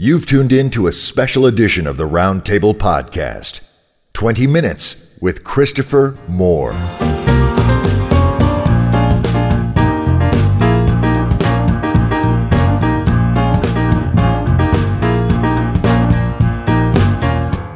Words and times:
You've 0.00 0.26
tuned 0.26 0.52
in 0.52 0.70
to 0.70 0.86
a 0.86 0.92
special 0.92 1.44
edition 1.46 1.84
of 1.88 1.96
the 1.96 2.06
Roundtable 2.08 2.72
Podcast 2.72 3.62
20 4.12 4.46
Minutes 4.46 5.18
with 5.20 5.42
Christopher 5.42 6.16
Moore. 6.28 6.72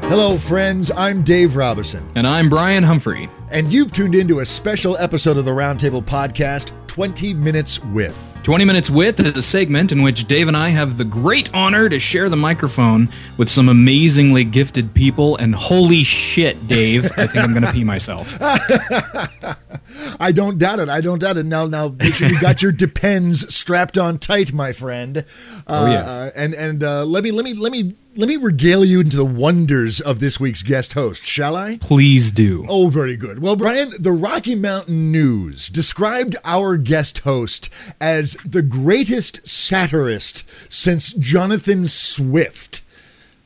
Hello, 0.08 0.36
friends. 0.36 0.90
I'm 0.94 1.22
Dave 1.22 1.56
Robison, 1.56 2.06
And 2.14 2.26
I'm 2.26 2.48
Brian 2.50 2.82
Humphrey. 2.82 3.28
and 3.50 3.72
you've 3.72 3.92
tuned 3.92 4.14
into 4.14 4.40
a 4.40 4.46
special 4.46 4.96
episode 4.98 5.36
of 5.38 5.44
the 5.44 5.50
Roundtable 5.50 6.02
Podcast 6.04 6.70
20 6.86 7.34
Minutes 7.34 7.82
with. 7.86 8.31
20 8.42 8.64
Minutes 8.64 8.90
With 8.90 9.20
is 9.20 9.36
a 9.36 9.42
segment 9.42 9.92
in 9.92 10.02
which 10.02 10.26
Dave 10.26 10.48
and 10.48 10.56
I 10.56 10.70
have 10.70 10.98
the 10.98 11.04
great 11.04 11.48
honor 11.54 11.88
to 11.88 12.00
share 12.00 12.28
the 12.28 12.36
microphone 12.36 13.08
with 13.36 13.48
some 13.48 13.68
amazingly 13.68 14.42
gifted 14.42 14.92
people. 14.94 15.36
And 15.36 15.54
holy 15.54 16.02
shit, 16.02 16.66
Dave, 16.66 17.04
I 17.16 17.28
think 17.28 17.44
I'm 17.44 17.52
going 17.52 17.62
to 17.62 17.72
pee 17.72 17.84
myself. 17.84 18.36
I 20.20 20.32
don't 20.32 20.58
doubt 20.58 20.78
it. 20.78 20.88
I 20.88 21.00
don't 21.00 21.18
doubt 21.20 21.36
it. 21.36 21.46
Now, 21.46 21.66
now, 21.66 21.88
make 21.88 22.14
sure 22.14 22.28
you 22.28 22.40
got 22.40 22.62
your 22.62 22.72
depends 22.72 23.52
strapped 23.54 23.96
on 23.98 24.18
tight, 24.18 24.52
my 24.52 24.72
friend. 24.72 25.18
Uh, 25.18 25.22
Oh, 25.66 25.90
yes. 25.90 26.08
uh, 26.08 26.30
and 26.36 26.54
and 26.54 26.82
uh, 26.82 27.04
let 27.04 27.24
me 27.24 27.30
let 27.30 27.44
me 27.44 27.54
let 27.54 27.72
me 27.72 27.94
let 28.14 28.28
me 28.28 28.36
regale 28.36 28.84
you 28.84 29.00
into 29.00 29.16
the 29.16 29.24
wonders 29.24 30.00
of 30.00 30.20
this 30.20 30.38
week's 30.38 30.62
guest 30.62 30.92
host, 30.92 31.24
shall 31.24 31.56
I? 31.56 31.78
Please 31.78 32.30
do. 32.30 32.66
Oh, 32.68 32.88
very 32.88 33.16
good. 33.16 33.40
Well, 33.40 33.56
Brian, 33.56 33.90
the 33.98 34.12
Rocky 34.12 34.54
Mountain 34.54 35.10
News 35.10 35.68
described 35.68 36.36
our 36.44 36.76
guest 36.76 37.20
host 37.20 37.70
as 38.00 38.34
the 38.44 38.62
greatest 38.62 39.46
satirist 39.48 40.44
since 40.70 41.14
Jonathan 41.14 41.86
Swift. 41.86 42.81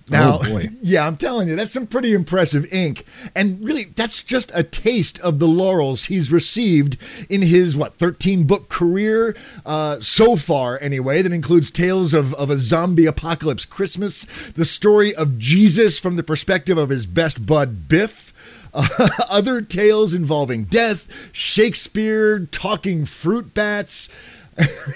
Now, 0.08 0.38
Oh, 0.42 0.60
yeah, 0.82 1.06
I'm 1.06 1.16
telling 1.16 1.48
you, 1.48 1.56
that's 1.56 1.72
some 1.72 1.86
pretty 1.86 2.12
impressive 2.12 2.72
ink. 2.72 3.04
And 3.34 3.62
really, 3.64 3.84
that's 3.84 4.22
just 4.22 4.52
a 4.54 4.62
taste 4.62 5.18
of 5.20 5.38
the 5.38 5.48
laurels 5.48 6.04
he's 6.04 6.30
received 6.30 6.96
in 7.28 7.42
his, 7.42 7.74
what, 7.76 7.94
13 7.94 8.44
book 8.44 8.68
career 8.68 9.36
uh, 9.64 9.98
so 10.00 10.36
far, 10.36 10.78
anyway, 10.80 11.22
that 11.22 11.32
includes 11.32 11.70
tales 11.70 12.14
of, 12.14 12.34
of 12.34 12.50
a 12.50 12.56
zombie 12.56 13.06
apocalypse 13.06 13.64
Christmas, 13.64 14.24
the 14.52 14.64
story 14.64 15.14
of 15.14 15.38
Jesus 15.38 15.98
from 15.98 16.16
the 16.16 16.22
perspective 16.22 16.78
of 16.78 16.88
his 16.90 17.06
best 17.06 17.44
bud, 17.44 17.88
Biff. 17.88 18.32
Uh, 18.74 18.86
other 19.30 19.62
tales 19.62 20.12
involving 20.12 20.64
death, 20.64 21.30
Shakespeare, 21.32 22.40
talking 22.40 23.04
fruit 23.06 23.54
bats. 23.54 24.08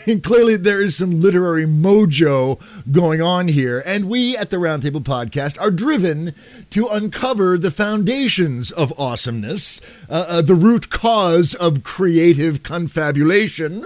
And 0.06 0.22
clearly, 0.22 0.56
there 0.56 0.80
is 0.80 0.96
some 0.96 1.20
literary 1.20 1.64
mojo 1.64 2.60
going 2.90 3.20
on 3.20 3.48
here. 3.48 3.82
And 3.84 4.08
we 4.08 4.36
at 4.36 4.50
the 4.50 4.56
Roundtable 4.56 5.02
Podcast 5.02 5.60
are 5.60 5.70
driven 5.70 6.34
to 6.70 6.88
uncover 6.88 7.58
the 7.58 7.70
foundations 7.70 8.70
of 8.70 8.98
awesomeness, 8.98 9.80
uh, 10.08 10.26
uh, 10.28 10.42
the 10.42 10.54
root 10.54 10.90
cause 10.90 11.54
of 11.54 11.82
creative 11.82 12.62
confabulation. 12.62 13.84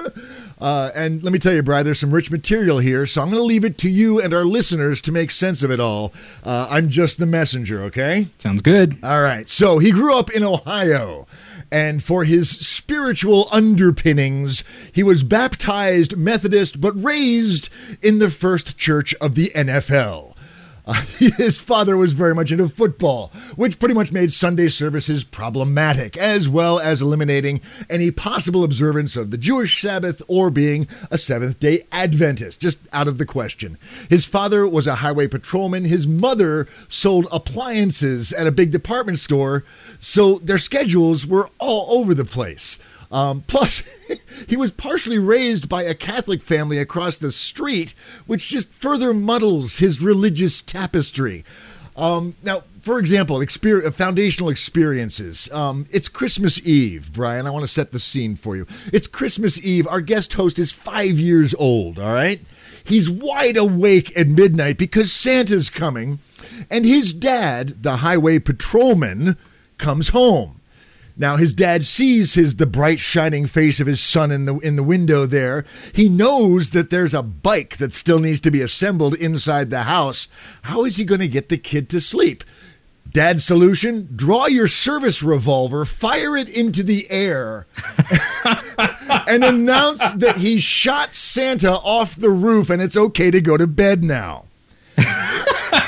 Uh, 0.60 0.90
and 0.94 1.22
let 1.22 1.32
me 1.32 1.38
tell 1.38 1.52
you, 1.52 1.62
Brad, 1.62 1.84
there's 1.84 1.98
some 1.98 2.12
rich 2.12 2.30
material 2.30 2.78
here, 2.78 3.06
so 3.06 3.20
I'm 3.22 3.30
going 3.30 3.42
to 3.42 3.46
leave 3.46 3.64
it 3.64 3.76
to 3.78 3.90
you 3.90 4.20
and 4.20 4.32
our 4.32 4.44
listeners 4.44 5.00
to 5.02 5.12
make 5.12 5.30
sense 5.30 5.62
of 5.62 5.70
it 5.70 5.80
all. 5.80 6.12
Uh, 6.44 6.68
I'm 6.70 6.88
just 6.88 7.18
the 7.18 7.26
messenger, 7.26 7.82
okay? 7.84 8.28
Sounds 8.38 8.62
good. 8.62 8.96
All 9.02 9.20
right. 9.20 9.48
So 9.48 9.78
he 9.78 9.90
grew 9.90 10.18
up 10.18 10.30
in 10.30 10.42
Ohio. 10.42 11.26
And 11.74 12.04
for 12.04 12.22
his 12.22 12.50
spiritual 12.50 13.48
underpinnings, 13.50 14.62
he 14.92 15.02
was 15.02 15.24
baptized 15.24 16.16
Methodist, 16.16 16.80
but 16.80 16.92
raised 16.92 17.68
in 18.00 18.20
the 18.20 18.30
first 18.30 18.78
church 18.78 19.12
of 19.20 19.34
the 19.34 19.50
NFL. 19.56 20.33
Uh, 20.86 20.92
his 21.18 21.58
father 21.58 21.96
was 21.96 22.12
very 22.12 22.34
much 22.34 22.52
into 22.52 22.68
football, 22.68 23.28
which 23.56 23.78
pretty 23.78 23.94
much 23.94 24.12
made 24.12 24.32
Sunday 24.32 24.68
services 24.68 25.24
problematic, 25.24 26.16
as 26.16 26.48
well 26.48 26.78
as 26.78 27.00
eliminating 27.00 27.60
any 27.88 28.10
possible 28.10 28.64
observance 28.64 29.16
of 29.16 29.30
the 29.30 29.38
Jewish 29.38 29.80
Sabbath 29.80 30.20
or 30.28 30.50
being 30.50 30.86
a 31.10 31.18
Seventh 31.18 31.58
day 31.58 31.82
Adventist, 31.90 32.60
just 32.60 32.78
out 32.92 33.08
of 33.08 33.18
the 33.18 33.26
question. 33.26 33.78
His 34.10 34.26
father 34.26 34.68
was 34.68 34.86
a 34.86 34.96
highway 34.96 35.26
patrolman. 35.26 35.84
His 35.84 36.06
mother 36.06 36.66
sold 36.88 37.26
appliances 37.32 38.32
at 38.32 38.46
a 38.46 38.52
big 38.52 38.70
department 38.70 39.18
store, 39.18 39.64
so 39.98 40.38
their 40.40 40.58
schedules 40.58 41.26
were 41.26 41.48
all 41.58 41.98
over 41.98 42.14
the 42.14 42.24
place. 42.24 42.78
Um, 43.14 43.42
plus, 43.46 43.86
he 44.48 44.56
was 44.56 44.72
partially 44.72 45.20
raised 45.20 45.68
by 45.68 45.84
a 45.84 45.94
Catholic 45.94 46.42
family 46.42 46.78
across 46.78 47.16
the 47.16 47.30
street, 47.30 47.94
which 48.26 48.48
just 48.48 48.72
further 48.72 49.14
muddles 49.14 49.78
his 49.78 50.02
religious 50.02 50.60
tapestry. 50.60 51.44
Um, 51.96 52.34
now, 52.42 52.64
for 52.80 52.98
example, 52.98 53.38
exper- 53.38 53.94
foundational 53.94 54.50
experiences. 54.50 55.48
Um, 55.52 55.86
it's 55.92 56.08
Christmas 56.08 56.66
Eve, 56.66 57.12
Brian. 57.12 57.46
I 57.46 57.50
want 57.50 57.62
to 57.62 57.68
set 57.68 57.92
the 57.92 58.00
scene 58.00 58.34
for 58.34 58.56
you. 58.56 58.66
It's 58.92 59.06
Christmas 59.06 59.64
Eve. 59.64 59.86
Our 59.86 60.00
guest 60.00 60.34
host 60.34 60.58
is 60.58 60.72
five 60.72 61.12
years 61.12 61.54
old, 61.54 62.00
all 62.00 62.12
right? 62.12 62.40
He's 62.82 63.08
wide 63.08 63.56
awake 63.56 64.14
at 64.18 64.26
midnight 64.26 64.76
because 64.76 65.12
Santa's 65.12 65.70
coming, 65.70 66.18
and 66.68 66.84
his 66.84 67.12
dad, 67.12 67.84
the 67.84 67.98
highway 67.98 68.40
patrolman, 68.40 69.36
comes 69.78 70.08
home. 70.08 70.60
Now 71.16 71.36
his 71.36 71.52
dad 71.52 71.84
sees 71.84 72.34
his 72.34 72.56
the 72.56 72.66
bright 72.66 72.98
shining 72.98 73.46
face 73.46 73.78
of 73.78 73.86
his 73.86 74.00
son 74.00 74.32
in 74.32 74.46
the 74.46 74.58
in 74.58 74.76
the 74.76 74.82
window 74.82 75.26
there. 75.26 75.64
He 75.94 76.08
knows 76.08 76.70
that 76.70 76.90
there's 76.90 77.14
a 77.14 77.22
bike 77.22 77.76
that 77.76 77.92
still 77.92 78.18
needs 78.18 78.40
to 78.40 78.50
be 78.50 78.60
assembled 78.60 79.14
inside 79.14 79.70
the 79.70 79.84
house. 79.84 80.26
How 80.62 80.84
is 80.84 80.96
he 80.96 81.04
going 81.04 81.20
to 81.20 81.28
get 81.28 81.48
the 81.48 81.58
kid 81.58 81.88
to 81.90 82.00
sleep? 82.00 82.42
Dad's 83.12 83.44
solution: 83.44 84.08
draw 84.16 84.46
your 84.46 84.66
service 84.66 85.22
revolver, 85.22 85.84
fire 85.84 86.36
it 86.36 86.48
into 86.48 86.82
the 86.82 87.06
air, 87.08 87.66
and 89.28 89.44
announce 89.44 90.12
that 90.14 90.38
he 90.38 90.58
shot 90.58 91.14
Santa 91.14 91.72
off 91.72 92.16
the 92.16 92.30
roof 92.30 92.70
and 92.70 92.82
it's 92.82 92.96
okay 92.96 93.30
to 93.30 93.40
go 93.40 93.56
to 93.56 93.68
bed 93.68 94.02
now. 94.02 94.46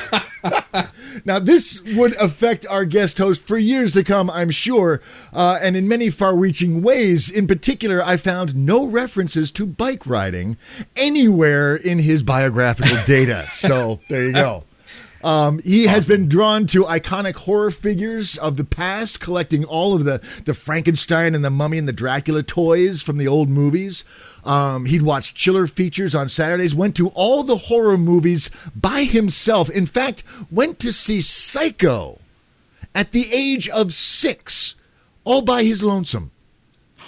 Now, 1.27 1.41
this 1.41 1.83
would 1.83 2.15
affect 2.15 2.67
our 2.69 2.85
guest 2.85 3.19
host 3.19 3.45
for 3.45 3.59
years 3.59 3.93
to 3.95 4.05
come, 4.05 4.31
I'm 4.31 4.51
sure, 4.51 5.03
uh, 5.33 5.59
and 5.61 5.77
in 5.77 5.89
many 5.89 6.09
far 6.09 6.37
reaching 6.37 6.83
ways. 6.83 7.29
In 7.29 7.49
particular, 7.49 8.01
I 8.01 8.17
found 8.17 8.55
no 8.55 8.87
references 8.87 9.51
to 9.53 9.67
bike 9.67 10.07
riding 10.07 10.57
anywhere 10.95 11.75
in 11.75 11.99
his 11.99 12.23
biographical 12.23 12.97
data. 13.05 13.45
So 13.67 14.01
there 14.09 14.25
you 14.25 14.33
go. 14.33 14.65
Um, 15.25 15.59
he 15.65 15.87
has 15.87 16.07
been 16.07 16.29
drawn 16.29 16.67
to 16.69 16.83
iconic 16.83 17.35
horror 17.35 17.73
figures 17.73 18.37
of 18.37 18.57
the 18.57 18.65
past, 18.65 19.19
collecting 19.19 19.65
all 19.65 19.95
of 19.95 20.05
the, 20.05 20.19
the 20.45 20.55
Frankenstein 20.55 21.35
and 21.35 21.45
the 21.45 21.51
Mummy 21.51 21.79
and 21.79 21.89
the 21.89 21.93
Dracula 21.93 22.45
toys 22.45 23.03
from 23.03 23.17
the 23.17 23.27
old 23.27 23.49
movies. 23.49 24.05
Um, 24.47 24.87
he'd 24.87 25.03
watch 25.03 25.35
chiller 25.35 25.67
features 25.67 26.15
on 26.15 26.29
Saturdays, 26.29 26.75
went 26.75 26.95
to 26.97 27.11
all 27.15 27.43
the 27.43 27.57
horror 27.57 27.99
movies 27.99 28.49
by 28.77 29.03
himself. 29.03 29.69
In 29.69 29.87
fact, 29.87 30.23
went 30.51 30.79
to 30.81 30.93
see 30.93 31.21
Psycho 31.21 32.21
at 32.95 33.13
the 33.13 33.27
age 33.35 33.69
of 33.69 33.93
six, 33.93 34.77
all 35.25 35.45
by 35.45 35.65
his 35.65 35.83
lonesome. 35.83 36.31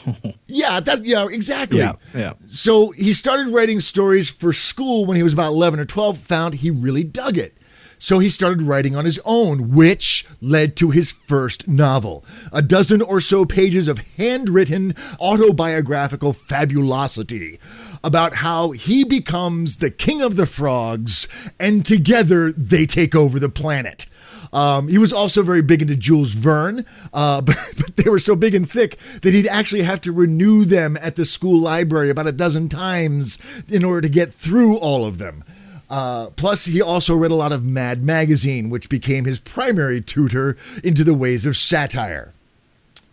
yeah, 0.47 0.81
that 0.81 1.05
yeah, 1.05 1.27
exactly. 1.31 1.79
Yeah, 1.79 1.95
yeah. 2.15 2.33
So 2.49 2.91
he 2.91 3.13
started 3.13 3.53
writing 3.53 3.81
stories 3.81 4.31
for 4.31 4.53
school 4.53 5.07
when 5.07 5.17
he 5.17 5.23
was 5.23 5.33
about 5.33 5.49
11 5.53 5.81
or 5.81 5.85
12, 5.85 6.19
found 6.19 6.55
he 6.55 6.71
really 6.71 7.05
dug 7.05 7.39
it. 7.39 7.57
So 7.99 8.19
he 8.19 8.29
started 8.29 8.63
writing 8.63 8.97
on 8.97 9.05
his 9.05 9.21
own, 9.25 9.75
which 9.75 10.27
led 10.41 10.77
to 10.77 10.91
his 10.91 11.13
first 11.13 11.67
novel. 11.69 12.25
A 12.53 12.63
dozen 12.63 13.03
or 13.03 13.21
so 13.21 13.45
pages 13.45 13.89
of 13.89 13.99
handwritten 14.17 14.95
autobiographical 15.21 16.33
fabulosity 16.33 17.59
about 18.05 18.35
how 18.35 18.71
he 18.71 19.05
becomes 19.05 19.79
the 19.79 19.91
king 19.91 20.23
of 20.23 20.37
the 20.37 20.47
frogs 20.47 21.29
and 21.59 21.85
together 21.85 22.53
they 22.53 22.87
take 22.87 23.15
over 23.15 23.39
the 23.39 23.49
planet. 23.49 24.07
Um, 24.53 24.89
he 24.89 24.99
was 24.99 25.13
also 25.13 25.43
very 25.43 25.63
big 25.63 25.83
into 25.83 25.97
Jules 25.97 26.33
Verne, 26.33 26.85
uh, 27.13 27.41
but, 27.43 27.57
but 27.77 27.97
they 27.97 28.09
were 28.09 28.19
so 28.19 28.37
big 28.37 28.55
and 28.55 28.69
thick 28.69 28.97
that 29.23 29.35
he'd 29.35 29.49
actually 29.49 29.83
have 29.83 30.01
to 30.03 30.13
renew 30.13 30.65
them 30.65 30.97
at 31.01 31.17
the 31.17 31.25
school 31.25 31.61
library 31.61 32.11
about 32.11 32.27
a 32.27 32.33
dozen 32.33 32.69
times 32.69 33.39
in 33.69 33.85
order 33.85 34.03
to 34.03 34.09
get 34.09 34.33
through 34.33 34.77
all 34.77 35.05
of 35.05 35.19
them. 35.19 35.45
Uh, 35.91 36.31
plus, 36.37 36.67
he 36.67 36.83
also 36.83 37.15
read 37.17 37.31
a 37.31 37.37
lot 37.37 37.53
of 37.53 37.65
Mad 37.65 38.03
Magazine, 38.03 38.69
which 38.69 38.89
became 38.89 39.25
his 39.25 39.39
primary 39.39 40.01
tutor 40.01 40.57
into 40.85 41.03
the 41.03 41.15
ways 41.15 41.47
of 41.47 41.57
satire. 41.57 42.35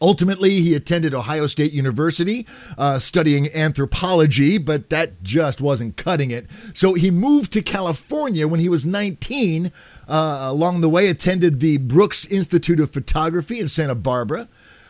Ultimately, 0.01 0.49
he 0.61 0.75
attended 0.75 1.13
Ohio 1.13 1.47
State 1.47 1.71
University 1.71 2.45
uh, 2.77 2.99
studying 2.99 3.47
anthropology, 3.55 4.57
but 4.57 4.89
that 4.89 5.23
just 5.23 5.61
wasn't 5.61 5.95
cutting 5.95 6.31
it. 6.31 6.47
So 6.73 6.95
he 6.95 7.09
moved 7.09 7.53
to 7.53 7.61
California 7.61 8.47
when 8.47 8.59
he 8.59 8.67
was 8.67 8.85
19. 8.85 9.71
Uh, 10.07 10.47
along 10.49 10.81
the 10.81 10.89
way, 10.89 11.07
attended 11.07 11.59
the 11.61 11.77
Brooks 11.77 12.25
Institute 12.25 12.79
of 12.79 12.91
Photography 12.91 13.59
in 13.59 13.69
Santa 13.69 13.95
Barbara. 13.95 14.49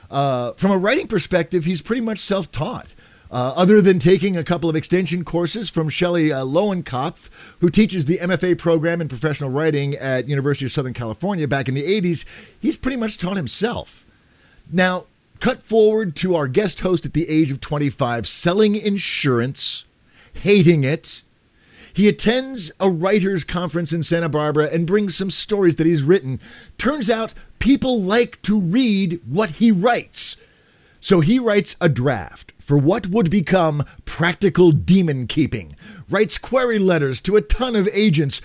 Uh, 0.10 0.54
from 0.54 0.72
a 0.72 0.78
writing 0.78 1.08
perspective, 1.08 1.66
he's 1.66 1.82
pretty 1.82 2.02
much 2.02 2.20
self 2.20 2.52
taught. 2.52 2.96
Uh, 3.36 3.52
other 3.58 3.82
than 3.82 4.00
taking 4.00 4.38
a 4.38 4.46
couple 4.46 4.70
of 4.70 4.78
extension 4.78 5.26
courses 5.26 5.70
from 5.70 5.90
Shelley 5.90 6.32
uh, 6.32 6.46
Lowenkopf, 6.46 7.30
who 7.60 7.70
teaches 7.70 8.06
the 8.06 8.18
MFA 8.20 8.58
program 8.58 9.02
in 9.02 9.10
professional 9.10 9.50
writing 9.50 9.94
at 9.96 10.30
University 10.30 10.64
of 10.64 10.72
Southern 10.72 10.94
California 10.94 11.46
back 11.46 11.68
in 11.68 11.74
the 11.74 11.84
80s, 11.84 12.24
he's 12.62 12.78
pretty 12.78 12.96
much 12.96 13.18
taught 13.18 13.36
himself. 13.36 14.06
Now, 14.72 15.08
cut 15.42 15.62
forward 15.62 16.16
to 16.16 16.34
our 16.34 16.48
guest 16.48 16.80
host 16.80 17.06
at 17.06 17.12
the 17.12 17.28
age 17.28 17.52
of 17.52 17.60
25, 17.60 18.26
selling 18.26 18.74
insurance, 18.74 19.84
hating 20.34 20.86
it. 20.86 21.22
He 21.94 22.08
attends 22.08 22.72
a 22.80 22.90
writers' 22.90 23.44
conference 23.44 23.92
in 23.92 24.02
Santa 24.04 24.30
Barbara 24.30 24.70
and 24.72 24.88
brings 24.88 25.14
some 25.14 25.30
stories 25.30 25.76
that 25.76 25.86
he's 25.86 26.04
written. 26.04 26.40
Turns 26.78 27.10
out 27.10 27.34
people 27.60 28.02
like 28.02 28.42
to 28.44 28.58
read 28.58 29.20
what 29.28 29.50
he 29.50 29.74
writes. 29.74 30.38
So 31.00 31.20
he 31.20 31.38
writes 31.38 31.76
a 31.82 31.90
draft 31.90 32.54
for 32.66 32.80
what 32.80 33.06
would 33.06 33.30
become 33.30 33.86
practical 34.06 34.72
demon 34.72 35.28
keeping, 35.28 35.76
writes 36.10 36.40
query 36.40 36.80
letters 36.80 37.22
to 37.22 37.36
a 37.36 37.42
ton 37.42 37.76
of 37.76 37.88
agents, 37.94 38.42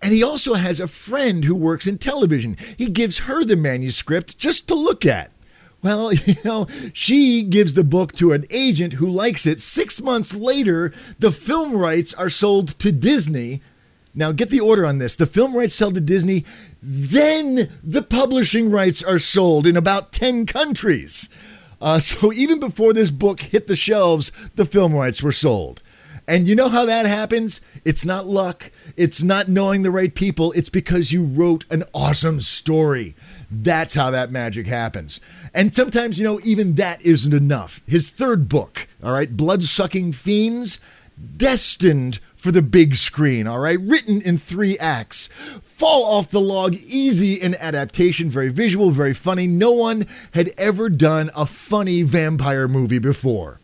and 0.00 0.14
he 0.14 0.22
also 0.22 0.54
has 0.54 0.78
a 0.78 0.86
friend 0.86 1.44
who 1.44 1.54
works 1.56 1.88
in 1.88 1.98
television. 1.98 2.56
He 2.78 2.86
gives 2.86 3.18
her 3.20 3.42
the 3.42 3.56
manuscript 3.56 4.38
just 4.38 4.68
to 4.68 4.76
look 4.76 5.04
at. 5.04 5.32
Well, 5.82 6.12
you 6.12 6.34
know, 6.44 6.68
she 6.92 7.42
gives 7.42 7.74
the 7.74 7.82
book 7.82 8.12
to 8.14 8.30
an 8.30 8.44
agent 8.50 8.94
who 8.94 9.10
likes 9.10 9.46
it. 9.46 9.60
Six 9.60 10.00
months 10.00 10.36
later, 10.36 10.94
the 11.18 11.32
film 11.32 11.76
rights 11.76 12.14
are 12.14 12.30
sold 12.30 12.68
to 12.78 12.92
Disney. 12.92 13.62
Now, 14.14 14.30
get 14.30 14.50
the 14.50 14.60
order 14.60 14.86
on 14.86 14.98
this. 14.98 15.16
The 15.16 15.26
film 15.26 15.56
rights 15.56 15.74
sell 15.74 15.90
to 15.90 16.00
Disney, 16.00 16.44
then 16.80 17.68
the 17.82 18.02
publishing 18.02 18.70
rights 18.70 19.02
are 19.02 19.18
sold 19.18 19.66
in 19.66 19.76
about 19.76 20.12
10 20.12 20.46
countries. 20.46 21.28
Uh, 21.80 22.00
so 22.00 22.32
even 22.34 22.58
before 22.58 22.92
this 22.92 23.10
book 23.10 23.40
hit 23.40 23.66
the 23.66 23.76
shelves, 23.76 24.30
the 24.54 24.66
film 24.66 24.94
rights 24.94 25.22
were 25.22 25.32
sold. 25.32 25.82
And 26.28 26.48
you 26.48 26.56
know 26.56 26.68
how 26.68 26.84
that 26.86 27.06
happens? 27.06 27.60
It's 27.84 28.04
not 28.04 28.26
luck. 28.26 28.72
It's 28.96 29.22
not 29.22 29.48
knowing 29.48 29.82
the 29.82 29.92
right 29.92 30.12
people. 30.12 30.50
It's 30.52 30.68
because 30.68 31.12
you 31.12 31.24
wrote 31.24 31.64
an 31.70 31.84
awesome 31.94 32.40
story. 32.40 33.14
That's 33.48 33.94
how 33.94 34.10
that 34.10 34.32
magic 34.32 34.66
happens. 34.66 35.20
And 35.54 35.72
sometimes, 35.72 36.18
you 36.18 36.24
know, 36.24 36.40
even 36.42 36.74
that 36.74 37.04
isn't 37.04 37.32
enough. 37.32 37.80
His 37.86 38.10
third 38.10 38.48
book, 38.48 38.88
all 39.04 39.12
right, 39.12 39.36
Blood 39.36 39.62
Sucking 39.62 40.12
Fiends, 40.12 40.80
destined 41.36 42.18
for 42.34 42.50
the 42.52 42.62
big 42.62 42.94
screen, 42.94 43.46
all 43.46 43.58
right, 43.58 43.80
written 43.80 44.20
in 44.22 44.38
three 44.38 44.78
acts. 44.78 45.26
Fall 45.62 46.04
off 46.04 46.30
the 46.30 46.40
log, 46.40 46.74
easy 46.74 47.34
in 47.34 47.54
adaptation, 47.56 48.30
very 48.30 48.50
visual, 48.50 48.90
very 48.90 49.14
funny. 49.14 49.46
No 49.46 49.72
one 49.72 50.06
had 50.32 50.50
ever 50.56 50.88
done 50.88 51.30
a 51.34 51.46
funny 51.46 52.02
vampire 52.02 52.68
movie 52.68 52.98
before. 52.98 53.60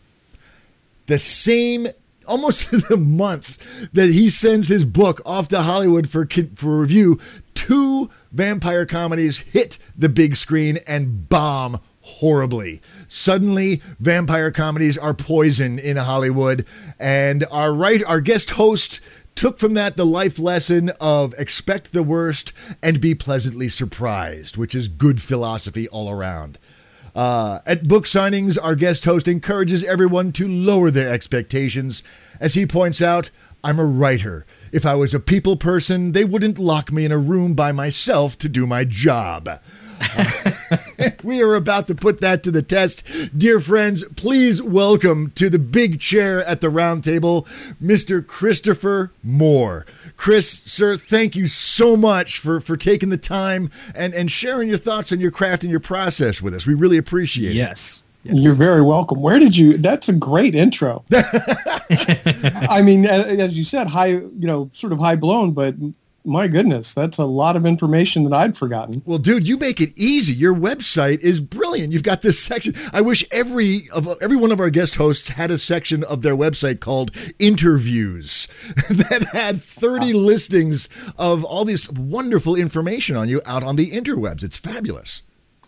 The 1.06 1.18
same 1.18 1.88
almost 2.26 2.70
the 2.88 2.96
month 2.96 3.90
that 3.92 4.10
he 4.10 4.28
sends 4.28 4.68
his 4.68 4.84
book 4.84 5.20
off 5.24 5.48
to 5.48 5.62
Hollywood 5.62 6.08
for 6.08 6.26
for 6.56 6.78
review, 6.78 7.18
two 7.54 8.10
vampire 8.32 8.86
comedies 8.86 9.38
hit 9.38 9.78
the 9.96 10.08
big 10.08 10.36
screen 10.36 10.78
and 10.86 11.28
bomb 11.28 11.80
horribly. 12.02 12.82
Suddenly, 13.08 13.80
vampire 13.98 14.50
comedies 14.50 14.98
are 14.98 15.14
poison 15.14 15.78
in 15.78 15.96
Hollywood, 15.96 16.66
and 16.98 17.44
our 17.50 17.72
right 17.72 18.04
our 18.04 18.20
guest 18.20 18.50
host 18.50 19.00
took 19.34 19.58
from 19.58 19.74
that 19.74 19.96
the 19.96 20.04
life 20.04 20.38
lesson 20.38 20.90
of 21.00 21.34
expect 21.38 21.92
the 21.92 22.02
worst 22.02 22.52
and 22.82 23.00
be 23.00 23.14
pleasantly 23.14 23.68
surprised, 23.68 24.56
which 24.56 24.74
is 24.74 24.88
good 24.88 25.22
philosophy 25.22 25.88
all 25.88 26.10
around. 26.10 26.58
Uh, 27.14 27.60
at 27.66 27.86
book 27.86 28.04
signings, 28.04 28.58
our 28.62 28.74
guest 28.74 29.04
host 29.04 29.28
encourages 29.28 29.84
everyone 29.84 30.32
to 30.32 30.48
lower 30.48 30.90
their 30.90 31.12
expectations. 31.12 32.02
As 32.40 32.54
he 32.54 32.66
points 32.66 33.02
out, 33.02 33.30
I'm 33.62 33.78
a 33.78 33.84
writer. 33.84 34.46
If 34.72 34.86
I 34.86 34.94
was 34.94 35.12
a 35.12 35.20
people 35.20 35.56
person, 35.56 36.12
they 36.12 36.24
wouldn't 36.24 36.58
lock 36.58 36.90
me 36.90 37.04
in 37.04 37.12
a 37.12 37.18
room 37.18 37.54
by 37.54 37.70
myself 37.72 38.38
to 38.38 38.48
do 38.48 38.66
my 38.66 38.84
job. 38.84 39.60
we 41.22 41.42
are 41.42 41.54
about 41.54 41.86
to 41.88 41.94
put 41.94 42.20
that 42.20 42.42
to 42.44 42.50
the 42.50 42.62
test. 42.62 43.06
Dear 43.36 43.60
friends, 43.60 44.04
please 44.16 44.62
welcome 44.62 45.30
to 45.32 45.48
the 45.48 45.58
big 45.58 46.00
chair 46.00 46.44
at 46.44 46.60
the 46.60 46.70
round 46.70 47.04
table, 47.04 47.42
Mr. 47.82 48.26
Christopher 48.26 49.12
Moore. 49.22 49.86
Chris, 50.16 50.48
sir, 50.64 50.96
thank 50.96 51.34
you 51.34 51.46
so 51.46 51.96
much 51.96 52.38
for, 52.38 52.60
for 52.60 52.76
taking 52.76 53.08
the 53.08 53.16
time 53.16 53.70
and, 53.94 54.14
and 54.14 54.30
sharing 54.30 54.68
your 54.68 54.78
thoughts 54.78 55.12
on 55.12 55.20
your 55.20 55.30
craft 55.30 55.62
and 55.62 55.70
your 55.70 55.80
process 55.80 56.40
with 56.40 56.54
us. 56.54 56.66
We 56.66 56.74
really 56.74 56.98
appreciate 56.98 57.54
yes. 57.54 58.04
it. 58.24 58.30
Yes. 58.30 58.44
You're 58.44 58.54
very 58.54 58.82
welcome. 58.82 59.20
Where 59.20 59.40
did 59.40 59.56
you? 59.56 59.76
That's 59.76 60.08
a 60.08 60.12
great 60.12 60.54
intro. 60.54 61.04
I 61.12 62.80
mean, 62.84 63.04
as 63.04 63.58
you 63.58 63.64
said, 63.64 63.88
high, 63.88 64.06
you 64.06 64.32
know, 64.46 64.68
sort 64.72 64.92
of 64.92 65.00
high 65.00 65.16
blown, 65.16 65.50
but 65.52 65.74
my 66.24 66.46
goodness, 66.46 66.94
that's 66.94 67.18
a 67.18 67.24
lot 67.24 67.56
of 67.56 67.66
information 67.66 68.24
that 68.24 68.32
I'd 68.32 68.56
forgotten. 68.56 69.02
Well, 69.04 69.18
dude, 69.18 69.46
you 69.46 69.56
make 69.56 69.80
it 69.80 69.92
easy. 69.96 70.32
Your 70.32 70.54
website 70.54 71.20
is 71.20 71.40
brilliant. 71.40 71.92
You've 71.92 72.02
got 72.02 72.22
this 72.22 72.38
section. 72.42 72.74
I 72.92 73.00
wish 73.00 73.24
every 73.32 73.88
of 73.94 74.08
every 74.22 74.36
one 74.36 74.52
of 74.52 74.60
our 74.60 74.70
guest 74.70 74.96
hosts 74.96 75.30
had 75.30 75.50
a 75.50 75.58
section 75.58 76.04
of 76.04 76.22
their 76.22 76.36
website 76.36 76.80
called 76.80 77.10
interviews 77.38 78.46
that 78.88 79.28
had 79.32 79.60
30 79.60 80.12
listings 80.12 80.88
of 81.18 81.44
all 81.44 81.64
this 81.64 81.90
wonderful 81.90 82.54
information 82.54 83.16
on 83.16 83.28
you 83.28 83.40
out 83.46 83.62
on 83.62 83.76
the 83.76 83.90
interwebs. 83.90 84.42
It's 84.42 84.56
fabulous. 84.56 85.22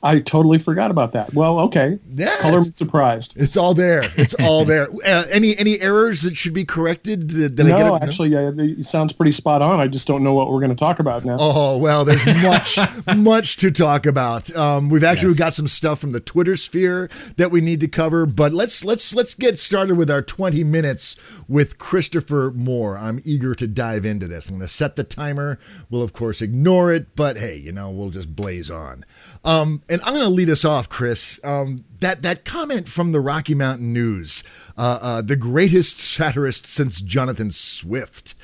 I 0.05 0.21
totally 0.21 0.59
forgot 0.59 0.91
about 0.91 1.13
that. 1.13 1.33
Well, 1.33 1.59
okay. 1.61 1.99
Yeah, 2.13 2.37
Color 2.37 2.61
me 2.61 2.71
surprised. 2.75 3.33
It's 3.37 3.57
all 3.57 3.73
there. 3.73 4.03
It's 4.17 4.35
all 4.35 4.65
there. 4.67 4.87
Uh, 5.07 5.25
any 5.33 5.57
any 5.57 5.81
errors 5.81 6.23
that 6.23 6.37
should 6.37 6.53
be 6.53 6.67
corrected? 6.67 7.27
Did, 7.29 7.57
did 7.57 7.67
no, 7.67 7.97
actually, 7.97 8.29
no? 8.29 8.51
Yeah, 8.51 8.65
it 8.65 8.85
sounds 8.85 9.15
pretty 9.15 9.33
spot 9.33 9.63
on. 9.63 9.81
I 9.81 9.89
just 9.89 10.07
don't 10.07 10.23
know 10.23 10.35
what 10.35 10.51
we're 10.51 10.61
going 10.61 10.71
to 10.71 10.77
talk 10.77 10.99
about 10.99 11.25
now. 11.25 11.39
Oh 11.41 11.79
well, 11.79 12.05
there's 12.05 12.25
much 12.43 12.79
much 13.17 13.57
to 13.57 13.71
talk 13.71 14.05
about. 14.05 14.55
Um, 14.55 14.91
we've 14.91 15.05
actually 15.05 15.31
yes. 15.31 15.39
got 15.39 15.53
some 15.55 15.67
stuff 15.67 16.01
from 16.01 16.13
the 16.13 16.21
Twitter 16.21 16.55
sphere 16.55 17.09
that 17.37 17.51
we 17.51 17.63
need 17.63 17.81
to 17.81 17.89
cover, 17.89 18.27
but 18.27 18.53
let's 18.53 18.85
let's 18.85 19.15
let's 19.15 19.35
get 19.35 19.59
started 19.59 19.97
with 19.97 20.11
our 20.11 20.21
20 20.21 20.63
minutes 20.65 21.17
with 21.49 21.79
Christopher 21.79 22.53
Moore. 22.55 22.97
I'm 22.97 23.21
eager 23.25 23.55
to 23.55 23.67
dive 23.67 24.05
into 24.05 24.27
this. 24.27 24.49
I'm 24.49 24.57
going 24.57 24.67
to 24.67 24.73
set 24.73 24.97
the 24.97 25.05
timer. 25.05 25.59
We'll 25.91 26.03
of 26.03 26.13
course 26.13 26.43
ignore 26.43 26.93
it, 26.93 27.15
but 27.17 27.37
hey, 27.37 27.57
you 27.57 27.73
know 27.73 27.91
we'll 27.91 28.11
just 28.11 28.35
blaze 28.35 28.71
on. 28.71 29.05
Um, 29.45 29.83
and 29.89 30.01
I'm 30.03 30.15
going 30.15 30.27
to 30.27 30.31
lead 30.31 30.51
us 30.51 30.65
off, 30.65 30.89
Chris. 30.89 31.41
Um, 31.45 31.85
that 32.01 32.23
that 32.23 32.45
comment 32.45 32.89
from 32.89 33.13
the 33.13 33.21
Rocky 33.21 33.55
Mountain 33.55 33.93
News, 33.93 34.45
uh, 34.77 34.99
uh, 35.01 35.23
the 35.23 35.37
greatest 35.37 35.99
satirist 35.99 36.67
since 36.67 37.01
Jonathan 37.01 37.51
Swift. 37.51 38.35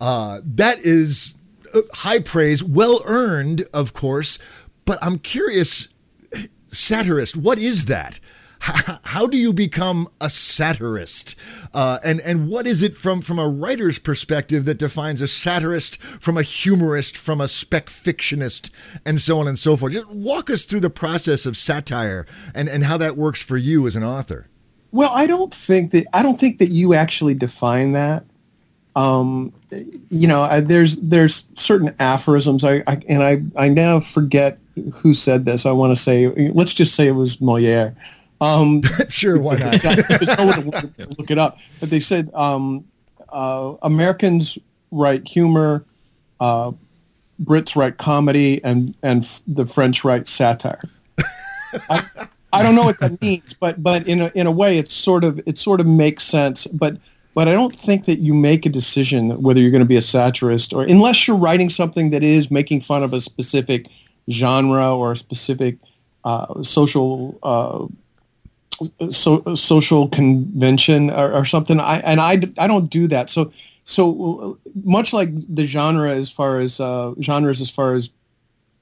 Uh, 0.00 0.40
that 0.44 0.78
is 0.78 1.36
uh, 1.74 1.80
high 1.94 2.20
praise, 2.20 2.62
well 2.62 3.00
earned, 3.06 3.64
of 3.72 3.92
course. 3.92 4.38
But 4.84 4.98
I'm 5.02 5.18
curious, 5.18 5.88
satirist, 6.68 7.36
what 7.36 7.58
is 7.58 7.86
that? 7.86 8.20
How 9.04 9.26
do 9.26 9.36
you 9.36 9.52
become 9.52 10.08
a 10.20 10.28
satirist? 10.28 11.36
Uh, 11.72 11.98
and 12.04 12.20
and 12.20 12.48
what 12.48 12.66
is 12.66 12.82
it 12.82 12.96
from 12.96 13.20
from 13.20 13.38
a 13.38 13.48
writer's 13.48 13.98
perspective 13.98 14.64
that 14.64 14.78
defines 14.78 15.20
a 15.20 15.28
satirist 15.28 16.00
from 16.00 16.36
a 16.36 16.42
humorist, 16.42 17.16
from 17.16 17.40
a 17.40 17.48
spec 17.48 17.86
fictionist, 17.86 18.70
and 19.04 19.20
so 19.20 19.38
on 19.38 19.46
and 19.46 19.58
so 19.58 19.76
forth? 19.76 19.92
Just 19.92 20.08
walk 20.08 20.50
us 20.50 20.64
through 20.64 20.80
the 20.80 20.90
process 20.90 21.46
of 21.46 21.56
satire 21.56 22.26
and 22.54 22.68
and 22.68 22.84
how 22.84 22.96
that 22.96 23.16
works 23.16 23.42
for 23.42 23.56
you 23.56 23.86
as 23.86 23.96
an 23.96 24.04
author. 24.04 24.48
Well, 24.90 25.10
I 25.12 25.26
don't 25.26 25.52
think 25.52 25.92
that 25.92 26.06
I 26.12 26.22
don't 26.22 26.38
think 26.38 26.58
that 26.58 26.70
you 26.70 26.94
actually 26.94 27.34
define 27.34 27.92
that. 27.92 28.24
Um, 28.96 29.52
you 30.08 30.26
know, 30.26 30.40
I, 30.40 30.60
there's 30.60 30.96
there's 30.96 31.44
certain 31.54 31.94
aphorisms. 32.00 32.64
I, 32.64 32.82
I 32.86 33.00
and 33.08 33.22
I 33.22 33.42
I 33.56 33.68
now 33.68 34.00
forget 34.00 34.58
who 35.02 35.14
said 35.14 35.44
this. 35.44 35.66
I 35.66 35.72
want 35.72 35.92
to 35.92 35.96
say 35.96 36.50
let's 36.50 36.74
just 36.74 36.94
say 36.94 37.06
it 37.06 37.12
was 37.12 37.40
Moliere 37.40 37.94
um, 38.40 38.82
sure, 39.08 39.38
why 39.38 39.56
not? 39.56 39.84
look 41.18 41.30
it 41.30 41.38
up. 41.38 41.58
But 41.80 41.90
they 41.90 42.00
said 42.00 42.30
um, 42.34 42.84
uh, 43.28 43.74
Americans 43.82 44.58
write 44.90 45.26
humor, 45.26 45.84
uh, 46.40 46.72
Brits 47.42 47.76
write 47.76 47.98
comedy, 47.98 48.62
and 48.64 48.94
and 49.02 49.24
f- 49.24 49.42
the 49.46 49.66
French 49.66 50.04
write 50.04 50.26
satire. 50.26 50.82
I, 51.90 52.02
I 52.52 52.62
don't 52.62 52.74
know 52.74 52.84
what 52.84 53.00
that 53.00 53.20
means, 53.20 53.54
but 53.54 53.82
but 53.82 54.06
in 54.06 54.20
a 54.20 54.32
in 54.34 54.46
a 54.46 54.52
way, 54.52 54.78
it's 54.78 54.92
sort 54.92 55.24
of 55.24 55.40
it 55.46 55.58
sort 55.58 55.80
of 55.80 55.86
makes 55.86 56.22
sense. 56.22 56.66
But 56.66 56.96
but 57.34 57.48
I 57.48 57.52
don't 57.52 57.76
think 57.76 58.06
that 58.06 58.18
you 58.18 58.32
make 58.32 58.64
a 58.64 58.70
decision 58.70 59.42
whether 59.42 59.60
you're 59.60 59.70
going 59.70 59.82
to 59.82 59.88
be 59.88 59.96
a 59.96 60.02
satirist 60.02 60.72
or 60.72 60.84
unless 60.84 61.28
you're 61.28 61.36
writing 61.36 61.68
something 61.68 62.10
that 62.10 62.22
is 62.22 62.50
making 62.50 62.80
fun 62.80 63.02
of 63.02 63.12
a 63.12 63.20
specific 63.20 63.88
genre 64.30 64.94
or 64.96 65.12
a 65.12 65.16
specific 65.16 65.76
uh, 66.24 66.62
social 66.62 67.38
uh, 67.42 67.86
so, 69.10 69.42
social 69.54 70.08
convention 70.08 71.10
or, 71.10 71.32
or, 71.32 71.44
something. 71.44 71.80
I 71.80 71.98
and 71.98 72.20
I, 72.20 72.40
I 72.58 72.66
don't 72.66 72.90
do 72.90 73.06
that. 73.08 73.30
So 73.30 73.50
so 73.84 74.58
much 74.84 75.12
like 75.12 75.30
the 75.54 75.66
genre 75.66 76.10
as 76.10 76.30
far 76.30 76.58
as 76.58 76.80
uh, 76.80 77.14
genres 77.20 77.60
as 77.60 77.70
far 77.70 77.94
as 77.94 78.10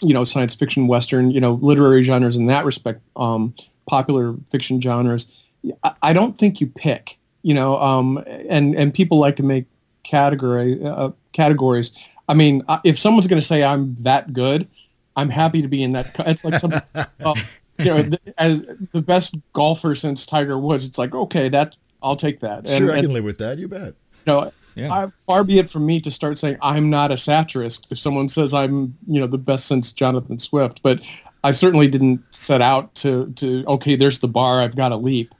you 0.02 0.14
know 0.14 0.24
science 0.24 0.54
fiction, 0.54 0.86
western, 0.86 1.30
you 1.30 1.40
know 1.40 1.54
literary 1.54 2.02
genres 2.02 2.36
in 2.36 2.46
that 2.46 2.64
respect, 2.64 3.02
um, 3.16 3.54
popular 3.86 4.34
fiction 4.50 4.80
genres. 4.80 5.26
I, 5.82 5.92
I 6.02 6.12
don't 6.12 6.36
think 6.36 6.60
you 6.60 6.66
pick. 6.66 7.18
You 7.42 7.54
know, 7.54 7.78
um, 7.78 8.24
and 8.26 8.74
and 8.74 8.92
people 8.92 9.18
like 9.18 9.36
to 9.36 9.42
make 9.42 9.66
category 10.02 10.82
uh, 10.84 11.10
categories. 11.32 11.92
I 12.28 12.34
mean, 12.34 12.62
uh, 12.68 12.78
if 12.84 12.98
someone's 12.98 13.26
going 13.26 13.40
to 13.40 13.46
say 13.46 13.62
I'm 13.62 13.94
that 13.96 14.32
good, 14.32 14.66
I'm 15.16 15.28
happy 15.28 15.62
to 15.62 15.68
be 15.68 15.82
in 15.82 15.92
that. 15.92 16.06
It's 16.20 16.44
like 16.44 16.54
some, 16.54 16.72
uh, 16.94 17.34
you 17.78 17.84
know, 17.86 18.10
as 18.38 18.62
the 18.92 19.02
best 19.02 19.36
golfer 19.52 19.94
since 19.94 20.26
Tiger 20.26 20.58
Woods. 20.58 20.86
It's 20.86 20.98
like 20.98 21.14
okay, 21.14 21.48
that 21.48 21.76
I'll 22.02 22.16
take 22.16 22.40
that. 22.40 22.66
And, 22.66 22.68
sure, 22.68 22.92
I 22.92 23.00
can 23.00 23.12
live 23.12 23.24
with 23.24 23.38
that. 23.38 23.58
You 23.58 23.68
bet. 23.68 23.94
You 24.26 24.32
know, 24.32 24.52
yeah. 24.74 24.92
I, 24.92 25.06
far 25.16 25.44
be 25.44 25.58
it 25.58 25.70
from 25.70 25.86
me 25.86 26.00
to 26.00 26.10
start 26.10 26.38
saying 26.38 26.58
I'm 26.60 26.90
not 26.90 27.10
a 27.10 27.16
satirist 27.16 27.86
if 27.90 27.98
someone 27.98 28.28
says 28.28 28.52
I'm, 28.52 28.96
you 29.06 29.20
know, 29.20 29.26
the 29.26 29.38
best 29.38 29.66
since 29.66 29.92
Jonathan 29.92 30.38
Swift. 30.38 30.82
But 30.82 31.00
I 31.42 31.52
certainly 31.52 31.88
didn't 31.88 32.22
set 32.30 32.60
out 32.60 32.94
to 32.96 33.32
to 33.32 33.64
okay, 33.66 33.96
there's 33.96 34.18
the 34.18 34.28
bar. 34.28 34.60
I've 34.60 34.76
got 34.76 34.90
to 34.90 34.96
leap. 34.96 35.34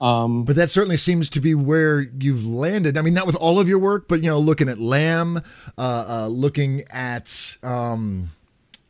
Um, 0.00 0.44
but 0.44 0.56
that 0.56 0.68
certainly 0.68 0.96
seems 0.96 1.30
to 1.30 1.40
be 1.40 1.54
where 1.54 2.00
you've 2.00 2.46
landed. 2.46 2.98
I 2.98 3.02
mean, 3.02 3.14
not 3.14 3.26
with 3.26 3.36
all 3.36 3.58
of 3.58 3.68
your 3.68 3.78
work, 3.78 4.06
but 4.08 4.22
you 4.22 4.28
know, 4.28 4.38
looking 4.38 4.68
at 4.68 4.78
Lamb, 4.78 5.38
uh, 5.78 6.04
uh, 6.08 6.26
looking 6.26 6.82
at, 6.92 7.56
um, 7.62 8.30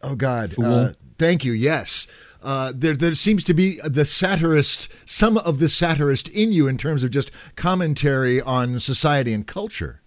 oh 0.02 0.16
God, 0.16 0.54
uh, 0.60 0.92
thank 1.18 1.44
you. 1.44 1.52
Yes, 1.52 2.08
uh, 2.44 2.72
there 2.74 2.94
there 2.94 3.14
seems 3.14 3.42
to 3.44 3.54
be 3.54 3.78
the 3.84 4.04
satirist, 4.04 4.88
some 5.08 5.38
of 5.38 5.58
the 5.58 5.68
satirist 5.68 6.28
in 6.28 6.52
you 6.52 6.68
in 6.68 6.76
terms 6.76 7.02
of 7.02 7.10
just 7.10 7.30
commentary 7.56 8.40
on 8.40 8.78
society 8.78 9.32
and 9.32 9.46
culture. 9.46 10.02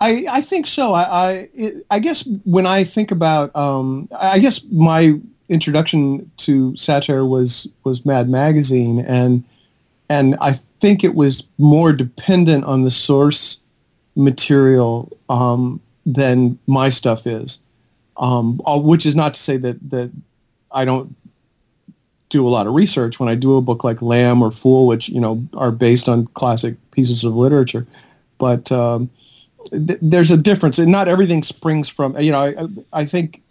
I, 0.00 0.26
I 0.30 0.40
think 0.40 0.66
so. 0.66 0.92
I 0.92 1.48
I, 1.58 1.72
I 1.90 1.98
guess 2.00 2.28
when 2.44 2.66
I 2.66 2.84
think 2.84 3.12
about, 3.12 3.54
um, 3.54 4.08
I 4.20 4.40
guess 4.40 4.62
my 4.72 5.20
introduction 5.48 6.30
to 6.38 6.76
satire 6.76 7.24
was 7.24 7.68
was 7.84 8.04
Mad 8.04 8.28
Magazine 8.28 8.98
and 8.98 9.44
and 10.08 10.36
I 10.40 10.54
think 10.80 11.04
it 11.04 11.14
was 11.14 11.44
more 11.58 11.92
dependent 11.92 12.64
on 12.64 12.82
the 12.82 12.90
source 12.90 13.60
material 14.16 15.16
um, 15.28 15.80
than 16.04 16.58
my 16.66 16.88
stuff 16.88 17.26
is. 17.26 17.60
Um, 18.18 18.62
uh, 18.66 18.78
which 18.78 19.04
is 19.04 19.14
not 19.14 19.34
to 19.34 19.40
say 19.40 19.58
that 19.58 19.90
that 19.90 20.10
I 20.72 20.84
don't 20.84 21.14
do 22.28 22.46
a 22.46 22.50
lot 22.50 22.66
of 22.66 22.74
research 22.74 23.20
when 23.20 23.28
I 23.28 23.34
do 23.34 23.56
a 23.56 23.62
book 23.62 23.84
like 23.84 24.02
Lamb 24.02 24.42
or 24.42 24.50
Fool, 24.50 24.86
which 24.86 25.08
you 25.08 25.20
know 25.20 25.46
are 25.56 25.72
based 25.72 26.08
on 26.08 26.26
classic 26.28 26.76
pieces 26.90 27.24
of 27.24 27.34
literature. 27.34 27.86
But 28.38 28.70
um, 28.72 29.10
th- 29.70 29.98
there's 30.02 30.30
a 30.30 30.36
difference, 30.36 30.78
and 30.78 30.90
not 30.90 31.08
everything 31.08 31.42
springs 31.42 31.88
from. 31.88 32.18
You 32.18 32.32
know, 32.32 32.40
I, 32.40 33.00
I 33.00 33.04
think 33.04 33.42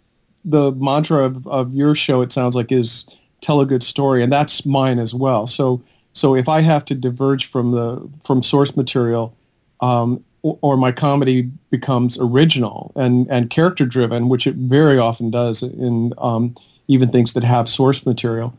the 0.44 0.72
mantra 0.72 1.24
of, 1.24 1.46
of 1.46 1.74
your 1.74 1.94
show, 1.94 2.22
it 2.22 2.32
sounds 2.32 2.54
like, 2.54 2.70
is 2.70 3.06
tell 3.40 3.60
a 3.60 3.66
good 3.66 3.82
story, 3.82 4.22
and 4.22 4.32
that's 4.32 4.64
mine 4.66 4.98
as 4.98 5.14
well. 5.14 5.46
So 5.46 5.82
so 6.16 6.34
if 6.34 6.48
I 6.48 6.62
have 6.62 6.86
to 6.86 6.94
diverge 6.94 7.44
from 7.44 7.72
the 7.72 8.08
from 8.24 8.42
source 8.42 8.74
material, 8.74 9.36
um, 9.80 10.24
or, 10.42 10.78
my 10.78 10.90
comedy 10.90 11.50
becomes 11.70 12.16
original 12.18 12.92
and 12.96 13.26
and 13.30 13.50
character 13.50 13.84
driven, 13.84 14.30
which 14.30 14.46
it 14.46 14.54
very 14.54 14.96
often 14.96 15.30
does 15.30 15.62
in 15.62 16.14
um, 16.16 16.54
even 16.88 17.10
things 17.10 17.34
that 17.34 17.44
have 17.44 17.68
source 17.68 18.06
material, 18.06 18.56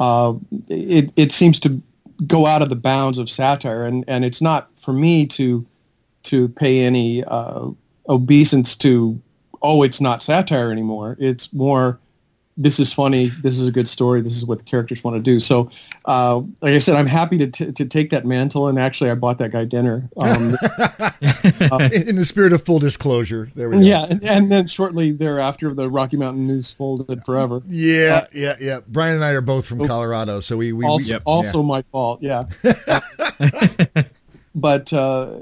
uh, 0.00 0.34
it 0.68 1.12
it 1.14 1.30
seems 1.30 1.60
to 1.60 1.82
go 2.26 2.46
out 2.46 2.62
of 2.62 2.70
the 2.70 2.76
bounds 2.76 3.18
of 3.18 3.30
satire, 3.30 3.84
and 3.84 4.02
and 4.08 4.24
it's 4.24 4.40
not 4.40 4.70
for 4.80 4.92
me 4.92 5.26
to 5.26 5.66
to 6.24 6.48
pay 6.48 6.80
any 6.84 7.22
uh, 7.22 7.68
obeisance 8.08 8.74
to 8.76 9.20
oh 9.62 9.82
it's 9.82 10.00
not 10.00 10.22
satire 10.22 10.72
anymore. 10.72 11.16
It's 11.20 11.52
more 11.52 12.00
this 12.60 12.78
is 12.78 12.92
funny. 12.92 13.28
This 13.28 13.58
is 13.58 13.66
a 13.66 13.72
good 13.72 13.88
story. 13.88 14.20
This 14.20 14.36
is 14.36 14.44
what 14.44 14.58
the 14.58 14.64
characters 14.64 15.02
want 15.02 15.16
to 15.16 15.22
do. 15.22 15.40
So, 15.40 15.70
uh, 16.04 16.42
like 16.60 16.74
I 16.74 16.78
said, 16.78 16.94
I'm 16.94 17.06
happy 17.06 17.38
to, 17.38 17.46
t- 17.46 17.72
to 17.72 17.84
take 17.86 18.10
that 18.10 18.26
mantle. 18.26 18.68
And 18.68 18.78
actually, 18.78 19.10
I 19.10 19.14
bought 19.14 19.38
that 19.38 19.50
guy 19.50 19.64
dinner. 19.64 20.10
Um, 20.18 20.52
uh, 21.72 21.88
in 21.92 22.16
the 22.16 22.24
spirit 22.26 22.52
of 22.52 22.62
full 22.62 22.78
disclosure, 22.78 23.50
there 23.54 23.70
we 23.70 23.76
go. 23.76 23.82
Yeah, 23.82 24.04
and, 24.10 24.22
and, 24.22 24.52
then 24.52 24.66
shortly 24.66 25.10
thereafter, 25.10 25.72
the 25.72 25.88
Rocky 25.88 26.18
Mountain 26.18 26.46
News 26.46 26.70
folded 26.70 27.24
forever. 27.24 27.62
Yeah, 27.66 28.20
uh, 28.22 28.26
yeah, 28.34 28.54
yeah. 28.60 28.80
Brian 28.86 29.14
and 29.14 29.24
I 29.24 29.30
are 29.30 29.40
both 29.40 29.66
from 29.66 29.86
Colorado, 29.86 30.40
so 30.40 30.58
we, 30.58 30.74
we 30.74 30.84
also 30.84 31.06
we, 31.06 31.12
yep. 31.12 31.22
also 31.24 31.60
yeah. 31.62 31.66
my 31.66 31.82
fault. 31.90 32.22
Yeah, 32.22 32.44
but 34.54 34.92
uh, 34.92 35.38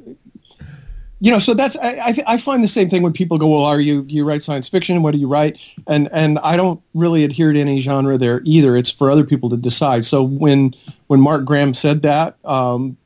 you 1.21 1.33
know, 1.33 1.39
so 1.39 1.55
that's 1.55 1.77
I 1.77 1.89
I, 1.89 2.15
I, 2.27 2.37
find 2.37 2.63
the 2.63 2.69
same 2.69 2.89
thing 2.89 3.03
when 3.03 3.13
people 3.13 3.39
go, 3.39 3.49
well, 3.49 3.65
are 3.65 3.81
you 3.81 4.05
you 4.09 4.25
write 4.25 4.43
science 4.43 4.69
fiction? 4.69 5.03
What 5.03 5.13
do 5.13 5.19
you 5.19 5.27
write? 5.27 5.75
And 5.87 6.09
and 6.13 6.39
I 6.41 6.57
don't 6.57 6.81
really 6.95 7.25
adhere 7.25 7.53
to 7.53 7.59
any 7.59 7.81
genre 7.81 8.17
there 8.17 8.41
either. 8.45 8.77
It's 8.77 8.91
for 8.91 9.11
other 9.11 9.25
people 9.25 9.49
to 9.51 9.57
decide. 9.57 10.05
So 10.05 10.23
when 10.23 10.75
when 11.09 11.21
Mark 11.21 11.45
Graham 11.45 11.75
said 11.75 12.03
that, 12.03 12.37
um, 12.45 12.97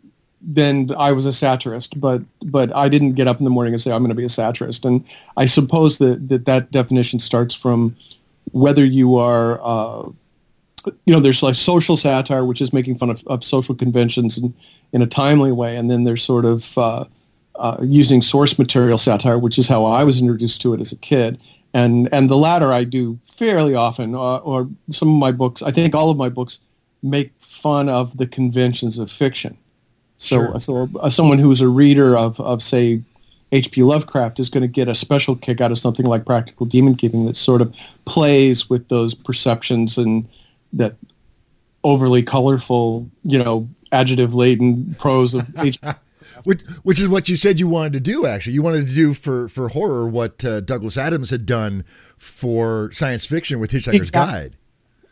then 0.43 0.91
I 0.99 1.13
was 1.13 1.25
a 1.25 1.33
satirist, 1.33 1.99
but 2.01 2.23
but 2.43 2.75
I 2.75 2.89
didn't 2.91 3.13
get 3.13 3.29
up 3.29 3.39
in 3.39 3.45
the 3.45 3.51
morning 3.51 3.73
and 3.73 3.81
say 3.81 3.93
I'm 3.93 4.03
going 4.03 4.11
to 4.11 4.15
be 4.15 4.25
a 4.25 4.29
satirist. 4.29 4.85
And 4.85 5.05
I 5.37 5.47
suppose 5.47 5.97
that 5.99 6.29
that, 6.29 6.45
that 6.45 6.71
definition 6.71 7.19
starts 7.19 7.55
from 7.55 7.97
whether 8.53 8.85
you 8.85 9.17
are. 9.17 9.61
Uh, 9.63 10.11
you 11.07 11.15
know, 11.15 11.21
there's 11.21 11.45
like 11.45 11.55
social 11.55 11.97
satire, 11.97 12.45
which 12.45 12.61
is 12.61 12.73
making 12.73 12.97
fun 12.97 13.09
of, 13.09 13.23
of 13.29 13.45
social 13.45 13.73
conventions 13.73 14.37
in, 14.37 14.53
in 14.93 15.01
a 15.01 15.07
timely 15.07 15.53
way, 15.53 15.77
and 15.77 15.89
then 15.89 16.03
there's 16.03 16.25
sort 16.25 16.45
of 16.45 16.77
uh, 16.77 17.05
uh, 17.57 17.79
using 17.83 18.23
source 18.23 18.59
material 18.59 18.99
satire, 18.99 19.39
which 19.39 19.59
is 19.59 19.69
how 19.69 19.85
I 19.85 20.05
was 20.05 20.21
introduced 20.21 20.63
to 20.63 20.75
it 20.75 20.81
as 20.81 20.93
a 20.93 20.97
kid. 20.97 21.41
And, 21.75 22.09
and 22.13 22.29
the 22.29 22.37
latter 22.37 22.73
I 22.73 22.85
do 22.85 23.19
fairly 23.25 23.75
often, 23.75 24.15
uh, 24.15 24.39
or 24.39 24.69
some 24.91 25.09
of 25.09 25.17
my 25.17 25.33
books, 25.33 25.63
I 25.63 25.71
think 25.71 25.95
all 25.95 26.11
of 26.11 26.17
my 26.17 26.29
books 26.29 26.61
make 27.03 27.33
fun 27.39 27.89
of 27.89 28.19
the 28.19 28.27
conventions 28.27 28.99
of 28.99 29.11
fiction. 29.11 29.57
So, 30.19 30.37
sure. 30.37 30.61
so 30.61 30.91
uh, 31.01 31.11
someone 31.11 31.39
who's 31.39 31.61
a 31.61 31.69
reader 31.69 32.17
of, 32.17 32.39
of 32.41 32.63
say, 32.63 33.03
H.P. 33.51 33.83
Lovecraft 33.83 34.41
is 34.41 34.49
going 34.49 34.63
to 34.63 34.69
get 34.69 34.89
a 34.89 34.95
special 34.95 35.37
kick 35.37 35.61
out 35.61 35.71
of 35.71 35.79
something 35.79 36.07
like 36.07 36.25
Practical 36.25 36.65
Demon 36.65 36.95
Keeping 36.95 37.27
that 37.27 37.37
sort 37.37 37.61
of 37.61 37.75
plays 38.07 38.71
with 38.71 38.89
those 38.89 39.15
perceptions 39.15 39.99
and 39.99 40.27
that 40.73 40.97
overly 41.85 42.23
colorful, 42.23 43.11
you 43.25 43.43
know, 43.43 43.69
adjective-laden 43.91 44.95
prose 44.95 45.35
of 45.35 45.47
H.P 45.59 45.87
which 46.45 46.63
which 46.83 47.01
is 47.01 47.09
what 47.09 47.29
you 47.29 47.37
said 47.37 47.61
you 47.61 47.69
wanted 47.69 47.93
to 47.95 48.01
do. 48.01 48.27
Actually, 48.27 48.55
you 48.55 48.63
wanted 48.63 48.87
to 48.87 48.95
do 48.95 49.15
for 49.15 49.49
for 49.49 49.69
horror 49.69 50.07
what 50.07 50.45
uh, 50.45 50.61
Douglas 50.61 50.97
Adams 50.97 51.31
had 51.31 51.47
done 51.47 51.85
for 52.17 52.91
science 52.93 53.27
fiction 53.27 53.59
with 53.59 53.71
Hitchhiker's 53.71 54.09
exactly. 54.09 54.33
Guide. 54.33 54.57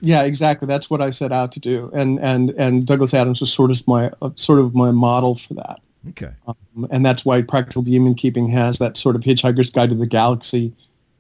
Yeah, 0.00 0.22
exactly. 0.22 0.66
That's 0.66 0.88
what 0.88 1.02
I 1.02 1.10
set 1.10 1.32
out 1.32 1.52
to 1.52 1.60
do, 1.60 1.90
and 1.92 2.18
and 2.20 2.50
and 2.50 2.87
Douglas 2.87 3.14
Adams 3.14 3.40
was 3.40 3.52
sort 3.52 3.70
of 3.70 3.87
my 3.87 4.10
uh, 4.22 4.30
sort 4.34 4.58
of 4.58 4.75
my 4.75 4.90
model 4.90 5.34
for 5.34 5.54
that. 5.54 5.80
Okay. 6.10 6.30
Um, 6.46 6.88
and 6.90 7.04
that's 7.04 7.25
why 7.25 7.42
Practical 7.42 7.82
Demon 7.82 8.14
Keeping 8.14 8.49
has 8.49 8.78
that 8.78 8.96
sort 8.96 9.16
of 9.16 9.22
Hitchhiker's 9.22 9.70
Guide 9.70 9.90
to 9.90 9.94
the 9.94 10.06
Galaxy, 10.06 10.72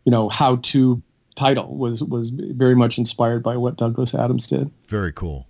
you 0.04 0.10
know, 0.10 0.30
how 0.30 0.56
to 0.56 1.02
title 1.34 1.76
was 1.76 2.02
was 2.02 2.30
very 2.30 2.74
much 2.74 2.98
inspired 2.98 3.42
by 3.42 3.56
what 3.56 3.76
Douglas 3.76 4.14
Adams 4.14 4.46
did. 4.46 4.70
Very 4.88 5.12
cool. 5.12 5.46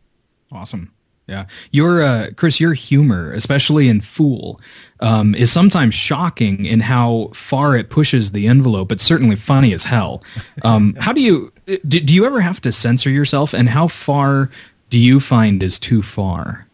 Awesome. 0.53 0.93
Yeah, 1.31 1.47
your 1.71 2.03
uh, 2.03 2.31
Chris, 2.35 2.59
your 2.59 2.75
humor, 2.75 3.33
especially 3.33 3.89
in 3.89 4.01
Fool, 4.01 4.61
um, 4.99 5.37
is 5.37 5.53
sometimes 5.53 5.95
shocking 5.95 6.67
in 6.67 6.81
how 6.81 7.31
far 7.35 7.77
it 7.77 7.89
pushes 7.89 8.33
the 8.33 8.49
envelope. 8.49 8.89
But 8.89 9.01
certainly 9.01 9.37
funny 9.37 9.73
as 9.73 9.85
hell. 9.85 10.25
Um, 10.63 10.95
how 10.97 11.13
do 11.15 11.23
you 11.23 11.53
do, 11.67 12.01
do? 12.01 12.13
you 12.13 12.27
ever 12.27 12.41
have 12.43 12.61
to 12.63 12.73
censor 12.73 13.09
yourself, 13.09 13.55
and 13.55 13.69
how 13.71 13.89
far 13.89 14.51
do 14.91 14.99
you 14.99 15.21
find 15.21 15.63
is 15.63 15.79
too 15.79 16.03
far? 16.03 16.67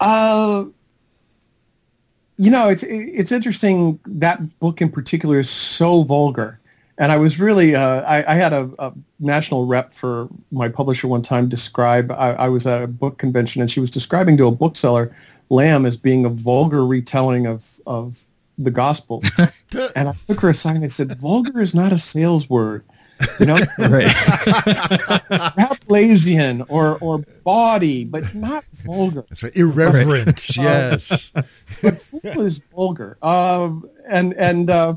Uh, 0.00 0.64
you 2.38 2.50
know, 2.50 2.70
it's 2.70 2.82
it's 2.84 3.32
interesting. 3.32 3.98
That 4.06 4.58
book 4.58 4.80
in 4.80 4.90
particular 4.90 5.38
is 5.38 5.50
so 5.50 6.04
vulgar 6.04 6.60
and 6.98 7.12
I 7.12 7.16
was 7.16 7.38
really 7.38 7.74
uh, 7.74 8.02
I, 8.02 8.24
I, 8.26 8.34
had 8.34 8.52
a, 8.52 8.70
a, 8.78 8.92
national 9.20 9.66
rep 9.66 9.92
for 9.92 10.28
my 10.50 10.68
publisher 10.68 11.08
one 11.08 11.22
time 11.22 11.48
describe 11.48 12.10
I, 12.12 12.32
I, 12.32 12.48
was 12.48 12.66
at 12.66 12.82
a 12.82 12.86
book 12.86 13.18
convention 13.18 13.60
and 13.60 13.70
she 13.70 13.80
was 13.80 13.90
describing 13.90 14.36
to 14.38 14.46
a 14.46 14.52
bookseller 14.52 15.14
Lamb 15.48 15.86
as 15.86 15.96
being 15.96 16.24
a 16.24 16.30
vulgar 16.30 16.86
retelling 16.86 17.46
of 17.46 17.80
of 17.86 18.24
the 18.58 18.70
Gospels, 18.70 19.30
and 19.96 20.08
I 20.08 20.14
took 20.26 20.40
her 20.40 20.50
aside 20.50 20.76
and 20.76 20.84
I 20.84 20.88
said, 20.88 21.12
"Vulgar 21.18 21.60
is 21.60 21.74
not 21.74 21.92
a 21.92 21.98
sales 21.98 22.48
word." 22.48 22.84
You 23.40 23.46
know, 23.46 23.54
right? 23.78 24.06
Lazian 25.88 26.64
or 26.68 26.98
or 27.00 27.18
bawdy, 27.44 28.04
but 28.04 28.34
not 28.34 28.64
vulgar. 28.84 29.24
That's 29.28 29.42
right. 29.42 29.56
Irreverent, 29.56 30.56
yes. 30.56 31.32
but 31.32 31.96
fool 31.96 32.40
is 32.42 32.60
vulgar. 32.74 33.18
Um, 33.22 33.88
and 34.08 34.34
and 34.34 34.68
uh, 34.68 34.94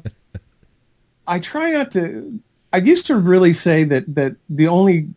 I 1.30 1.40
try 1.40 1.72
not 1.72 1.92
to. 1.92 2.40
I 2.74 2.78
used 2.78 3.06
to 3.08 3.16
really 3.16 3.54
say 3.54 3.84
that 3.86 4.16
that 4.16 4.36
the 4.50 4.68
only 4.68 5.10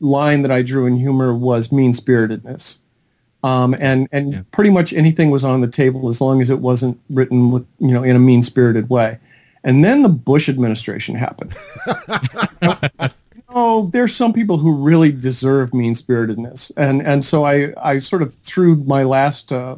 line 0.00 0.42
that 0.42 0.50
I 0.50 0.62
drew 0.62 0.86
in 0.86 0.96
humor 0.96 1.34
was 1.34 1.72
mean 1.72 1.92
spiritedness, 1.92 2.78
um, 3.42 3.74
and 3.78 4.08
and 4.12 4.32
yeah. 4.32 4.42
pretty 4.52 4.70
much 4.70 4.92
anything 4.92 5.30
was 5.30 5.44
on 5.44 5.60
the 5.60 5.68
table 5.68 6.08
as 6.08 6.20
long 6.20 6.40
as 6.40 6.48
it 6.48 6.60
wasn't 6.60 6.98
written 7.10 7.50
with 7.50 7.66
you 7.78 7.92
know 7.92 8.02
in 8.04 8.16
a 8.16 8.20
mean 8.20 8.42
spirited 8.42 8.88
way. 8.88 9.18
And 9.64 9.84
then 9.84 10.02
the 10.02 10.08
Bush 10.08 10.48
administration 10.48 11.14
happened. 11.14 11.54
you 13.34 13.42
know, 13.48 13.88
there's 13.92 14.14
some 14.14 14.32
people 14.32 14.58
who 14.58 14.74
really 14.74 15.12
deserve 15.12 15.74
mean 15.74 15.94
spiritedness, 15.94 16.70
and 16.76 17.02
and 17.02 17.24
so 17.24 17.44
I 17.44 17.74
I 17.82 17.98
sort 17.98 18.22
of 18.22 18.34
threw 18.34 18.76
my 18.76 19.02
last. 19.02 19.52
Uh, 19.52 19.76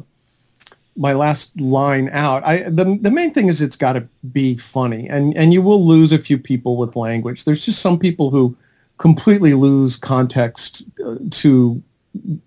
my 0.95 1.13
last 1.13 1.59
line 1.59 2.09
out. 2.11 2.45
I 2.45 2.69
the 2.69 2.97
the 3.01 3.11
main 3.11 3.31
thing 3.31 3.47
is 3.47 3.61
it's 3.61 3.75
got 3.75 3.93
to 3.93 4.07
be 4.31 4.55
funny, 4.55 5.07
and 5.09 5.35
and 5.37 5.53
you 5.53 5.61
will 5.61 5.85
lose 5.85 6.11
a 6.11 6.19
few 6.19 6.37
people 6.37 6.77
with 6.77 6.95
language. 6.95 7.43
There's 7.43 7.65
just 7.65 7.81
some 7.81 7.99
people 7.99 8.29
who 8.29 8.57
completely 8.97 9.53
lose 9.53 9.97
context 9.97 10.83
uh, 11.05 11.15
to 11.31 11.81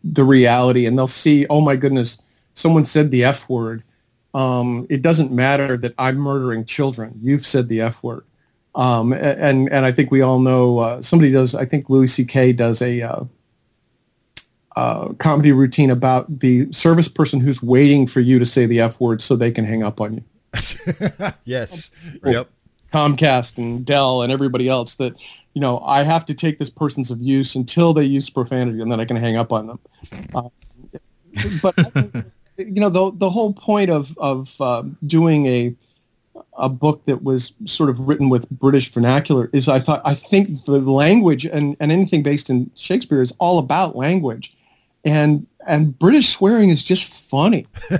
the 0.02 0.25
reality, 0.25 0.87
and 0.87 0.99
they'll 0.99 1.07
see, 1.07 1.47
oh 1.50 1.61
my 1.61 1.76
goodness, 1.76 2.47
someone 2.55 2.85
said 2.85 3.11
the 3.11 3.25
f 3.25 3.49
word. 3.49 3.83
Um, 4.35 4.87
it 4.88 5.02
doesn't 5.02 5.33
matter 5.33 5.76
that 5.76 5.95
I'm 5.99 6.17
murdering 6.17 6.64
children. 6.64 7.19
You've 7.21 7.47
said 7.47 7.69
the 7.69 7.81
f 7.81 8.02
word. 8.02 8.25
Um, 8.75 9.12
and 9.12 9.71
and 9.73 9.85
I 9.85 9.93
think 9.93 10.11
we 10.11 10.23
all 10.23 10.38
know 10.38 10.78
uh, 10.78 11.02
somebody 11.02 11.33
does. 11.33 11.55
I 11.55 11.64
think 11.64 11.90
Louis 11.90 12.07
C.K. 12.07 12.52
does 12.52 12.81
a 12.81 13.02
uh, 13.02 13.25
uh, 14.78 15.12
comedy 15.14 15.50
routine 15.50 15.90
about 15.90 16.38
the 16.38 16.70
service 16.70 17.08
person 17.08 17.40
who's 17.40 17.61
waiting 17.61 18.06
for 18.06 18.20
you 18.20 18.38
to 18.38 18.47
say 18.47 18.64
the 18.64 18.78
F 18.78 19.00
word 19.00 19.20
so 19.20 19.35
they 19.35 19.50
can 19.50 19.64
hang 19.64 19.82
up 19.82 20.00
on 20.00 20.14
you. 20.14 20.25
yes. 21.44 21.90
Yep. 22.25 22.49
Comcast 22.92 23.58
and 23.58 23.85
Dell 23.85 24.23
and 24.23 24.32
everybody 24.32 24.68
else 24.68 24.94
that, 24.94 25.14
you 25.52 25.61
know, 25.61 25.80
I 25.80 26.04
have 26.04 26.25
to 26.26 26.35
take 26.35 26.58
this 26.58 26.70
person's 26.70 27.11
abuse 27.11 27.56
until 27.56 27.92
they 27.92 28.04
use 28.04 28.30
profanity 28.30 28.80
and 28.80 28.90
then 28.90 29.00
I 29.00 29.04
can 29.04 29.16
hang 29.16 29.37
up 29.37 29.52
on 29.52 29.66
them. 29.66 29.80
Uh, 30.32 30.49
but, 31.61 31.76
you 32.56 32.80
know, 32.80 32.88
the, 32.88 33.11
the 33.14 33.30
whole 33.30 33.52
point 33.52 33.90
of, 33.90 34.16
of 34.16 34.58
uh, 34.61 34.85
doing 35.04 35.47
a, 35.47 35.75
a 36.56 36.68
book 36.68 37.04
that 37.06 37.25
was 37.25 37.52
sort 37.66 37.90
of 37.90 37.99
written 37.99 38.28
with 38.28 38.49
British 38.49 38.90
vernacular 38.92 39.50
is 39.52 39.68
I 39.68 39.80
thought, 39.80 40.00
I 40.04 40.14
think 40.14 40.64
the 40.64 40.78
language 40.78 41.44
and, 41.44 41.76
and 41.80 41.90
anything 41.90 42.23
based 42.23 42.49
in 42.49 42.70
Shakespeare 42.75 43.20
is 43.20 43.35
all 43.38 43.58
about 43.58 43.97
language 43.97 44.54
and 45.09 45.47
and 45.67 45.99
British 45.99 46.29
swearing 46.29 46.71
is 46.71 46.83
just 46.83 47.05
funny. 47.05 47.67
you 47.91 47.99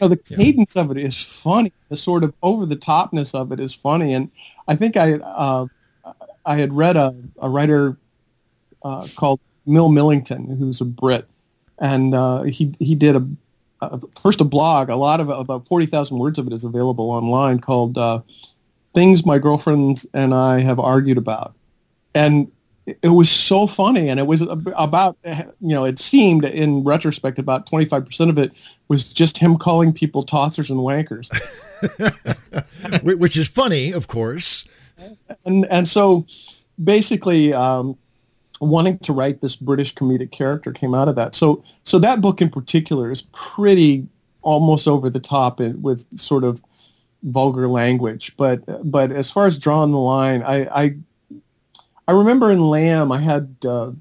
know, 0.00 0.08
the 0.08 0.16
cadence 0.16 0.74
yeah. 0.74 0.82
of 0.82 0.90
it 0.90 0.96
is 0.96 1.20
funny. 1.20 1.72
The 1.88 1.96
sort 1.96 2.24
of 2.24 2.34
over 2.42 2.66
the 2.66 2.76
topness 2.76 3.34
of 3.34 3.52
it 3.52 3.60
is 3.60 3.72
funny. 3.72 4.12
And 4.12 4.30
I 4.66 4.74
think 4.74 4.96
I 4.96 5.14
uh, 5.14 5.66
I 6.44 6.56
had 6.56 6.72
read 6.72 6.96
a, 6.96 7.14
a 7.38 7.48
writer 7.48 7.96
uh, 8.84 9.06
called 9.14 9.40
Mil 9.66 9.88
Millington, 9.88 10.56
who's 10.56 10.80
a 10.80 10.84
Brit, 10.84 11.28
and 11.78 12.14
uh, 12.14 12.42
he 12.42 12.72
he 12.78 12.94
did 12.94 13.16
a, 13.16 13.28
a, 13.80 14.00
first 14.20 14.40
a 14.40 14.44
blog. 14.44 14.88
A 14.88 14.96
lot 14.96 15.20
of 15.20 15.28
about 15.28 15.68
forty 15.68 15.86
thousand 15.86 16.18
words 16.18 16.38
of 16.38 16.46
it 16.46 16.52
is 16.52 16.64
available 16.64 17.10
online 17.10 17.60
called 17.60 17.96
uh, 17.96 18.22
"Things 18.94 19.24
My 19.24 19.38
Girlfriends 19.38 20.06
and 20.12 20.34
I 20.34 20.60
Have 20.60 20.80
Argued 20.80 21.18
About," 21.18 21.54
and 22.14 22.50
it 22.86 23.10
was 23.10 23.30
so 23.30 23.66
funny 23.66 24.08
and 24.08 24.18
it 24.18 24.26
was 24.26 24.42
about 24.76 25.16
you 25.24 25.46
know 25.60 25.84
it 25.84 25.98
seemed 25.98 26.44
in 26.44 26.82
retrospect 26.82 27.38
about 27.38 27.68
25% 27.68 28.28
of 28.28 28.38
it 28.38 28.52
was 28.88 29.12
just 29.12 29.38
him 29.38 29.56
calling 29.56 29.92
people 29.92 30.24
tossers 30.24 30.68
and 30.68 30.80
wankers. 30.80 31.30
Which 33.02 33.36
is 33.36 33.48
funny 33.48 33.92
of 33.92 34.08
course. 34.08 34.66
And 35.44 35.66
and 35.70 35.88
so 35.88 36.26
basically 36.82 37.54
um, 37.54 37.96
wanting 38.60 38.98
to 38.98 39.12
write 39.12 39.40
this 39.40 39.54
british 39.54 39.94
comedic 39.94 40.32
character 40.32 40.72
came 40.72 40.94
out 40.94 41.08
of 41.08 41.14
that. 41.16 41.34
So 41.34 41.62
so 41.84 41.98
that 42.00 42.20
book 42.20 42.42
in 42.42 42.50
particular 42.50 43.12
is 43.12 43.22
pretty 43.32 44.08
almost 44.42 44.88
over 44.88 45.08
the 45.08 45.20
top 45.20 45.60
with 45.60 46.18
sort 46.18 46.42
of 46.42 46.60
vulgar 47.22 47.68
language. 47.68 48.36
But 48.36 48.64
but 48.90 49.12
as 49.12 49.30
far 49.30 49.46
as 49.46 49.56
drawing 49.56 49.92
the 49.92 49.98
line 49.98 50.42
i 50.42 50.66
i 50.74 50.96
I 52.08 52.12
remember 52.12 52.50
in 52.50 52.60
Lamb, 52.60 53.12
I 53.12 53.18
had 53.18 53.56
uh, 53.66 53.92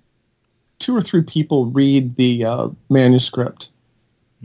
two 0.80 0.96
or 0.96 1.02
three 1.02 1.22
people 1.22 1.68
read 1.68 2.16
the 2.16 2.44
uh, 2.44 2.70
manuscript, 2.90 3.70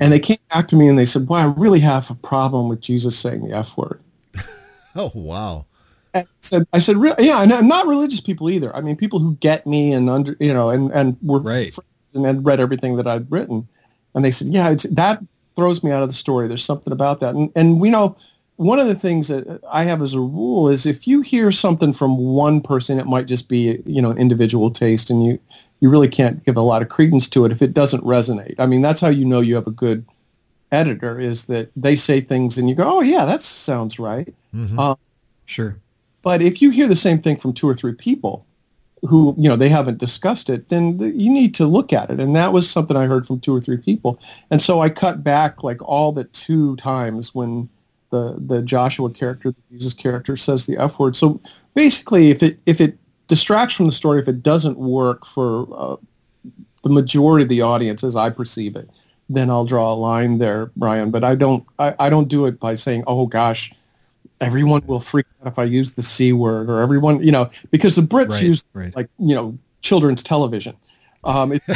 and 0.01 0.13
they 0.13 0.21
came 0.21 0.39
back 0.51 0.69
to 0.69 0.77
me 0.77 0.89
and 0.89 0.99
they 0.99 1.07
said, 1.07 1.27
"Boy, 1.27 1.37
I 1.37 1.53
really 1.57 1.81
have 1.81 2.11
a 2.11 2.15
problem 2.15 2.69
with 2.69 2.81
Jesus 2.81 3.19
saying 3.19 3.49
the 3.49 3.57
F 3.57 3.77
word." 3.77 4.01
oh 4.97 5.11
wow! 5.15 5.65
And 6.13 6.27
I 6.27 6.31
said, 6.41 6.67
"I 6.75 6.79
said? 6.79 6.97
Yeah, 7.19 7.43
and 7.43 7.69
not 7.69 7.87
religious 7.87 8.21
people 8.21 8.51
either. 8.51 8.75
I 8.77 8.83
mean, 8.83 8.97
people 8.97 9.19
who 9.19 9.37
get 9.37 9.67
me 9.67 9.93
and 9.93 10.11
under, 10.11 10.37
you 10.39 10.53
know, 10.53 10.69
and 10.69 10.91
and 10.93 11.17
were 11.23 11.41
right. 11.41 11.73
friends 11.73 12.15
and 12.15 12.27
had 12.27 12.45
read 12.45 12.61
everything 12.61 12.97
that 12.97 13.07
I'd 13.07 13.31
written, 13.31 13.69
and 14.15 14.25
they 14.25 14.31
said, 14.31 14.49
"Yeah, 14.49 14.75
that 14.91 15.25
throws 15.57 15.83
me 15.83 15.91
out 15.91 16.03
of 16.03 16.09
the 16.09 16.15
story. 16.15 16.47
There's 16.47 16.65
something 16.65 16.93
about 16.93 17.21
that." 17.21 17.35
And 17.35 17.51
and 17.57 17.81
we 17.81 17.89
know 17.89 18.17
one 18.57 18.79
of 18.79 18.87
the 18.87 18.95
things 18.95 19.29
that 19.29 19.61
I 19.71 19.85
have 19.85 20.03
as 20.03 20.15
a 20.15 20.21
rule 20.21 20.69
is 20.69 20.87
if 20.87 21.07
you 21.07 21.21
hear 21.21 21.53
something 21.53 21.93
from 21.93 22.17
one 22.17 22.61
person, 22.61 22.99
it 22.99 23.07
might 23.07 23.27
just 23.27 23.49
be 23.49 23.83
you 23.87 24.03
know 24.03 24.11
an 24.11 24.19
individual 24.19 24.71
taste, 24.71 25.11
and 25.11 25.25
you 25.25 25.39
you 25.81 25.91
really 25.91 26.09
can't 26.09 26.45
give 26.45 26.57
a 26.57 26.63
lot 26.63 26.83
of 26.83 26.89
credence 26.89 27.29
to 27.31 27.45
it 27.45 27.53
if 27.53 27.63
it 27.63 27.75
doesn't 27.75 28.05
resonate. 28.05 28.55
I 28.59 28.67
mean, 28.67 28.83
that's 28.83 29.01
how 29.01 29.09
you 29.09 29.25
know 29.25 29.41
you 29.41 29.55
have 29.57 29.67
a 29.67 29.73
good 29.73 30.07
editor 30.73 31.21
is 31.21 31.47
that 31.47 31.71
they 31.77 31.95
say 31.95 32.21
things 32.21 32.59
and 32.59 32.69
you 32.69 32.75
go, 32.75 32.85
oh 32.87 33.01
yeah, 33.03 33.25
that 33.25 33.41
sounds 33.41 33.99
right. 33.99 34.35
Mm-hmm. 34.55 34.79
Um, 34.79 34.97
sure. 35.45 35.79
But 36.23 36.43
if 36.43 36.61
you 36.61 36.71
hear 36.71 36.89
the 36.89 36.97
same 36.97 37.21
thing 37.21 37.37
from 37.37 37.53
two 37.53 37.69
or 37.69 37.75
three 37.75 37.95
people 37.95 38.47
who 39.03 39.35
you 39.39 39.49
know 39.49 39.57
they 39.57 39.69
haven't 39.69 39.99
discussed 39.99 40.49
it, 40.49 40.69
then 40.69 40.99
you 40.99 41.31
need 41.31 41.55
to 41.55 41.67
look 41.67 41.93
at 41.93 42.11
it. 42.11 42.19
And 42.19 42.35
that 42.35 42.53
was 42.53 42.69
something 42.69 42.97
I 42.97 43.07
heard 43.07 43.27
from 43.27 43.39
two 43.39 43.55
or 43.55 43.61
three 43.61 43.77
people, 43.77 44.19
and 44.51 44.63
so 44.63 44.81
I 44.81 44.89
cut 44.89 45.23
back 45.23 45.63
like 45.63 45.83
all 45.83 46.13
but 46.13 46.33
two 46.33 46.75
times 46.77 47.35
when 47.35 47.69
the 48.11 48.37
the 48.39 48.63
Joshua 48.63 49.11
character, 49.11 49.51
the 49.51 49.63
Jesus 49.71 49.95
character, 49.95 50.37
says 50.37 50.67
the 50.67 50.77
F 50.77 50.99
word. 50.99 51.17
So 51.17 51.41
basically, 51.75 52.31
if 52.31 52.43
it 52.43 52.59
if 52.67 52.81
it 52.81 52.99
distracts 53.27 53.75
from 53.75 53.87
the 53.87 53.93
story, 53.93 54.21
if 54.21 54.29
it 54.29 54.43
doesn't 54.43 54.79
work 54.79 55.27
for 55.27 55.67
uh, 55.75 55.97
the 56.83 56.91
majority 56.91 57.43
of 57.43 57.49
the 57.49 57.63
audience, 57.63 58.05
as 58.05 58.17
I 58.17 58.31
perceive 58.31 58.77
it, 58.77 58.89
then 59.29 59.51
I'll 59.51 59.65
draw 59.65 59.93
a 59.93 59.97
line 59.97 60.39
there, 60.39 60.71
Brian. 60.77 61.11
But 61.11 61.25
I 61.25 61.35
don't 61.35 61.65
I, 61.79 61.95
I 61.99 62.11
don't 62.11 62.29
do 62.29 62.47
it 62.47 62.61
by 62.61 62.75
saying, 62.75 63.05
oh 63.07 63.27
gosh, 63.27 63.73
everyone 64.41 64.83
will 64.87 65.01
freak 65.01 65.27
out 65.41 65.49
if 65.49 65.59
I 65.59 65.65
use 65.65 65.95
the 65.95 66.03
c 66.03 66.33
word, 66.33 66.71
or 66.71 66.81
everyone, 66.81 67.23
you 67.23 67.33
know, 67.33 67.51
because 67.71 67.97
the 67.97 68.03
Brits 68.03 68.33
right, 68.33 68.43
use 68.43 68.65
right. 68.73 68.95
like 68.95 69.09
you 69.19 69.35
know 69.35 69.57
children's 69.83 70.23
television. 70.23 70.77
Um, 71.25 71.53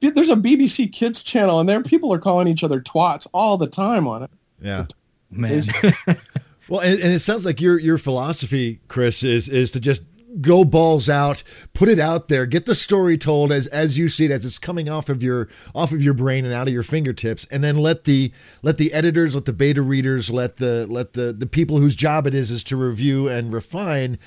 there's 0.00 0.30
a 0.30 0.36
BBC 0.36 0.92
Kids 0.92 1.22
channel, 1.22 1.60
and 1.60 1.68
there 1.68 1.82
people 1.82 2.12
are 2.12 2.18
calling 2.18 2.48
each 2.48 2.64
other 2.64 2.80
twats 2.80 3.26
all 3.32 3.56
the 3.56 3.66
time 3.66 4.06
on 4.06 4.22
it. 4.22 4.30
Yeah, 4.60 4.86
man. 5.30 5.62
well, 6.68 6.80
and, 6.80 7.00
and, 7.00 7.12
it 7.12 7.20
sounds 7.20 7.44
like 7.44 7.60
your 7.60 7.78
your 7.78 7.98
philosophy, 7.98 8.80
Chris, 8.88 9.22
is 9.22 9.48
is 9.48 9.70
to 9.72 9.80
just 9.80 10.04
go 10.40 10.64
balls 10.64 11.08
out, 11.08 11.42
put 11.74 11.88
it 11.88 11.98
out 11.98 12.28
there, 12.28 12.46
get 12.46 12.66
the 12.66 12.74
story 12.74 13.18
told 13.18 13.52
as 13.52 13.66
as 13.68 13.98
you 13.98 14.08
see 14.08 14.26
it, 14.26 14.30
as 14.30 14.44
it's 14.44 14.58
coming 14.58 14.88
off 14.88 15.08
of 15.08 15.22
your 15.22 15.48
off 15.74 15.92
of 15.92 16.02
your 16.02 16.14
brain 16.14 16.44
and 16.44 16.54
out 16.54 16.68
of 16.68 16.74
your 16.74 16.82
fingertips, 16.82 17.46
and 17.50 17.64
then 17.64 17.76
let 17.76 18.04
the 18.04 18.32
let 18.62 18.78
the 18.78 18.92
editors, 18.92 19.34
let 19.34 19.44
the 19.44 19.52
beta 19.52 19.82
readers, 19.82 20.30
let 20.30 20.58
the 20.58 20.86
let 20.88 21.14
the 21.14 21.32
the 21.32 21.46
people 21.46 21.78
whose 21.78 21.96
job 21.96 22.26
it 22.26 22.34
is 22.34 22.50
is 22.50 22.64
to 22.64 22.76
review 22.76 23.28
and 23.28 23.52
refine, 23.52 24.18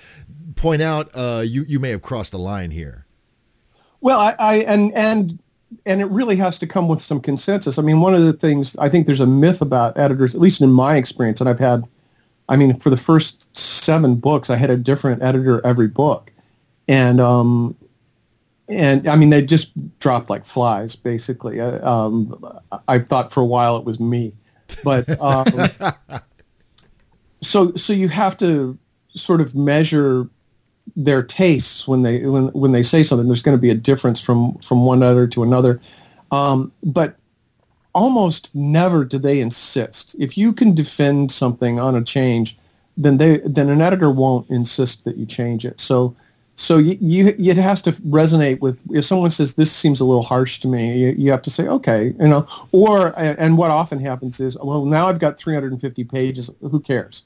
point 0.55 0.81
out 0.81 1.09
uh, 1.13 1.43
you 1.45 1.65
you 1.67 1.79
may 1.79 1.89
have 1.89 2.01
crossed 2.01 2.31
the 2.31 2.39
line 2.39 2.71
here. 2.71 3.05
Well, 4.01 4.19
I, 4.19 4.35
I 4.37 4.55
and 4.67 4.93
and 4.93 5.39
and 5.85 6.01
it 6.01 6.05
really 6.05 6.35
has 6.37 6.57
to 6.59 6.67
come 6.67 6.87
with 6.87 6.99
some 7.01 7.19
consensus. 7.19 7.77
I 7.77 7.81
mean, 7.81 8.01
one 8.01 8.13
of 8.13 8.21
the 8.21 8.33
things 8.33 8.75
I 8.77 8.89
think 8.89 9.05
there's 9.05 9.19
a 9.19 9.27
myth 9.27 9.61
about 9.61 9.97
editors, 9.97 10.35
at 10.35 10.41
least 10.41 10.61
in 10.61 10.71
my 10.71 10.97
experience, 10.97 11.39
and 11.39 11.49
I've 11.49 11.59
had, 11.59 11.83
I 12.49 12.55
mean, 12.55 12.79
for 12.79 12.89
the 12.89 12.97
first 12.97 13.55
seven 13.55 14.15
books, 14.15 14.49
I 14.49 14.55
had 14.55 14.69
a 14.69 14.77
different 14.77 15.23
editor 15.23 15.65
every 15.65 15.87
book, 15.87 16.31
and 16.87 17.19
um, 17.19 17.75
and 18.69 19.07
I 19.07 19.15
mean, 19.15 19.29
they 19.29 19.41
just 19.41 19.71
dropped 19.99 20.29
like 20.29 20.45
flies, 20.45 20.95
basically. 20.95 21.61
I, 21.61 21.65
uh, 21.65 21.89
um, 21.89 22.61
I 22.87 22.99
thought 22.99 23.31
for 23.31 23.41
a 23.41 23.45
while 23.45 23.77
it 23.77 23.85
was 23.85 23.99
me, 23.99 24.33
but 24.83 25.09
um, 25.21 25.45
so 27.41 27.73
so 27.73 27.93
you 27.93 28.07
have 28.09 28.37
to 28.37 28.77
sort 29.15 29.41
of 29.41 29.55
measure 29.55 30.27
their 30.95 31.23
tastes 31.23 31.87
when 31.87 32.01
they 32.01 32.25
when 32.25 32.47
when 32.49 32.71
they 32.71 32.83
say 32.83 33.03
something. 33.03 33.27
There's 33.27 33.41
going 33.41 33.57
to 33.57 33.61
be 33.61 33.69
a 33.69 33.75
difference 33.75 34.21
from 34.21 34.55
from 34.59 34.85
one 34.85 35.01
editor 35.01 35.27
to 35.27 35.43
another, 35.43 35.79
um, 36.31 36.71
but 36.83 37.15
almost 37.93 38.53
never 38.53 39.05
do 39.05 39.17
they 39.17 39.39
insist. 39.39 40.15
If 40.19 40.37
you 40.37 40.53
can 40.53 40.73
defend 40.73 41.31
something 41.31 41.79
on 41.79 41.95
a 41.95 42.03
change, 42.03 42.57
then 42.97 43.17
they 43.17 43.39
then 43.39 43.69
an 43.69 43.81
editor 43.81 44.09
won't 44.09 44.49
insist 44.49 45.05
that 45.05 45.17
you 45.17 45.25
change 45.25 45.65
it. 45.65 45.79
So 45.79 46.15
so 46.55 46.77
you, 46.77 46.97
you 47.01 47.33
it 47.37 47.57
has 47.57 47.81
to 47.81 47.91
resonate 47.91 48.59
with 48.59 48.83
if 48.91 49.05
someone 49.05 49.31
says 49.31 49.55
this 49.55 49.71
seems 49.71 49.99
a 49.99 50.05
little 50.05 50.21
harsh 50.21 50.59
to 50.59 50.67
me 50.67 50.95
you, 50.95 51.15
you 51.17 51.31
have 51.31 51.41
to 51.41 51.49
say 51.49 51.67
okay 51.67 52.13
you 52.19 52.27
know 52.27 52.45
or 52.71 53.11
and 53.17 53.57
what 53.57 53.71
often 53.71 53.97
happens 53.97 54.39
is 54.39 54.55
well 54.61 54.85
now 54.85 55.07
i've 55.07 55.17
got 55.17 55.35
350 55.35 56.03
pages 56.03 56.51
who 56.61 56.79
cares 56.79 57.23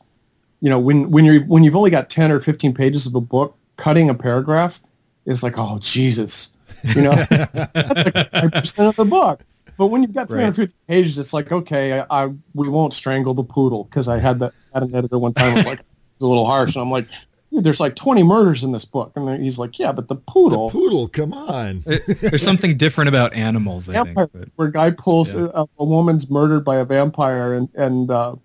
you 0.60 0.70
know, 0.70 0.80
when 0.80 1.12
when 1.12 1.24
you're 1.24 1.42
when 1.42 1.64
you've 1.64 1.76
only 1.76 1.92
got 1.92 2.10
ten 2.10 2.32
or 2.32 2.40
fifteen 2.40 2.74
pages 2.74 3.06
of 3.06 3.14
a 3.16 3.22
book, 3.22 3.57
cutting 3.78 4.10
a 4.10 4.16
paragraph 4.16 4.82
is 5.26 5.44
like, 5.44 5.58
oh 5.58 5.78
Jesus, 5.80 6.52
you 6.84 7.02
know, 7.02 7.12
that's 7.30 8.30
five 8.30 8.52
percent 8.52 8.90
of 8.90 8.96
the 8.96 9.06
book. 9.06 9.44
But 9.78 9.88
when 9.88 10.02
you've 10.02 10.14
got 10.14 10.28
350 10.28 10.62
right. 10.62 10.88
pages, 10.88 11.18
it's 11.18 11.34
like, 11.34 11.52
okay, 11.52 12.00
I, 12.00 12.06
I, 12.10 12.30
we 12.56 12.68
won't 12.68 12.94
strangle 12.94 13.34
the 13.34 13.44
poodle 13.44 13.84
because 13.84 14.08
I 14.08 14.18
had 14.18 14.40
that 14.40 14.52
had 14.74 14.84
an 14.84 14.96
editor 14.96 15.20
one 15.20 15.34
time 15.34 15.54
was 15.54 15.66
like, 15.66 15.80
it's 16.16 16.22
a 16.22 16.26
little 16.26 16.48
harsh. 16.48 16.76
And 16.76 16.82
I'm 16.82 16.90
like, 16.90 17.08
there's 17.52 17.80
like 17.80 17.96
20 17.96 18.24
murders 18.24 18.64
in 18.64 18.72
this 18.72 18.86
book. 18.86 19.14
And 19.16 19.42
he's 19.42 19.60
like, 19.60 19.78
yeah, 19.78 19.92
but 19.92 20.08
the 20.08 20.16
poodle. 20.16 20.70
The 20.70 20.74
poodle, 20.74 21.08
come 21.08 21.32
on. 21.34 21.84
There's 21.86 22.44
something 22.44 22.76
different 22.76 23.08
about 23.08 23.34
animals, 23.34 23.88
I 23.88 23.94
vampire, 23.94 24.28
think. 24.28 24.46
But, 24.46 24.50
where 24.56 24.68
a 24.68 24.72
guy 24.72 24.92
pulls 24.92 25.34
yeah. 25.34 25.48
a, 25.54 25.66
a, 25.78 25.86
woman's 25.86 26.30
murdered 26.30 26.66
by 26.66 26.78
a 26.78 26.86
vampire 26.86 27.54
and, 27.54 27.70
and 27.76 28.10
uh, 28.10 28.36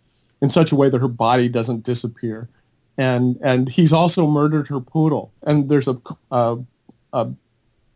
in 0.40 0.50
such 0.50 0.70
a 0.70 0.76
way 0.76 0.88
that 0.90 1.00
her 1.00 1.08
body 1.08 1.48
doesn't 1.48 1.82
disappear. 1.82 2.48
And, 2.98 3.38
and 3.42 3.68
he's 3.68 3.92
also 3.92 4.26
murdered 4.26 4.68
her 4.68 4.80
poodle. 4.80 5.32
And 5.42 5.68
there's 5.68 5.88
a, 5.88 5.96
a, 6.30 6.58
a 7.12 7.32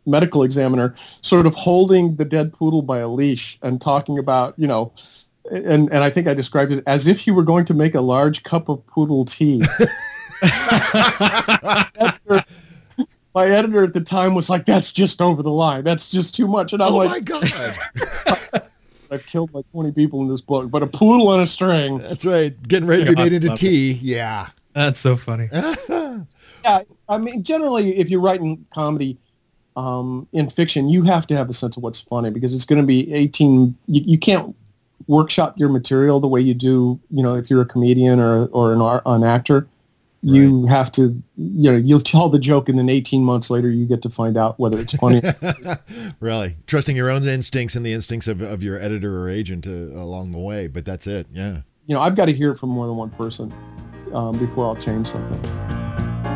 medical 0.06 0.42
examiner 0.42 0.94
sort 1.20 1.46
of 1.46 1.54
holding 1.54 2.16
the 2.16 2.24
dead 2.24 2.52
poodle 2.52 2.82
by 2.82 2.98
a 2.98 3.08
leash 3.08 3.58
and 3.62 3.80
talking 3.80 4.18
about, 4.18 4.54
you 4.58 4.66
know, 4.66 4.92
and, 5.50 5.90
and 5.92 5.98
I 6.04 6.10
think 6.10 6.26
I 6.26 6.34
described 6.34 6.72
it 6.72 6.82
as 6.86 7.06
if 7.06 7.26
you 7.26 7.34
were 7.34 7.42
going 7.42 7.64
to 7.66 7.74
make 7.74 7.94
a 7.94 8.00
large 8.00 8.42
cup 8.42 8.68
of 8.68 8.84
poodle 8.86 9.24
tea. 9.24 9.62
editor, 11.98 12.44
my 13.34 13.46
editor 13.46 13.84
at 13.84 13.92
the 13.92 14.00
time 14.00 14.34
was 14.34 14.50
like, 14.50 14.64
"That's 14.64 14.92
just 14.92 15.22
over 15.22 15.42
the 15.42 15.50
line. 15.50 15.84
That's 15.84 16.08
just 16.08 16.34
too 16.34 16.48
much." 16.48 16.72
And 16.72 16.82
I'm 16.82 16.92
oh 16.92 16.96
like, 16.96 17.10
"My 17.10 17.20
God." 17.20 18.62
I've 19.08 19.24
killed 19.24 19.54
like 19.54 19.70
20 19.70 19.92
people 19.92 20.20
in 20.22 20.28
this 20.28 20.40
book, 20.40 20.68
but 20.68 20.82
a 20.82 20.86
poodle 20.88 21.28
on 21.28 21.38
a 21.38 21.46
string. 21.46 21.98
That's 21.98 22.24
right. 22.24 22.60
Getting 22.66 22.88
ready 22.88 23.04
to 23.04 23.14
be 23.14 23.22
made 23.22 23.32
into 23.34 23.54
tea. 23.54 23.92
It. 23.92 23.98
Yeah. 23.98 24.48
That's 24.76 25.00
so 25.00 25.16
funny. 25.16 25.48
yeah. 25.52 26.80
I 27.08 27.18
mean, 27.18 27.42
generally, 27.42 27.96
if 27.96 28.10
you're 28.10 28.20
writing 28.20 28.66
comedy 28.74 29.16
um, 29.74 30.28
in 30.32 30.50
fiction, 30.50 30.90
you 30.90 31.04
have 31.04 31.26
to 31.28 31.36
have 31.36 31.48
a 31.48 31.54
sense 31.54 31.78
of 31.78 31.82
what's 31.82 32.02
funny 32.02 32.28
because 32.28 32.54
it's 32.54 32.66
going 32.66 32.82
to 32.82 32.86
be 32.86 33.10
18. 33.10 33.74
You, 33.86 34.02
you, 34.04 34.18
can't 34.18 34.54
workshop 35.06 35.54
your 35.56 35.70
material 35.70 36.20
the 36.20 36.28
way 36.28 36.42
you 36.42 36.52
do, 36.52 37.00
you 37.10 37.22
know, 37.22 37.36
if 37.36 37.48
you're 37.48 37.62
a 37.62 37.66
comedian 37.66 38.20
or, 38.20 38.48
or 38.48 38.74
an, 38.74 39.00
an 39.06 39.24
actor 39.24 39.66
you 40.22 40.66
have 40.66 40.90
to 40.90 41.22
you 41.36 41.70
know 41.70 41.76
you'll 41.76 42.00
tell 42.00 42.28
the 42.28 42.38
joke 42.38 42.68
and 42.68 42.78
then 42.78 42.88
18 42.88 43.22
months 43.22 43.48
later 43.48 43.70
you 43.70 43.86
get 43.86 44.02
to 44.02 44.10
find 44.10 44.36
out 44.36 44.58
whether 44.58 44.78
it's 44.78 44.94
funny 44.94 45.22
really 46.20 46.56
trusting 46.66 46.96
your 46.96 47.10
own 47.10 47.22
instincts 47.28 47.76
and 47.76 47.84
the 47.84 47.92
instincts 47.92 48.26
of, 48.26 48.40
of 48.40 48.62
your 48.62 48.80
editor 48.80 49.22
or 49.22 49.28
agent 49.28 49.66
uh, 49.66 49.70
along 49.70 50.32
the 50.32 50.38
way 50.38 50.66
but 50.66 50.84
that's 50.84 51.06
it 51.06 51.26
yeah 51.32 51.60
you 51.86 51.94
know 51.94 52.00
i've 52.00 52.16
got 52.16 52.24
to 52.24 52.32
hear 52.32 52.50
it 52.50 52.58
from 52.58 52.70
more 52.70 52.86
than 52.86 52.96
one 52.96 53.10
person 53.10 53.52
um, 54.12 54.38
before 54.38 54.66
i'll 54.66 54.76
change 54.76 55.06
something. 55.06 55.40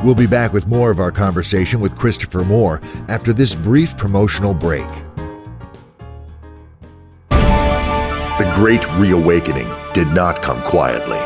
We'll 0.05 0.15
be 0.15 0.27
back 0.27 0.55
with 0.55 0.67
more 0.67 0.91
of 0.91 0.99
our 0.99 1.13
conversation 1.13 1.81
with 1.81 1.97
christopher 1.97 2.45
moore 2.45 2.81
after 3.09 3.33
this 3.33 3.55
brief 3.55 3.97
promotional 3.97 4.55
break. 4.55 4.89
The 7.31 8.51
great 8.55 8.87
reawakening 8.97 9.69
did 9.93 10.09
not 10.09 10.41
come 10.41 10.63
quietly. 10.63 11.19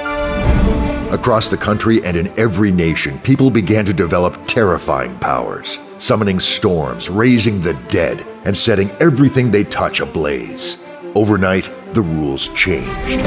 Across 1.15 1.51
the 1.51 1.57
country 1.57 2.05
and 2.05 2.17
in 2.17 2.27
every 2.37 2.73
nation, 2.73 3.21
people 3.21 3.49
began 3.49 3.85
to 3.85 3.93
develop 3.93 4.37
terrifying 4.49 5.17
powers, 5.21 5.79
summoning 5.99 6.41
storms, 6.41 7.09
raising 7.09 7.61
the 7.61 7.75
dead, 7.89 8.27
and 8.45 8.57
setting 8.57 8.91
everything 8.99 9.53
they 9.53 9.63
touch 9.63 10.01
ablaze. 10.01 10.84
Overnight, 11.15 11.71
the 11.93 12.03
rules 12.03 12.49
changed. 12.49 13.21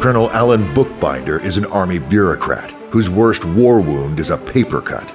Colonel 0.00 0.30
Alan 0.30 0.72
Bookbinder 0.74 1.38
is 1.40 1.56
an 1.56 1.66
army 1.66 1.98
bureaucrat 1.98 2.70
whose 2.90 3.10
worst 3.10 3.44
war 3.44 3.80
wound 3.80 4.18
is 4.18 4.30
a 4.30 4.38
paper 4.38 4.80
cut. 4.80 5.12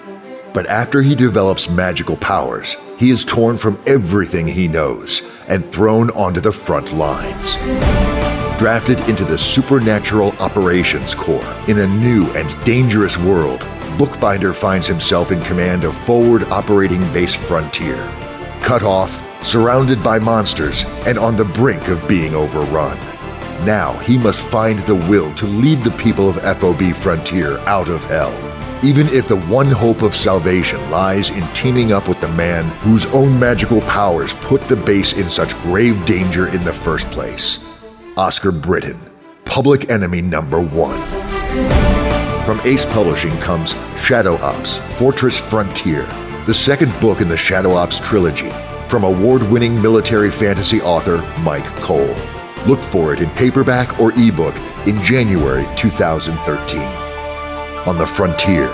But 0.53 0.67
after 0.67 1.01
he 1.01 1.15
develops 1.15 1.69
magical 1.69 2.17
powers, 2.17 2.77
he 2.97 3.09
is 3.09 3.25
torn 3.25 3.57
from 3.57 3.79
everything 3.85 4.47
he 4.47 4.67
knows 4.67 5.21
and 5.47 5.65
thrown 5.65 6.09
onto 6.11 6.39
the 6.39 6.53
front 6.53 6.93
lines 6.93 7.57
drafted 8.57 9.01
into 9.09 9.25
the 9.25 9.37
Supernatural 9.37 10.31
Operations 10.39 11.13
Corps 11.13 11.55
in 11.67 11.79
a 11.79 11.87
new 11.87 12.25
and 12.35 12.63
dangerous 12.63 13.17
world, 13.17 13.59
Bookbinder 13.97 14.53
finds 14.53 14.87
himself 14.87 15.31
in 15.31 15.41
command 15.41 15.83
of 15.83 15.95
Forward 16.05 16.43
Operating 16.45 17.01
Base 17.11 17.33
Frontier. 17.33 17.97
Cut 18.61 18.83
off, 18.83 19.21
surrounded 19.45 20.03
by 20.03 20.17
monsters, 20.17 20.83
and 21.05 21.17
on 21.19 21.35
the 21.35 21.45
brink 21.45 21.87
of 21.87 22.07
being 22.07 22.33
overrun. 22.33 22.97
Now 23.63 23.93
he 23.99 24.17
must 24.17 24.39
find 24.39 24.79
the 24.79 24.95
will 24.95 25.33
to 25.35 25.45
lead 25.45 25.83
the 25.83 25.91
people 25.91 26.27
of 26.27 26.41
FOB 26.59 26.93
Frontier 26.95 27.59
out 27.59 27.87
of 27.87 28.03
hell, 28.05 28.33
even 28.83 29.07
if 29.09 29.27
the 29.27 29.39
one 29.41 29.71
hope 29.71 30.01
of 30.01 30.15
salvation 30.15 30.79
lies 30.89 31.29
in 31.29 31.47
teaming 31.53 31.93
up 31.93 32.07
with 32.07 32.19
the 32.21 32.27
man 32.29 32.65
whose 32.81 33.05
own 33.13 33.39
magical 33.39 33.81
powers 33.81 34.33
put 34.33 34.61
the 34.63 34.75
base 34.75 35.13
in 35.13 35.29
such 35.29 35.55
grave 35.61 36.03
danger 36.05 36.47
in 36.47 36.63
the 36.63 36.73
first 36.73 37.09
place. 37.11 37.63
Oscar 38.17 38.51
Britton, 38.51 38.99
Public 39.45 39.91
Enemy 39.91 40.21
Number 40.23 40.59
One. 40.59 41.01
From 42.45 42.59
Ace 42.61 42.85
Publishing 42.85 43.35
comes 43.39 43.73
Shadow 43.97 44.35
Ops 44.35 44.77
Fortress 44.97 45.39
Frontier, 45.39 46.05
the 46.45 46.53
second 46.53 46.91
book 46.99 47.21
in 47.21 47.27
the 47.27 47.37
Shadow 47.37 47.71
Ops 47.71 47.99
trilogy, 47.99 48.51
from 48.89 49.03
award 49.03 49.43
winning 49.43 49.81
military 49.81 50.31
fantasy 50.31 50.81
author 50.81 51.17
Myke 51.43 51.75
Cole. 51.77 52.15
Look 52.67 52.79
for 52.79 53.13
it 53.13 53.21
in 53.21 53.29
paperback 53.31 53.99
or 53.99 54.11
ebook 54.13 54.55
in 54.87 55.01
January 55.03 55.67
2013. 55.75 56.81
On 57.87 57.97
the 57.97 58.07
frontier, 58.07 58.69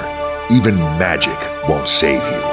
even 0.51 0.75
magic 0.75 1.37
won't 1.67 1.87
save 1.87 2.23
you. 2.23 2.51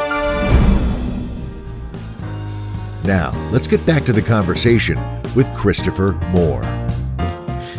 Now, 3.05 3.33
let's 3.53 3.67
get 3.67 3.85
back 3.87 4.05
to 4.05 4.13
the 4.13 4.23
conversation 4.23 4.99
with 5.35 5.53
Christopher 5.55 6.13
Moore. 6.33 6.63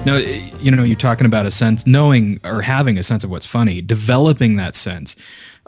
Now, 0.05 0.15
you 0.15 0.71
know, 0.71 0.83
you're 0.83 0.95
talking 0.95 1.25
about 1.27 1.45
a 1.45 1.51
sense, 1.51 1.85
knowing 1.85 2.39
or 2.43 2.61
having 2.61 2.97
a 2.97 3.03
sense 3.03 3.23
of 3.23 3.29
what's 3.29 3.45
funny, 3.45 3.81
developing 3.81 4.55
that 4.55 4.73
sense. 4.73 5.15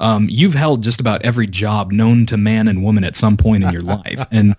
Um, 0.02 0.28
you've 0.30 0.56
held 0.56 0.84
just 0.84 1.00
about 1.00 1.24
every 1.24 1.48
job 1.48 1.92
known 1.92 2.26
to 2.26 2.38
man 2.38 2.68
and 2.68 2.84
woman 2.84 3.04
at 3.04 3.16
some 3.16 3.38
point 3.38 3.64
in 3.64 3.70
your 3.72 3.82
life. 3.84 4.26
And 4.32 4.56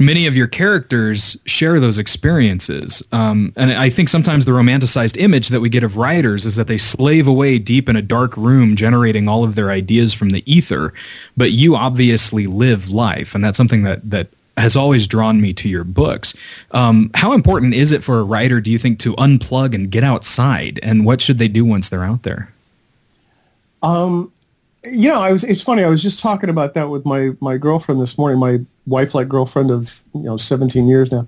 many 0.00 0.26
of 0.26 0.36
your 0.36 0.46
characters 0.46 1.36
share 1.44 1.78
those 1.78 1.98
experiences. 1.98 3.02
Um, 3.12 3.52
and 3.56 3.70
I 3.70 3.90
think 3.90 4.08
sometimes 4.08 4.46
the 4.46 4.52
romanticized 4.52 5.16
image 5.18 5.48
that 5.48 5.60
we 5.60 5.68
get 5.68 5.84
of 5.84 5.96
writers 5.96 6.46
is 6.46 6.56
that 6.56 6.66
they 6.66 6.78
slave 6.78 7.28
away 7.28 7.58
deep 7.58 7.88
in 7.88 7.96
a 7.96 8.02
dark 8.02 8.36
room 8.36 8.74
generating 8.74 9.28
all 9.28 9.44
of 9.44 9.54
their 9.54 9.70
ideas 9.70 10.14
from 10.14 10.30
the 10.30 10.42
ether. 10.50 10.92
But 11.36 11.52
you 11.52 11.76
obviously 11.76 12.46
live 12.46 12.90
life. 12.90 13.34
And 13.34 13.44
that's 13.44 13.56
something 13.56 13.82
that, 13.82 14.10
that 14.10 14.28
has 14.56 14.76
always 14.76 15.06
drawn 15.06 15.40
me 15.40 15.52
to 15.54 15.68
your 15.68 15.84
books. 15.84 16.34
Um, 16.72 17.10
how 17.14 17.32
important 17.32 17.74
is 17.74 17.92
it 17.92 18.02
for 18.02 18.18
a 18.18 18.24
writer, 18.24 18.60
do 18.60 18.70
you 18.70 18.78
think, 18.78 18.98
to 19.00 19.14
unplug 19.16 19.74
and 19.74 19.90
get 19.90 20.04
outside? 20.04 20.80
And 20.82 21.04
what 21.04 21.20
should 21.20 21.38
they 21.38 21.48
do 21.48 21.64
once 21.64 21.88
they're 21.88 22.04
out 22.04 22.22
there? 22.22 22.52
Um, 23.82 24.32
you 24.84 25.08
know, 25.08 25.20
I 25.20 25.32
was. 25.32 25.44
It's 25.44 25.62
funny. 25.62 25.82
I 25.82 25.88
was 25.88 26.02
just 26.02 26.20
talking 26.20 26.50
about 26.50 26.74
that 26.74 26.88
with 26.88 27.04
my 27.04 27.30
my 27.40 27.58
girlfriend 27.58 28.00
this 28.00 28.16
morning. 28.16 28.38
My 28.38 28.60
wife, 28.86 29.14
like 29.14 29.28
girlfriend 29.28 29.70
of 29.70 30.02
you 30.14 30.22
know, 30.22 30.36
seventeen 30.36 30.86
years 30.86 31.10
now. 31.10 31.26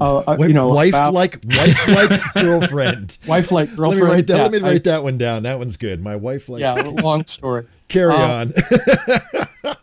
Uh, 0.00 0.18
uh 0.20 0.36
you 0.40 0.54
know, 0.54 0.68
wife 0.68 0.92
like 0.92 1.38
wife 1.44 1.88
like 1.88 2.34
girlfriend. 2.34 3.18
wife 3.26 3.50
like 3.50 3.74
girlfriend. 3.74 4.00
Let 4.00 4.08
me 4.08 4.14
write 4.14 4.26
that. 4.28 4.36
Yeah, 4.36 4.42
let 4.42 4.52
me 4.52 4.58
write 4.60 4.86
I, 4.86 4.90
that 4.90 5.02
one 5.02 5.18
down. 5.18 5.42
That 5.42 5.58
one's 5.58 5.76
good. 5.76 6.02
My 6.02 6.16
wife 6.16 6.48
like. 6.48 6.60
Yeah, 6.60 6.74
long 6.74 7.26
story. 7.26 7.66
Carry 7.88 8.12
um, 8.12 8.52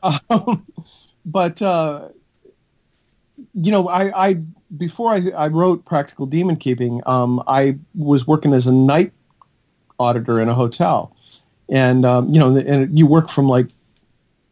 on. 0.03 0.21
um, 0.29 0.65
but 1.25 1.61
uh, 1.61 2.09
you 3.53 3.71
know, 3.71 3.87
I, 3.87 4.29
I 4.29 4.41
before 4.75 5.11
I, 5.11 5.21
I 5.37 5.47
wrote 5.47 5.85
Practical 5.85 6.25
Demon 6.25 6.55
Keeping, 6.55 7.01
um, 7.05 7.41
I 7.47 7.79
was 7.95 8.25
working 8.27 8.53
as 8.53 8.67
a 8.67 8.73
night 8.73 9.13
auditor 9.99 10.39
in 10.39 10.47
a 10.47 10.53
hotel, 10.53 11.15
and 11.71 12.05
um, 12.05 12.29
you 12.29 12.39
know, 12.39 12.55
and 12.55 12.97
you 12.97 13.05
work 13.05 13.29
from 13.29 13.47
like 13.47 13.67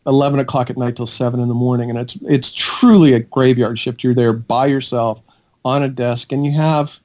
eleven 0.05 0.39
o'clock 0.39 0.69
at 0.69 0.77
night 0.77 0.95
till 0.95 1.07
seven 1.07 1.39
in 1.39 1.47
the 1.47 1.53
morning, 1.53 1.89
and 1.89 1.99
it's 1.99 2.17
it's 2.27 2.51
truly 2.53 3.13
a 3.13 3.19
graveyard 3.19 3.77
shift. 3.79 4.03
You're 4.03 4.13
there 4.13 4.33
by 4.33 4.67
yourself 4.67 5.21
on 5.65 5.83
a 5.83 5.89
desk, 5.89 6.31
and 6.31 6.45
you 6.45 6.53
have 6.53 6.99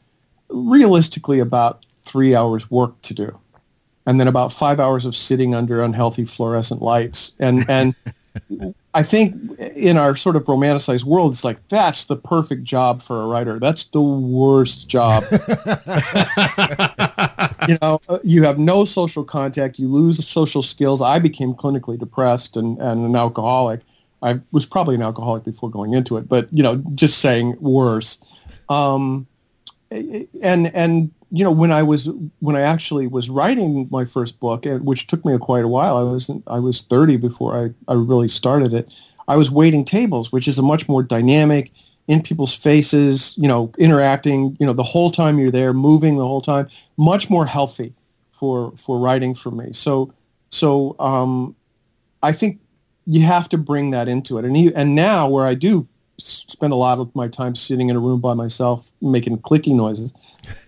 realistically 0.49 1.39
about 1.41 1.85
three 2.05 2.35
hours 2.35 2.71
work 2.71 3.01
to 3.03 3.15
do, 3.15 3.39
and 4.07 4.21
then 4.21 4.29
about 4.29 4.53
five 4.53 4.79
hours 4.79 5.05
of 5.05 5.17
sitting 5.17 5.55
under 5.55 5.83
unhealthy 5.83 6.25
fluorescent 6.25 6.83
lights, 6.83 7.33
and 7.39 7.65
and 7.69 7.95
I 8.95 9.03
think 9.03 9.59
in 9.75 9.97
our 9.97 10.15
sort 10.15 10.37
of 10.37 10.45
romanticized 10.45 11.05
world, 11.05 11.33
it's 11.33 11.45
like 11.45 11.69
that's 11.69 12.05
the 12.05 12.17
perfect 12.17 12.65
job 12.65 13.03
for 13.03 13.23
a 13.23 13.27
writer. 13.27 13.59
That's 13.59 13.85
the 13.85 14.03
worst 14.03 14.89
job. 14.89 15.25
you 17.69 17.79
know, 17.83 18.01
uh, 18.09 18.19
you 18.23 18.43
have 18.45 18.59
no 18.59 18.85
social 18.85 19.25
contact. 19.25 19.79
You 19.79 19.89
lose 19.89 20.27
social 20.27 20.63
skills. 20.63 21.01
I 21.03 21.19
became 21.19 21.55
clinically 21.55 21.99
depressed 21.99 22.57
and, 22.57 22.79
and 22.79 23.05
an 23.05 23.17
alcoholic. 23.17 23.81
I 24.23 24.41
was 24.53 24.67
probably 24.67 24.95
an 24.95 25.03
alcoholic 25.03 25.45
before 25.45 25.71
going 25.71 25.95
into 25.95 26.17
it, 26.17 26.29
but 26.29 26.49
you 26.53 26.63
know, 26.63 26.77
just 26.95 27.19
saying 27.19 27.57
worse. 27.61 28.19
Um, 28.69 29.27
and 29.91 30.71
and 30.75 31.11
you 31.31 31.45
know, 31.45 31.51
when 31.51 31.73
I 31.73 31.83
was 31.83 32.09
when 32.41 32.57
I 32.57 32.61
actually 32.61 33.07
was 33.07 33.31
writing 33.31 33.89
my 33.91 34.05
first 34.05 34.39
book, 34.39 34.65
which 34.83 35.07
took 35.07 35.25
me 35.25 35.37
quite 35.39 35.65
a 35.65 35.69
while, 35.69 35.97
I 35.97 36.03
was 36.03 36.31
I 36.47 36.59
was 36.59 36.83
30 36.83 37.17
before 37.17 37.57
I, 37.57 37.93
I 37.93 37.95
really 37.95 38.29
started 38.29 38.73
it. 38.73 38.93
I 39.29 39.37
was 39.37 39.51
waiting 39.51 39.85
tables, 39.85 40.31
which 40.31 40.47
is 40.47 40.59
a 40.59 40.63
much 40.63 40.89
more 40.89 41.03
dynamic, 41.03 41.73
in 42.13 42.21
people's 42.21 42.55
faces, 42.55 43.35
you 43.39 43.49
know, 43.49 43.73
interacting, 43.79 44.55
you 44.61 44.67
know, 44.67 44.75
the 44.75 44.83
whole 44.83 45.11
time 45.11 45.39
you're 45.39 45.51
there, 45.51 45.73
moving 45.73 46.19
the 46.19 46.27
whole 46.27 46.43
time, 46.43 46.69
much 46.99 47.31
more 47.31 47.47
healthy 47.47 47.95
for 48.31 48.73
for 48.77 48.99
writing 48.99 49.33
for 49.33 49.51
me. 49.51 49.73
So 49.73 50.13
so 50.51 50.95
um, 50.99 51.57
I 52.23 52.33
think 52.33 52.61
you 53.07 53.23
have 53.23 53.49
to 53.49 53.57
bring 53.57 53.93
that 53.93 54.09
into 54.09 54.37
it. 54.37 54.45
And 54.45 54.55
he, 54.55 54.75
and 54.75 54.95
now 54.95 55.27
where 55.27 55.47
I 55.47 55.55
do 55.55 55.89
spend 56.19 56.75
a 56.75 56.77
lot 56.77 56.99
of 56.99 57.15
my 57.17 57.29
time 57.29 57.55
sitting 57.55 57.89
in 57.89 57.97
a 57.97 57.99
room 57.99 58.21
by 58.21 58.35
myself 58.35 58.93
making 59.01 59.39
clicking 59.39 59.79
noises. 59.79 60.13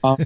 Um, 0.02 0.16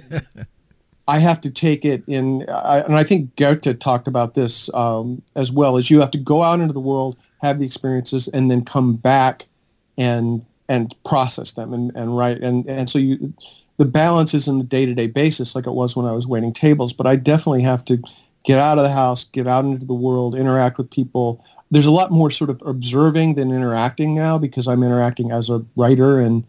I 1.08 1.18
have 1.18 1.40
to 1.40 1.50
take 1.50 1.84
it 1.84 2.04
in, 2.06 2.46
I, 2.48 2.82
and 2.84 2.94
I 2.94 3.02
think 3.02 3.34
Goethe 3.34 3.80
talked 3.80 4.06
about 4.06 4.34
this 4.34 4.72
um, 4.72 5.22
as 5.34 5.50
well. 5.50 5.78
As 5.78 5.90
you 5.90 5.98
have 5.98 6.12
to 6.12 6.18
go 6.18 6.42
out 6.42 6.60
into 6.60 6.72
the 6.72 6.80
world, 6.80 7.16
have 7.40 7.58
the 7.58 7.66
experiences, 7.66 8.28
and 8.28 8.50
then 8.50 8.64
come 8.64 8.94
back 8.94 9.48
and 9.96 10.44
and 10.68 10.94
process 11.04 11.52
them 11.52 11.72
and, 11.72 11.94
and 11.94 12.16
write. 12.16 12.38
And 12.38 12.68
and 12.68 12.88
so 12.90 12.98
you, 12.98 13.34
the 13.78 13.84
balance 13.84 14.34
is 14.34 14.48
in 14.48 14.58
the 14.58 14.64
day 14.64 14.86
to 14.86 14.94
day 14.94 15.06
basis, 15.06 15.54
like 15.54 15.66
it 15.66 15.72
was 15.72 15.96
when 15.96 16.06
I 16.06 16.12
was 16.12 16.26
waiting 16.26 16.52
tables. 16.52 16.92
But 16.92 17.06
I 17.06 17.16
definitely 17.16 17.62
have 17.62 17.84
to 17.86 18.02
get 18.44 18.58
out 18.58 18.78
of 18.78 18.84
the 18.84 18.90
house, 18.90 19.24
get 19.24 19.46
out 19.46 19.64
into 19.64 19.86
the 19.86 19.94
world, 19.94 20.34
interact 20.34 20.78
with 20.78 20.90
people. 20.90 21.44
There's 21.70 21.86
a 21.86 21.90
lot 21.90 22.10
more 22.10 22.30
sort 22.30 22.50
of 22.50 22.62
observing 22.64 23.34
than 23.34 23.50
interacting 23.50 24.14
now 24.14 24.38
because 24.38 24.66
I'm 24.66 24.82
interacting 24.82 25.30
as 25.30 25.50
a 25.50 25.64
writer, 25.76 26.20
and 26.20 26.44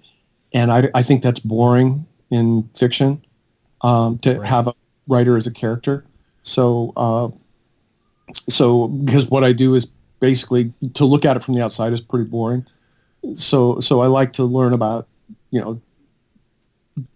and 0.53 0.71
I, 0.71 0.89
I 0.93 1.03
think 1.03 1.21
that's 1.21 1.39
boring 1.39 2.07
in 2.29 2.69
fiction 2.77 3.23
um, 3.81 4.17
to 4.19 4.39
right. 4.39 4.47
have 4.47 4.67
a 4.67 4.73
writer 5.07 5.37
as 5.37 5.47
a 5.47 5.51
character. 5.51 6.05
So, 6.43 6.93
uh, 6.95 7.29
so 8.47 8.87
because 8.87 9.27
what 9.27 9.43
I 9.43 9.51
do 9.51 9.75
is 9.75 9.85
basically 10.19 10.73
to 10.93 11.05
look 11.05 11.25
at 11.25 11.37
it 11.37 11.43
from 11.43 11.53
the 11.53 11.61
outside 11.61 11.93
is 11.93 12.01
pretty 12.01 12.29
boring. 12.29 12.65
So, 13.35 13.79
so 13.79 13.99
I 14.01 14.07
like 14.07 14.33
to 14.33 14.43
learn 14.43 14.73
about, 14.73 15.07
you 15.51 15.59
know, 15.59 15.81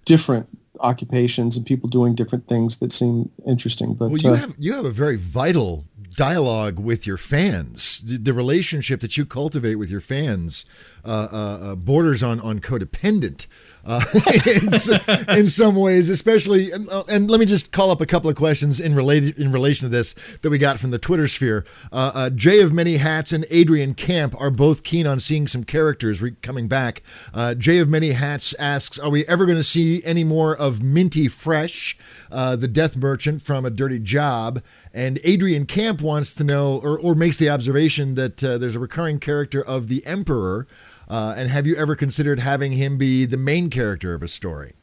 different 0.06 0.48
occupations 0.80 1.56
and 1.56 1.66
people 1.66 1.90
doing 1.90 2.16
different 2.16 2.48
things 2.48 2.78
that 2.78 2.92
seem 2.92 3.32
interesting. 3.48 3.94
But 3.94 4.12
well, 4.12 4.18
you 4.18 4.32
uh, 4.32 4.36
have 4.36 4.56
you 4.58 4.74
have 4.74 4.86
a 4.86 4.92
very 4.92 5.16
vital 5.16 5.86
dialogue 6.16 6.80
with 6.80 7.08
your 7.08 7.18
fans. 7.18 8.02
The, 8.02 8.18
the 8.18 8.34
relationship 8.34 9.02
that 9.02 9.18
you 9.18 9.26
cultivate 9.26 9.76
with 9.76 9.90
your 9.90 10.02
fans 10.02 10.66
uh, 11.06 11.28
uh, 11.32 11.36
uh 11.36 11.76
borders 11.76 12.22
on 12.22 12.40
on 12.40 12.60
codependent 12.60 13.48
uh, 13.86 14.02
in, 15.28 15.48
some 15.48 15.76
ways, 15.76 16.10
especially. 16.10 16.72
And, 16.72 16.90
uh, 16.90 17.04
and, 17.10 17.30
let 17.30 17.40
me 17.40 17.46
just 17.46 17.72
call 17.72 17.92
up 17.92 18.00
a 18.00 18.06
couple 18.06 18.30
of 18.30 18.36
questions 18.36 18.80
in 18.80 18.96
related 18.96 19.38
in 19.38 19.52
relation 19.52 19.86
to 19.86 19.90
this 19.90 20.14
that 20.42 20.50
we 20.50 20.58
got 20.58 20.80
from 20.80 20.92
the 20.92 21.00
Twitter 21.00 21.28
sphere. 21.28 21.66
Uh, 21.92 22.12
uh, 22.14 22.30
Jay 22.30 22.62
of 22.62 22.72
Many 22.72 22.98
Hats 22.98 23.34
and 23.34 23.46
Adrian 23.50 23.94
Camp 23.94 24.40
are 24.40 24.52
both 24.52 24.84
keen 24.84 25.06
on 25.06 25.20
seeing 25.20 25.48
some 25.48 25.66
characters 25.66 26.22
re- 26.22 26.36
coming 26.42 26.68
back. 26.68 27.04
Uh, 27.34 27.56
Jay 27.56 27.80
of 27.80 27.90
Many 27.90 28.12
Hats 28.12 28.54
asks, 28.58 28.98
"Are 28.98 29.10
we 29.10 29.26
ever 29.28 29.46
going 29.46 29.58
to 29.58 29.64
see 29.64 30.02
any 30.06 30.24
more 30.24 30.56
of 30.56 30.82
Minty 30.82 31.28
Fresh, 31.28 31.98
uh, 32.32 32.56
the 32.56 32.70
Death 32.70 32.96
Merchant 32.96 33.42
from 33.42 33.66
A 33.66 33.70
Dirty 33.70 34.00
Job?" 34.00 34.64
And 34.94 35.20
Adrian 35.24 35.66
Camp 35.66 36.02
wants 36.02 36.36
to 36.36 36.44
know, 36.44 36.80
or, 36.84 37.00
or 37.00 37.16
makes 37.16 37.38
the 37.38 37.50
observation 37.50 38.16
that 38.16 38.38
there's 38.38 38.76
a 38.76 38.80
recurring 38.80 39.20
character 39.20 39.62
of 39.62 39.88
the 39.88 40.06
Emperor. 40.06 40.68
Uh, 41.10 41.34
and 41.38 41.50
have 41.50 41.68
you 41.68 41.76
ever 41.76 41.96
considered 41.96 42.40
having 42.40 42.72
him 42.72 42.98
be 42.98 43.26
the 43.26 43.38
main 43.38 43.70
character 43.70 44.14
of 44.14 44.24
a 44.24 44.28
story? 44.28 44.74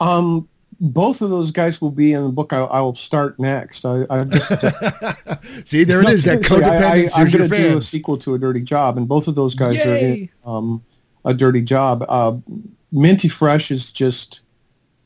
Um, 0.00 0.48
both 0.78 1.22
of 1.22 1.30
those 1.30 1.50
guys 1.50 1.80
will 1.80 1.90
be 1.90 2.12
in 2.12 2.22
the 2.22 2.28
book 2.28 2.52
I, 2.52 2.58
I 2.58 2.80
will 2.80 2.94
start 2.94 3.38
next. 3.38 3.84
I, 3.84 4.04
I 4.10 4.24
just 4.24 4.52
uh, 4.52 5.34
see 5.64 5.84
there 5.84 6.02
it 6.02 6.08
is. 6.10 6.24
That 6.24 6.40
codependence. 6.42 7.16
I, 7.16 7.22
am 7.22 7.30
going 7.30 7.48
to 7.48 7.56
do 7.56 7.78
a 7.78 7.80
sequel 7.80 8.18
to 8.18 8.34
a 8.34 8.38
Dirty 8.38 8.60
Job, 8.60 8.98
and 8.98 9.08
both 9.08 9.26
of 9.26 9.34
those 9.34 9.54
guys 9.54 9.84
Yay. 9.84 9.90
are 9.90 9.96
in 9.96 10.28
um, 10.44 10.84
a 11.24 11.32
Dirty 11.32 11.62
Job. 11.62 12.04
Uh, 12.08 12.36
Minty 12.92 13.28
Fresh 13.28 13.70
is 13.70 13.90
just 13.90 14.42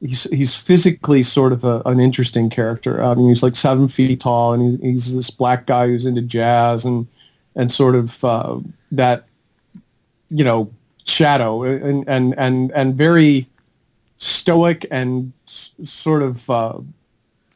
he's 0.01 0.25
he's 0.25 0.55
physically 0.55 1.23
sort 1.23 1.53
of 1.53 1.65
a, 1.65 1.83
an 1.87 2.01
interesting 2.01 2.51
character. 2.51 3.03
I 3.03 3.15
mean, 3.15 3.29
he's 3.29 3.43
like 3.43 3.55
seven 3.55 3.87
feet 3.87 4.21
tall, 4.21 4.53
and 4.53 4.63
he's, 4.63 4.81
he's 4.81 5.17
this 5.17 5.31
black 5.31 5.67
guy 5.67 5.87
who's 5.87 6.07
into 6.07 6.23
jazz 6.23 6.85
and 6.85 7.07
and 7.55 7.71
sort 7.71 7.95
of 7.95 8.25
uh, 8.25 8.59
that 8.91 9.25
you 10.31 10.45
know, 10.45 10.73
shadow 11.05 11.63
and 11.63 12.09
and 12.09 12.35
and 12.39 12.73
and 12.73 12.95
very 12.97 13.49
stoic 14.17 14.87
and 14.91 15.33
s- 15.47 15.73
sort 15.83 16.23
of 16.23 16.49
uh, 16.49 16.79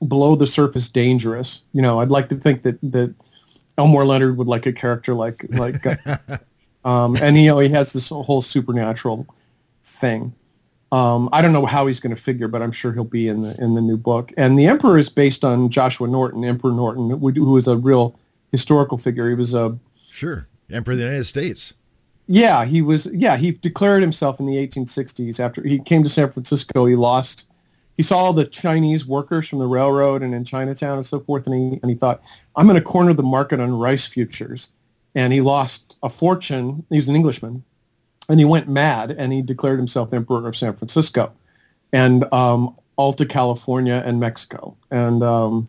below 0.06 0.34
the 0.34 0.46
surface 0.46 0.88
dangerous. 0.88 1.62
You 1.72 1.82
know, 1.82 2.00
I'd 2.00 2.10
like 2.10 2.28
to 2.30 2.36
think 2.36 2.62
that 2.62 2.78
that 2.82 3.14
Elmore 3.78 4.04
Leonard 4.04 4.36
would 4.36 4.46
like 4.46 4.66
a 4.66 4.72
character 4.72 5.14
like 5.14 5.44
like, 5.50 5.76
uh, 5.86 6.16
um, 6.88 7.16
and 7.16 7.36
you 7.36 7.46
know 7.46 7.58
he 7.58 7.68
has 7.70 7.92
this 7.92 8.08
whole 8.08 8.42
supernatural 8.42 9.26
thing. 9.82 10.34
Um, 10.92 11.28
I 11.32 11.42
don't 11.42 11.52
know 11.52 11.66
how 11.66 11.88
he's 11.88 11.98
going 11.98 12.14
to 12.14 12.20
figure, 12.20 12.46
but 12.46 12.62
I'm 12.62 12.70
sure 12.70 12.92
he'll 12.92 13.04
be 13.04 13.28
in 13.28 13.42
the 13.42 13.56
in 13.60 13.74
the 13.74 13.82
new 13.82 13.96
book. 13.96 14.32
And 14.36 14.58
the 14.58 14.66
Emperor 14.66 14.98
is 14.98 15.08
based 15.08 15.44
on 15.44 15.68
Joshua 15.68 16.06
Norton, 16.06 16.44
Emperor 16.44 16.72
Norton, 16.72 17.10
who 17.10 17.52
was 17.52 17.66
a 17.66 17.76
real 17.76 18.18
historical 18.50 18.96
figure. 18.96 19.28
He 19.28 19.34
was 19.34 19.54
a 19.54 19.76
sure 19.98 20.48
Emperor 20.70 20.92
of 20.92 20.98
the 20.98 21.04
United 21.04 21.24
States. 21.24 21.74
Yeah, 22.26 22.64
he 22.64 22.80
was. 22.80 23.06
Yeah, 23.12 23.36
he 23.36 23.52
declared 23.52 24.02
himself 24.02 24.40
in 24.40 24.46
the 24.46 24.54
1860s. 24.54 25.38
After 25.40 25.62
he 25.62 25.78
came 25.78 26.02
to 26.02 26.08
San 26.08 26.30
Francisco, 26.32 26.86
he 26.86 26.96
lost. 26.96 27.48
He 27.96 28.02
saw 28.02 28.32
the 28.32 28.44
Chinese 28.44 29.06
workers 29.06 29.48
from 29.48 29.60
the 29.60 29.66
railroad 29.66 30.22
and 30.22 30.34
in 30.34 30.44
Chinatown 30.44 30.96
and 30.96 31.06
so 31.06 31.20
forth, 31.20 31.46
and 31.46 31.54
he 31.54 31.78
and 31.82 31.90
he 31.90 31.96
thought, 31.96 32.22
I'm 32.56 32.66
going 32.66 32.78
to 32.78 32.82
corner 32.82 33.12
the 33.12 33.22
market 33.22 33.60
on 33.60 33.78
rice 33.78 34.06
futures. 34.06 34.70
And 35.14 35.32
he 35.32 35.40
lost 35.40 35.96
a 36.02 36.08
fortune. 36.08 36.84
He's 36.90 37.08
an 37.08 37.14
Englishman, 37.14 37.62
and 38.28 38.40
he 38.40 38.44
went 38.44 38.68
mad, 38.68 39.14
and 39.16 39.32
he 39.32 39.42
declared 39.42 39.78
himself 39.78 40.12
emperor 40.12 40.48
of 40.48 40.56
San 40.56 40.74
Francisco, 40.74 41.32
and 41.92 42.24
um, 42.32 42.74
Alta 42.96 43.26
California 43.26 44.02
and 44.04 44.18
Mexico, 44.18 44.76
and 44.90 45.22
um, 45.22 45.68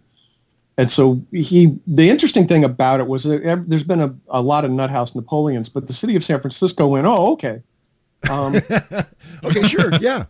and 0.78 0.92
so 0.92 1.22
he 1.32 1.78
the 1.88 2.10
interesting 2.10 2.48
thing 2.48 2.64
about 2.64 3.00
it 3.00 3.08
was 3.08 3.24
that 3.24 3.66
there's 3.68 3.84
been 3.84 4.02
a, 4.02 4.16
a 4.30 4.42
lot 4.42 4.66
of 4.66 4.72
nuthouse 4.72 5.16
napoleons 5.16 5.70
but 5.70 5.88
the 5.88 5.94
city 5.94 6.16
of 6.16 6.24
san 6.24 6.40
francisco 6.40 6.88
went 6.88 7.08
oh 7.08 7.34
okay. 7.34 7.62
Um, 8.30 8.56
okay 9.44 9.64
sure 9.64 9.92
yeah. 10.02 10.26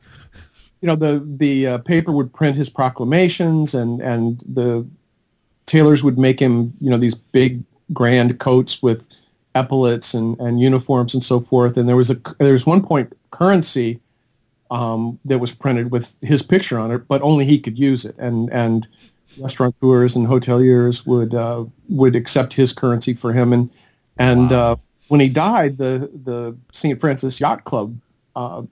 You 0.82 0.88
know 0.88 0.96
the 0.96 1.26
the 1.38 1.68
uh, 1.68 1.78
paper 1.80 2.12
would 2.12 2.34
print 2.34 2.56
his 2.56 2.70
proclamations 2.70 3.74
and 3.74 4.02
and 4.02 4.44
the 4.48 4.86
tailors 5.66 6.04
would 6.04 6.18
make 6.18 6.40
him 6.40 6.74
you 6.80 6.90
know 6.90 6.98
these 6.98 7.16
big 7.16 7.64
grand 7.94 8.40
coats 8.40 8.82
with 8.82 9.08
epaulets 9.56 10.14
and, 10.14 10.40
and 10.40 10.60
uniforms 10.60 11.14
and 11.14 11.24
so 11.24 11.40
forth. 11.40 11.78
And 11.78 11.88
there 11.88 11.96
was 11.96 12.12
a 12.12 12.20
there 12.40 12.52
was 12.52 12.66
one 12.66 12.84
point 12.84 13.14
currency 13.32 14.00
um, 14.70 15.18
that 15.26 15.40
was 15.40 15.54
printed 15.54 15.92
with 15.92 16.16
his 16.22 16.42
picture 16.42 16.78
on 16.78 16.92
it 16.92 17.08
but 17.08 17.22
only 17.22 17.46
he 17.46 17.60
could 17.60 17.80
use 17.80 18.06
it. 18.06 18.16
And 18.18 18.52
and 18.52 18.88
restaurateurs 19.40 20.16
and 20.16 20.28
hoteliers 20.28 21.06
would 21.06 21.34
uh, 21.34 21.66
would 21.90 22.16
accept 22.16 22.54
his 22.54 22.74
currency 22.74 23.14
for 23.14 23.34
him. 23.34 23.54
And 23.54 23.72
and 24.18 24.52
wow. 24.52 24.72
uh, 24.72 24.76
when 25.08 25.20
he 25.20 25.30
died, 25.30 25.78
the 25.78 26.10
the 26.14 26.58
St. 26.72 27.00
Francis 27.00 27.40
Yacht 27.40 27.64
Club 27.64 27.98
uh, 28.36 28.64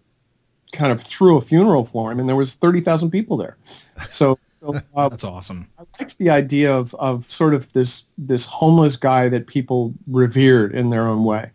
kind 0.71 0.91
of 0.91 1.01
threw 1.01 1.37
a 1.37 1.41
funeral 1.41 1.83
for 1.83 2.11
him, 2.11 2.19
and 2.19 2.27
there 2.27 2.35
was 2.35 2.55
thirty 2.55 2.79
thousand 2.79 3.11
people 3.11 3.37
there. 3.37 3.57
So. 3.63 4.37
so 4.59 4.75
uh, 4.95 5.09
That's 5.09 5.25
awesome. 5.25 5.67
I 5.77 5.83
liked 5.99 6.17
the 6.19 6.29
idea 6.29 6.73
of, 6.73 6.95
of 6.95 7.25
sort 7.25 7.53
of 7.53 7.73
this 7.73 8.05
this 8.17 8.45
homeless 8.45 8.95
guy 8.95 9.27
that 9.29 9.47
people 9.47 9.93
revered 10.07 10.73
in 10.73 10.89
their 10.89 11.07
own 11.07 11.23
way 11.23 11.51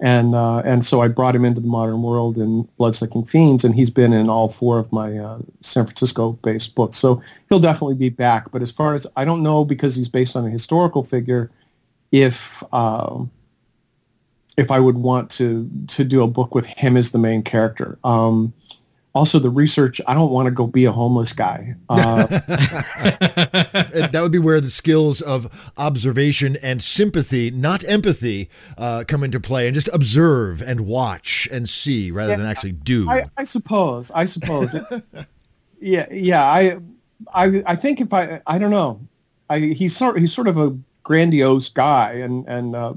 and 0.00 0.34
uh, 0.34 0.58
and 0.58 0.84
so 0.84 1.00
I 1.00 1.08
brought 1.08 1.34
him 1.34 1.44
into 1.44 1.60
the 1.60 1.68
modern 1.68 2.02
world 2.02 2.36
in 2.36 2.68
Bloodsucking 2.76 3.24
Fiends, 3.24 3.64
and 3.64 3.74
he's 3.74 3.90
been 3.90 4.12
in 4.12 4.28
all 4.28 4.48
four 4.48 4.78
of 4.78 4.92
my 4.92 5.16
uh, 5.16 5.38
San 5.62 5.86
Francisco-based 5.86 6.74
books. 6.74 6.96
So 6.96 7.20
he'll 7.48 7.60
definitely 7.60 7.94
be 7.94 8.10
back. 8.10 8.50
But 8.50 8.62
as 8.62 8.70
far 8.70 8.94
as 8.94 9.06
I 9.16 9.24
don't 9.24 9.42
know, 9.42 9.64
because 9.64 9.96
he's 9.96 10.08
based 10.08 10.36
on 10.36 10.44
a 10.44 10.50
historical 10.50 11.02
figure, 11.02 11.50
if 12.12 12.62
uh, 12.72 13.24
if 14.56 14.70
I 14.70 14.80
would 14.80 14.96
want 14.96 15.30
to 15.32 15.70
to 15.88 16.04
do 16.04 16.22
a 16.22 16.28
book 16.28 16.54
with 16.54 16.66
him 16.66 16.96
as 16.96 17.12
the 17.12 17.18
main 17.18 17.42
character. 17.42 17.98
Um, 18.04 18.52
also 19.16 19.38
the 19.38 19.48
research 19.48 20.00
i 20.06 20.12
don't 20.12 20.30
want 20.30 20.46
to 20.46 20.50
go 20.52 20.66
be 20.66 20.84
a 20.84 20.92
homeless 20.92 21.32
guy. 21.32 21.74
Uh, 21.88 22.26
that 22.26 24.18
would 24.20 24.32
be 24.32 24.38
where 24.38 24.60
the 24.60 24.68
skills 24.68 25.22
of 25.22 25.72
observation 25.78 26.56
and 26.62 26.82
sympathy 26.82 27.50
not 27.50 27.82
empathy 27.88 28.50
uh, 28.76 29.04
come 29.08 29.24
into 29.24 29.40
play 29.40 29.66
and 29.66 29.74
just 29.74 29.88
observe 29.92 30.60
and 30.60 30.80
watch 30.80 31.48
and 31.50 31.68
see 31.68 32.10
rather 32.10 32.32
yeah, 32.32 32.36
than 32.36 32.46
actually 32.46 32.72
do. 32.72 33.08
I, 33.08 33.22
I 33.38 33.44
suppose 33.44 34.10
i 34.14 34.24
suppose. 34.24 34.76
Yeah 35.78 36.06
yeah 36.10 36.42
I, 36.42 36.78
I 37.34 37.62
i 37.66 37.74
think 37.76 38.00
if 38.00 38.12
i 38.12 38.40
i 38.46 38.58
don't 38.58 38.70
know. 38.70 39.00
I 39.48 39.60
he's 39.60 39.96
sort 39.96 40.18
he's 40.18 40.32
sort 40.32 40.48
of 40.48 40.58
a 40.58 40.76
grandiose 41.02 41.68
guy 41.68 42.12
and 42.14 42.46
and 42.48 42.74
uh, 42.74 42.94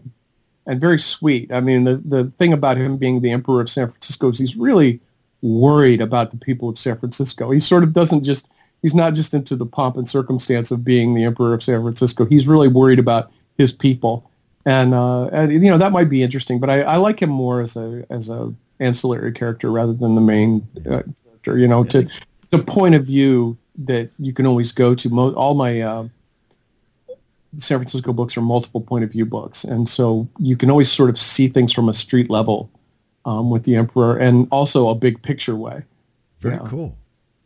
and 0.66 0.82
very 0.82 0.98
sweet. 0.98 1.54
I 1.54 1.62
mean 1.62 1.84
the 1.84 1.98
the 1.98 2.24
thing 2.26 2.54
about 2.54 2.78
him 2.78 2.98
being 2.98 3.22
the 3.22 3.32
emperor 3.32 3.62
of 3.62 3.70
san 3.70 3.88
francisco 3.88 4.30
is 4.30 4.40
he's 4.40 4.56
really 4.56 5.00
worried 5.42 6.02
about 6.02 6.32
the 6.32 6.38
people 6.38 6.70
of 6.70 6.78
San 6.78 6.98
Francisco. 6.98 7.52
He 7.52 7.60
sort 7.60 7.84
of 7.84 7.94
doesn't 7.94 8.24
just 8.24 8.50
he's 8.82 8.96
not 8.96 9.14
just 9.14 9.34
into 9.34 9.56
the 9.56 9.66
pomp 9.66 9.98
and 9.98 10.08
circumstance 10.08 10.72
of 10.72 10.84
being 10.84 11.14
the 11.14 11.24
emperor 11.24 11.54
of 11.54 11.64
San 11.64 11.82
Francisco. 11.82 12.26
He's 12.26 12.48
really 12.48 12.68
worried 12.68 13.00
about 13.00 13.32
his 13.58 13.72
people, 13.72 14.30
and 14.66 14.94
uh, 14.94 15.28
and 15.28 15.52
you 15.52 15.60
know 15.60 15.78
that 15.78 15.92
might 15.92 16.10
be 16.10 16.24
interesting. 16.24 16.60
But 16.60 16.70
I, 16.70 16.82
I 16.82 16.96
like 16.98 17.22
him 17.22 17.30
more 17.30 17.62
as 17.62 17.76
a 17.76 18.06
as 18.10 18.30
a 18.30 18.54
ancillary 18.80 19.32
character 19.32 19.72
rather 19.72 19.94
than 19.94 20.16
the 20.16 20.22
main 20.22 20.68
uh, 20.86 21.04
character. 21.24 21.58
You 21.58 21.68
know, 21.68 21.84
to 21.86 22.10
the 22.50 22.60
point 22.60 22.96
of 22.96 23.06
view 23.06 23.58
that 23.80 24.10
you 24.20 24.34
can 24.34 24.46
always 24.46 24.72
go 24.72 24.94
to. 24.94 25.10
Mo- 25.10 25.34
all 25.34 25.54
my 25.54 25.82
uh, 25.82 26.08
San 27.58 27.80
Francisco 27.80 28.14
books 28.14 28.38
are 28.38 28.42
multiple 28.42 28.82
point 28.82 29.04
of 29.04 29.12
view 29.12 29.26
books, 29.26 29.64
and 29.64 29.88
so 29.88 30.28
you 30.38 30.56
can 30.56 30.70
always 30.70 30.92
sort 30.92 31.10
of 31.10 31.18
see 31.18 31.48
things 31.48 31.74
from 31.74 31.90
a 31.90 31.94
street 31.94 32.30
level 32.30 32.70
um, 33.26 33.50
with 33.50 33.64
the 33.64 33.76
emperor, 33.76 34.18
and 34.18 34.48
also 34.52 34.90
a 34.90 34.96
big 34.96 35.22
picture 35.22 35.56
way. 35.56 35.84
Very 36.40 36.56
Yeah. 36.56 36.68
cool. 36.68 36.98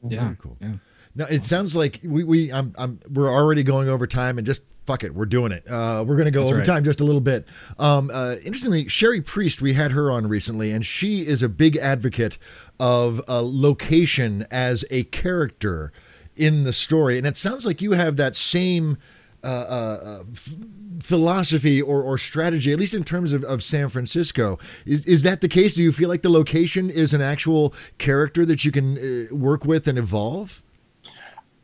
Yeah. 0.08 0.24
Very 0.26 0.36
cool. 0.38 0.58
Yeah. 0.62 0.74
Now 1.16 1.26
it 1.30 1.44
sounds 1.44 1.76
like 1.76 2.00
we 2.04 2.24
we 2.24 2.52
I'm, 2.52 2.74
I'm 2.78 3.00
we're 3.12 3.32
already 3.32 3.64
going 3.64 3.88
over 3.90 4.08
time 4.08 4.38
and 4.38 4.46
just 4.48 4.62
fuck 4.86 5.04
it, 5.06 5.14
we're 5.16 5.26
doing 5.26 5.52
it. 5.54 5.64
Uh, 5.70 6.04
we're 6.06 6.18
going 6.18 6.26
to 6.26 6.32
go 6.32 6.42
That's 6.42 6.50
over 6.50 6.58
right. 6.58 6.66
time 6.66 6.84
just 6.84 7.00
a 7.00 7.06
little 7.06 7.22
bit. 7.22 7.48
Um, 7.80 8.12
uh, 8.14 8.36
interestingly, 8.44 8.90
Cherie 8.90 9.22
Priest, 9.22 9.62
we 9.62 9.72
had 9.74 9.92
her 9.92 10.12
on 10.12 10.28
recently, 10.28 10.72
and 10.72 10.86
she 10.86 11.22
is 11.22 11.42
a 11.42 11.48
big 11.48 11.78
advocate 11.78 12.38
of 12.82 13.22
uh, 13.30 13.40
location 13.42 14.46
as 14.52 14.84
a 14.92 15.04
character 15.06 15.94
in 16.36 16.64
the 16.64 16.74
story, 16.74 17.18
and 17.18 17.26
it 17.26 17.38
sounds 17.38 17.66
like 17.66 17.82
you 17.82 17.94
have 17.94 18.18
that 18.18 18.36
same. 18.36 18.98
Uh, 19.44 19.48
uh, 19.48 20.24
f- 20.32 20.56
philosophy 21.02 21.82
or, 21.82 22.02
or 22.02 22.18
strategy, 22.18 22.72
at 22.72 22.80
least 22.80 22.94
in 22.94 23.04
terms 23.04 23.34
of, 23.34 23.44
of 23.44 23.62
San 23.62 23.90
Francisco. 23.90 24.58
Is, 24.86 25.06
is 25.06 25.24
that 25.24 25.42
the 25.42 25.50
case? 25.50 25.74
Do 25.74 25.84
you 25.84 25.92
feel 25.92 26.08
like 26.08 26.22
the 26.22 26.30
location 26.30 26.90
is 26.90 27.14
an 27.14 27.22
actual 27.22 27.74
character 27.98 28.46
that 28.46 28.64
you 28.64 28.72
can 28.72 28.98
uh, 28.98 29.36
work 29.36 29.66
with 29.66 29.88
and 29.88 29.98
evolve? 29.98 30.64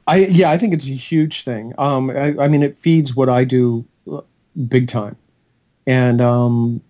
I 0.07 0.25
yeah, 0.29 0.49
I 0.49 0.57
think 0.57 0.73
it's 0.73 0.87
a 0.87 0.91
huge 0.91 1.43
thing. 1.43 1.73
Um, 1.77 2.09
I, 2.09 2.35
I 2.39 2.47
mean, 2.47 2.63
it 2.63 2.77
feeds 2.77 3.15
what 3.15 3.29
I 3.29 3.43
do 3.43 3.85
uh, 4.11 4.21
big 4.67 4.87
time, 4.87 5.15
and 5.85 6.19
um, 6.19 6.81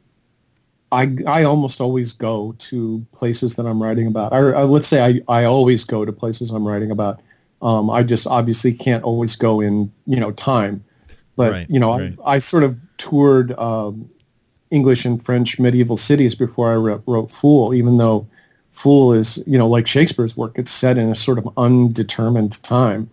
I 0.92 1.16
I 1.28 1.44
almost 1.44 1.82
always 1.82 2.14
go 2.14 2.56
to 2.58 3.06
places 3.12 3.56
that 3.58 3.66
I'm 3.66 3.84
writing 3.84 4.08
about. 4.08 4.32
Or 4.34 4.56
uh, 4.56 4.64
let's 4.64 4.88
say 4.88 5.04
I 5.04 5.22
I 5.28 5.44
always 5.44 5.84
go 5.84 6.06
to 6.06 6.14
places 6.14 6.50
I'm 6.50 6.66
writing 6.68 6.92
about. 6.92 7.22
Um, 7.62 7.90
I 7.90 8.04
just 8.04 8.26
obviously 8.26 8.74
can't 8.74 9.04
always 9.04 9.36
go 9.36 9.62
in 9.62 9.92
you 10.06 10.20
know 10.20 10.32
time, 10.32 10.84
but 11.36 11.52
Right, 11.52 11.70
you 11.70 11.80
know 11.80 11.98
right. 11.98 12.18
I, 12.26 12.36
I 12.36 12.40
sort 12.40 12.64
of 12.64 12.78
toured 12.98 13.58
um, 13.60 14.10
English 14.72 15.06
and 15.06 15.24
French 15.24 15.60
medieval 15.60 15.98
cities 15.98 16.36
before 16.36 16.72
I 16.72 16.76
wrote, 16.76 17.04
wrote 17.08 17.32
Fool, 17.32 17.74
even 17.74 17.98
though 17.98 18.28
Fool 18.72 19.14
is, 19.14 19.42
you 19.48 19.58
know, 19.58 19.68
like 19.68 19.88
Shakespeare's 19.88 20.38
work, 20.38 20.58
it's 20.60 20.72
set 20.72 20.98
in 20.98 21.10
a 21.10 21.16
sort 21.16 21.38
of 21.40 21.48
undetermined 21.58 22.62
time. 22.64 23.10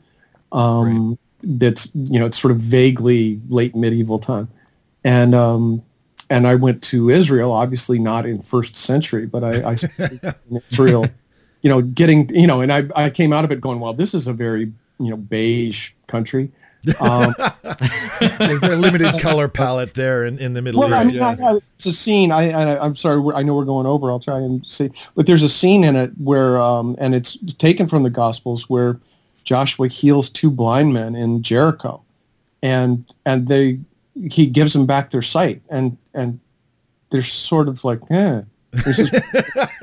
Um, 0.52 1.18
That's, 1.42 1.90
you 1.94 2.18
know, 2.18 2.26
it's 2.26 2.38
sort 2.38 2.52
of 2.52 2.59
vaguely 2.59 3.40
late 3.48 3.74
medieval 3.74 4.18
time. 4.18 4.48
And, 5.04 5.35
um, 5.35 5.82
and 6.28 6.46
I 6.46 6.56
went 6.56 6.82
to 6.85 7.09
Israel, 7.09 7.52
obviously 7.52 7.98
not 7.98 8.26
in 8.26 8.40
first 8.40 8.76
century, 8.76 9.26
but 9.26 9.44
I, 9.44 9.70
I 9.70 9.74
spent 9.76 10.22
in 10.50 10.61
Israel, 10.70 11.06
you 11.62 11.71
know, 11.71 11.83
getting, 11.83 12.29
you 12.35 12.47
know, 12.47 12.61
and 12.61 12.73
I, 12.73 12.85
I 12.95 13.11
came 13.11 13.33
out 13.33 13.45
of 13.45 13.51
it 13.53 13.61
going, 13.61 13.81
well, 13.81 13.92
this 13.92 14.14
is 14.14 14.27
a 14.27 14.33
very, 14.33 14.73
you 14.99 15.11
know, 15.11 15.16
beige 15.16 15.92
country. 16.07 16.51
Um, 17.01 17.35
very 18.38 18.77
limited 18.77 19.21
color 19.21 19.49
palette 19.49 19.95
there 19.95 20.25
in, 20.25 20.38
in 20.38 20.55
the 20.55 20.62
Middle 20.62 20.81
well, 20.81 20.95
I 20.95 21.03
East. 21.03 21.14
mean, 21.14 21.23
I, 21.23 21.33
I, 21.33 21.59
it's 21.77 21.87
a 21.87 21.92
scene. 21.92 22.31
I, 22.31 22.51
I, 22.51 22.85
I'm 22.85 22.95
sorry. 22.95 23.21
I 23.35 23.42
know 23.42 23.57
we're 23.57 23.64
going 23.64 23.87
over. 23.87 24.09
I'll 24.11 24.21
try 24.21 24.38
and 24.38 24.64
see. 24.64 24.90
but 25.16 25.27
there's 25.27 25.42
a 25.42 25.49
scene 25.49 25.83
in 25.83 25.97
it 25.97 26.12
where, 26.19 26.61
um, 26.61 26.95
and 26.99 27.14
it's 27.14 27.37
taken 27.55 27.88
from 27.88 28.05
the 28.05 28.11
Gospels, 28.11 28.71
where 28.71 29.01
Joshua 29.42 29.88
heals 29.88 30.31
two 30.31 30.51
blind 30.51 30.92
men 30.95 31.16
in 31.16 31.42
Jericho, 31.42 32.03
and 32.62 33.05
and 33.25 33.49
they 33.49 33.81
he 34.14 34.47
gives 34.47 34.73
them 34.73 34.87
back 34.87 35.11
their 35.11 35.23
sight, 35.23 35.62
and 35.69 35.97
and 36.14 36.38
they're 37.11 37.23
sort 37.23 37.69
of 37.69 37.85
like, 37.85 38.01
eh. 38.11 38.42
This 38.73 38.99
is- 38.99 39.11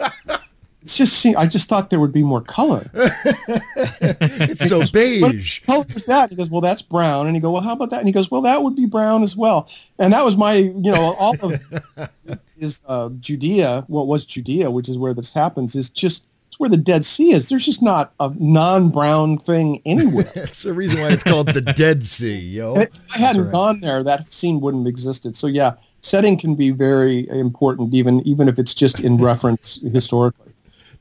It's 0.84 0.98
just 0.98 1.26
I 1.26 1.48
just 1.48 1.70
thought 1.70 1.90
there 1.90 2.00
would 2.02 2.12
be 2.12 2.24
more 2.24 2.42
color. 2.42 2.92
it's 2.94 4.68
so 4.68 4.84
beige. 4.92 5.62
What 5.66 5.86
color 5.86 5.96
is 5.96 6.06
that? 6.08 6.30
He 6.30 6.36
goes, 6.36 6.50
well, 6.50 6.60
that's 6.60 6.82
brown. 6.82 7.26
And 7.26 7.38
he 7.38 7.40
go, 7.40 7.52
well, 7.52 7.62
how 7.62 7.72
about 7.72 7.90
that? 7.92 8.00
And 8.00 8.08
he 8.08 8.12
goes, 8.12 8.30
well, 8.30 8.42
that 8.42 8.64
would 8.64 8.76
be 8.76 8.86
brown 8.86 9.24
as 9.24 9.34
well. 9.34 9.70
And 9.98 10.12
that 10.12 10.26
was 10.26 10.36
my, 10.36 10.56
you 10.56 10.92
know, 10.92 11.16
all 11.18 11.36
of 11.42 12.40
is 12.58 12.82
uh, 12.86 13.12
Judea, 13.18 13.86
what 13.88 14.08
was 14.08 14.26
Judea, 14.26 14.72
which 14.72 14.90
is 14.90 14.98
where 14.98 15.14
this 15.14 15.32
happens, 15.32 15.74
is 15.74 15.90
just 15.90 16.26
it's 16.50 16.60
where 16.60 16.70
the 16.70 16.76
Dead 16.76 17.06
Sea 17.06 17.32
is. 17.32 17.48
There's 17.48 17.66
just 17.66 17.82
not 17.82 18.14
a 18.20 18.34
non-brown 18.38 19.38
thing 19.38 19.82
anywhere. 19.86 20.26
That's 20.36 20.64
the 20.64 20.74
reason 20.74 21.00
why 21.00 21.12
it's 21.12 21.24
called 21.24 21.48
the 21.48 21.62
Dead 21.62 22.04
Sea, 22.04 22.38
yo. 22.38 22.76
if 22.76 22.90
I 23.16 23.20
hadn't 23.20 23.52
gone 23.52 23.80
there, 23.80 24.04
that 24.04 24.28
scene 24.28 24.60
wouldn't 24.60 24.84
have 24.84 24.90
existed. 24.90 25.38
So 25.38 25.48
yeah, 25.48 25.76
setting 26.02 26.38
can 26.38 26.56
be 26.56 26.72
very 26.72 27.30
important, 27.30 27.94
even 27.94 28.20
even 28.28 28.50
if 28.50 28.60
it's 28.60 28.74
just 28.74 29.00
in 29.00 29.18
reference 29.18 29.80
historically. 29.94 30.53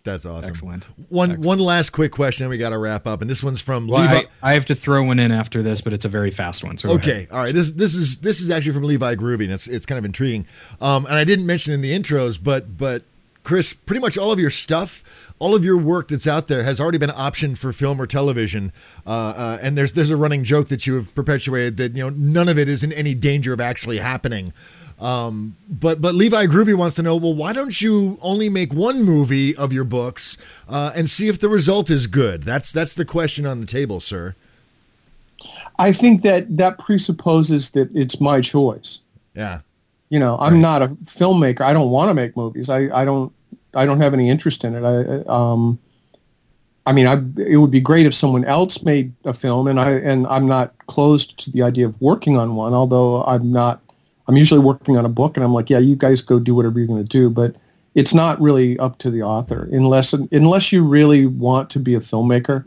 That's 0.04 0.26
awesome. 0.26 0.50
Excellent. 0.50 0.84
One 1.10 1.40
one 1.40 1.60
last 1.60 1.90
quick 1.90 2.10
question, 2.10 2.48
we 2.48 2.58
got 2.58 2.70
to 2.70 2.78
wrap 2.78 3.06
up. 3.06 3.20
And 3.20 3.30
this 3.30 3.42
one's 3.42 3.62
from 3.62 3.86
Well, 3.86 4.00
Levi. 4.02 4.26
I, 4.42 4.50
I 4.50 4.54
have 4.54 4.66
to 4.66 4.74
throw 4.74 5.04
one 5.04 5.18
in 5.18 5.30
after 5.30 5.62
this, 5.62 5.80
but 5.80 5.92
it's 5.92 6.04
a 6.04 6.08
very 6.08 6.30
fast 6.30 6.64
one. 6.64 6.76
So. 6.76 6.90
Okay, 6.90 7.28
all 7.30 7.42
right. 7.42 7.54
This 7.54 7.70
this 7.72 7.94
is 7.94 8.18
this 8.18 8.40
is 8.40 8.50
actually 8.50 8.72
from 8.72 8.84
Levi 8.84 9.14
Groovy, 9.14 9.44
and 9.44 9.52
it's 9.52 9.68
it's 9.68 9.86
kind 9.86 9.98
of 9.98 10.04
intriguing. 10.04 10.46
Um, 10.80 11.06
and 11.06 11.14
I 11.14 11.24
didn't 11.24 11.46
mention 11.46 11.72
in 11.72 11.82
the 11.82 11.92
intros, 11.92 12.42
but 12.42 12.76
but 12.76 13.04
Chris, 13.44 13.72
pretty 13.72 14.00
much 14.00 14.16
all 14.16 14.32
of 14.32 14.38
your 14.38 14.50
stuff, 14.50 15.34
all 15.38 15.54
of 15.54 15.64
your 15.64 15.76
work 15.76 16.08
that's 16.08 16.26
out 16.26 16.46
there 16.46 16.62
has 16.62 16.80
already 16.80 16.98
been 16.98 17.10
optioned 17.10 17.58
for 17.58 17.72
film 17.72 18.00
or 18.00 18.06
television. 18.06 18.72
Uh, 19.06 19.10
uh, 19.10 19.58
and 19.60 19.76
there's 19.76 19.92
there's 19.92 20.10
a 20.10 20.16
running 20.16 20.44
joke 20.44 20.68
that 20.68 20.86
you 20.86 20.94
have 20.94 21.14
perpetuated 21.14 21.76
that 21.76 21.92
you 21.96 22.02
know 22.02 22.10
none 22.10 22.48
of 22.48 22.58
it 22.58 22.68
is 22.68 22.82
in 22.82 22.92
any 22.92 23.14
danger 23.14 23.52
of 23.52 23.60
actually 23.60 23.98
happening. 23.98 24.52
Um, 25.02 25.56
but 25.68 26.00
but 26.00 26.14
Levi 26.14 26.46
Groovy 26.46 26.74
wants 26.76 26.94
to 26.96 27.02
know, 27.02 27.16
well, 27.16 27.34
why 27.34 27.52
don't 27.52 27.80
you 27.80 28.18
only 28.22 28.48
make 28.48 28.72
one 28.72 29.02
movie 29.02 29.54
of 29.56 29.72
your 29.72 29.84
books 29.84 30.36
uh, 30.68 30.92
and 30.94 31.10
see 31.10 31.26
if 31.28 31.40
the 31.40 31.48
result 31.48 31.90
is 31.90 32.06
good? 32.06 32.44
That's 32.44 32.70
that's 32.70 32.94
the 32.94 33.04
question 33.04 33.44
on 33.44 33.60
the 33.60 33.66
table, 33.66 33.98
sir. 33.98 34.36
I 35.78 35.90
think 35.92 36.22
that 36.22 36.56
that 36.56 36.78
presupposes 36.78 37.72
that 37.72 37.90
it's 37.96 38.20
my 38.20 38.40
choice. 38.40 39.00
Yeah. 39.34 39.60
you 40.10 40.18
know 40.20 40.36
i'm 40.40 40.60
not 40.60 40.82
a 40.82 40.88
filmmaker 41.08 41.62
i 41.62 41.72
don't 41.72 41.88
want 41.90 42.10
to 42.10 42.14
make 42.14 42.36
movies 42.36 42.68
i, 42.68 42.80
I 43.00 43.02
don't 43.06 43.32
i 43.74 43.86
don't 43.86 43.98
have 44.02 44.12
any 44.12 44.28
interest 44.28 44.62
in 44.62 44.74
it 44.74 44.84
i 44.84 45.24
um 45.26 45.78
i 46.84 46.92
mean 46.92 47.06
i 47.06 47.14
it 47.40 47.56
would 47.56 47.70
be 47.70 47.80
great 47.80 48.04
if 48.04 48.12
someone 48.12 48.44
else 48.44 48.82
made 48.82 49.14
a 49.24 49.32
film 49.32 49.66
and 49.68 49.80
i 49.80 49.90
and 49.92 50.26
i'm 50.26 50.46
not 50.46 50.74
closed 50.86 51.38
to 51.44 51.50
the 51.50 51.62
idea 51.62 51.86
of 51.86 51.98
working 51.98 52.36
on 52.36 52.54
one 52.56 52.74
although 52.74 53.24
i'm 53.24 53.50
not 53.50 53.80
i'm 54.28 54.36
usually 54.36 54.60
working 54.60 54.96
on 54.96 55.04
a 55.04 55.08
book 55.08 55.36
and 55.36 55.44
i'm 55.44 55.52
like 55.52 55.68
yeah 55.70 55.78
you 55.78 55.96
guys 55.96 56.20
go 56.20 56.38
do 56.38 56.54
whatever 56.54 56.78
you're 56.78 56.88
going 56.88 57.02
to 57.02 57.08
do 57.08 57.28
but 57.30 57.56
it's 57.94 58.14
not 58.14 58.40
really 58.40 58.78
up 58.78 58.98
to 58.98 59.10
the 59.10 59.22
author 59.22 59.68
unless 59.72 60.12
unless 60.12 60.72
you 60.72 60.82
really 60.84 61.26
want 61.26 61.68
to 61.70 61.78
be 61.78 61.94
a 61.94 61.98
filmmaker 62.00 62.64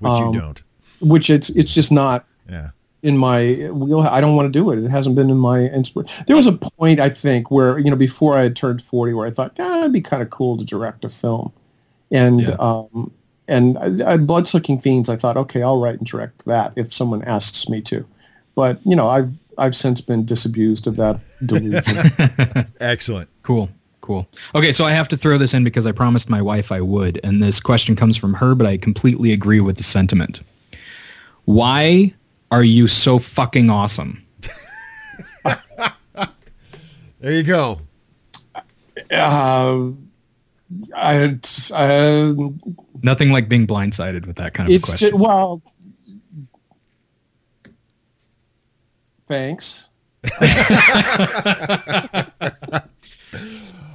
Which 0.00 0.10
Um, 0.10 0.34
you 0.34 0.40
don't. 0.40 0.62
which 1.00 1.30
it's 1.30 1.50
it's 1.50 1.72
just 1.74 1.92
not 1.92 2.24
Yeah. 2.50 2.70
in 3.02 3.16
my 3.16 3.68
wheel. 3.72 4.00
I 4.00 4.20
don't 4.20 4.34
want 4.34 4.52
to 4.52 4.58
do 4.58 4.70
it. 4.72 4.78
It 4.80 4.88
hasn't 4.90 5.14
been 5.14 5.30
in 5.30 5.36
my 5.38 5.60
inspiration. 5.66 6.24
There 6.26 6.34
was 6.36 6.46
a 6.48 6.52
point 6.52 6.98
I 6.98 7.08
think 7.08 7.50
where 7.50 7.78
you 7.78 7.90
know 7.90 7.96
before 7.96 8.36
I 8.36 8.42
had 8.42 8.56
turned 8.56 8.82
forty, 8.82 9.12
where 9.12 9.26
I 9.26 9.30
thought, 9.30 9.52
ah, 9.60 9.80
it'd 9.80 9.92
be 9.92 10.00
kind 10.00 10.22
of 10.22 10.30
cool 10.30 10.56
to 10.56 10.64
direct 10.64 11.04
a 11.04 11.08
film, 11.08 11.52
and 12.10 12.40
Yeah. 12.40 12.56
um, 12.58 13.12
and 13.46 13.78
I, 13.78 14.12
I, 14.14 14.16
Bloodsucking 14.16 14.78
Fiends. 14.80 15.08
I 15.08 15.16
thought, 15.16 15.36
okay, 15.36 15.62
I'll 15.62 15.80
write 15.80 15.98
and 15.98 16.06
direct 16.06 16.44
that 16.46 16.72
if 16.76 16.92
someone 16.92 17.22
asks 17.22 17.68
me 17.68 17.80
to, 17.82 18.04
but 18.56 18.80
you 18.84 18.96
know, 18.96 19.06
I've 19.08 19.30
I've 19.58 19.74
since 19.76 20.00
been 20.00 20.24
disabused 20.24 20.86
of 20.86 20.96
that 20.96 21.24
delusion. 21.44 22.66
Excellent. 22.80 23.28
Cool. 23.42 23.68
Cool. 24.00 24.26
Okay, 24.54 24.72
so 24.72 24.84
I 24.84 24.92
have 24.92 25.08
to 25.08 25.18
throw 25.18 25.36
this 25.36 25.52
in 25.52 25.64
because 25.64 25.86
I 25.86 25.92
promised 25.92 26.30
my 26.30 26.40
wife 26.40 26.72
I 26.72 26.80
would, 26.80 27.20
and 27.22 27.42
this 27.42 27.60
question 27.60 27.94
comes 27.94 28.16
from 28.16 28.34
her, 28.34 28.54
but 28.54 28.66
I 28.66 28.78
completely 28.78 29.32
agree 29.32 29.60
with 29.60 29.76
the 29.76 29.82
sentiment. 29.82 30.40
Why 31.44 32.14
are 32.50 32.64
you 32.64 32.86
so 32.86 33.18
fucking 33.18 33.68
awesome? 33.68 34.24
There 37.20 37.32
you 37.32 37.42
go. 37.42 37.80
uh, 39.10 39.90
I, 40.96 41.38
uh, 41.74 42.32
Nothing 43.02 43.32
like 43.32 43.48
being 43.48 43.66
blindsided 43.66 44.24
with 44.26 44.36
that 44.36 44.54
kind 44.54 44.68
of 44.68 44.74
it's 44.76 44.84
question. 44.84 45.10
just 45.10 45.20
well. 45.20 45.60
Thanks. 49.28 49.88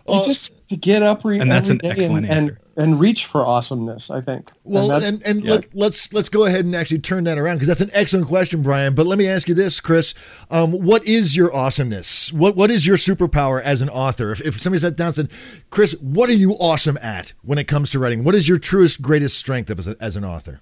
Well, 0.06 0.20
you 0.20 0.26
just 0.26 0.54
get 0.68 1.02
up 1.02 1.24
re- 1.24 1.40
And 1.40 1.50
that's 1.50 1.70
every 1.70 1.76
an 1.76 1.80
day 1.80 1.90
excellent 2.02 2.26
and, 2.26 2.36
answer. 2.36 2.58
And, 2.76 2.92
and 2.92 3.00
reach 3.00 3.26
for 3.26 3.46
awesomeness. 3.46 4.10
I 4.10 4.22
think. 4.22 4.52
Well, 4.64 4.90
that's- 4.90 5.10
and, 5.10 5.24
and 5.24 5.44
yeah. 5.44 5.52
let, 5.52 5.76
let's 5.76 6.12
let's 6.12 6.30
go 6.30 6.46
ahead 6.46 6.66
and 6.66 6.76
actually 6.76 7.00
turn 7.00 7.24
that 7.24 7.38
around 7.38 7.56
because 7.56 7.70
that's 7.70 7.82
an 7.82 7.90
excellent 7.94 8.28
question, 8.28 8.62
Brian. 8.62 8.96
But 8.96 9.08
let 9.08 9.18
me 9.18 9.28
ask 9.30 9.48
you 9.48 9.56
this, 9.56 9.80
Chris: 9.80 10.14
um, 10.52 10.74
What 10.74 11.06
is 11.06 11.36
your 11.36 11.54
awesomeness? 11.56 12.34
What 12.34 12.56
what 12.56 12.70
is 12.70 12.86
your 12.86 12.98
superpower 12.98 13.62
as 13.62 13.82
an 13.82 13.90
author? 13.90 14.32
If, 14.34 14.42
if 14.42 14.60
somebody 14.60 14.82
sat 14.82 14.98
down 14.98 15.08
and 15.08 15.16
said, 15.16 15.32
"Chris, 15.70 15.96
what 16.02 16.30
are 16.30 16.34
you 16.34 16.52
awesome 16.54 16.98
at 17.02 17.34
when 17.42 17.58
it 17.58 17.68
comes 17.68 17.90
to 17.92 18.00
writing? 18.00 18.24
What 18.26 18.36
is 18.36 18.48
your 18.48 18.58
truest, 18.58 19.02
greatest 19.02 19.38
strength 19.38 19.70
of 19.70 19.80
as, 19.80 19.88
a, 19.88 19.96
as 20.02 20.16
an 20.18 20.26
author?" 20.26 20.60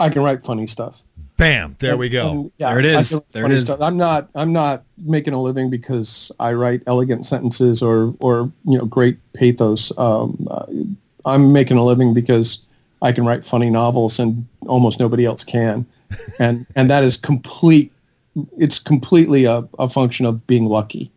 I 0.00 0.08
can 0.08 0.22
write 0.22 0.42
funny 0.42 0.66
stuff. 0.66 1.02
Bam! 1.40 1.76
There 1.78 1.96
we 1.96 2.08
go. 2.08 2.30
And, 2.30 2.52
yeah, 2.58 2.70
There 2.70 2.78
it 2.78 2.84
is. 2.84 3.20
There 3.32 3.46
it 3.46 3.52
is. 3.52 3.64
Stuff. 3.64 3.80
I'm 3.80 3.96
not. 3.96 4.28
I'm 4.34 4.52
not 4.52 4.84
making 4.98 5.32
a 5.32 5.42
living 5.42 5.70
because 5.70 6.30
I 6.38 6.52
write 6.52 6.82
elegant 6.86 7.26
sentences 7.26 7.82
or 7.82 8.14
or 8.20 8.52
you 8.64 8.78
know 8.78 8.84
great 8.84 9.18
pathos. 9.32 9.90
Um, 9.98 10.46
uh, 10.50 10.66
I'm 11.24 11.52
making 11.52 11.76
a 11.76 11.84
living 11.84 12.14
because 12.14 12.58
I 13.02 13.12
can 13.12 13.24
write 13.24 13.44
funny 13.44 13.70
novels 13.70 14.18
and 14.18 14.46
almost 14.66 15.00
nobody 15.00 15.24
else 15.24 15.44
can. 15.44 15.86
And, 16.38 16.66
and 16.76 16.90
that 16.90 17.04
is 17.04 17.16
complete, 17.16 17.92
it's 18.58 18.78
completely 18.78 19.44
a, 19.44 19.68
a 19.78 19.88
function 19.88 20.26
of 20.26 20.46
being 20.46 20.66
lucky. 20.66 21.10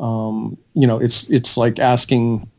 Um, 0.00 0.58
you 0.74 0.86
know, 0.86 0.98
it's, 1.00 1.28
it's 1.30 1.56
like 1.56 1.78
asking, 1.78 2.50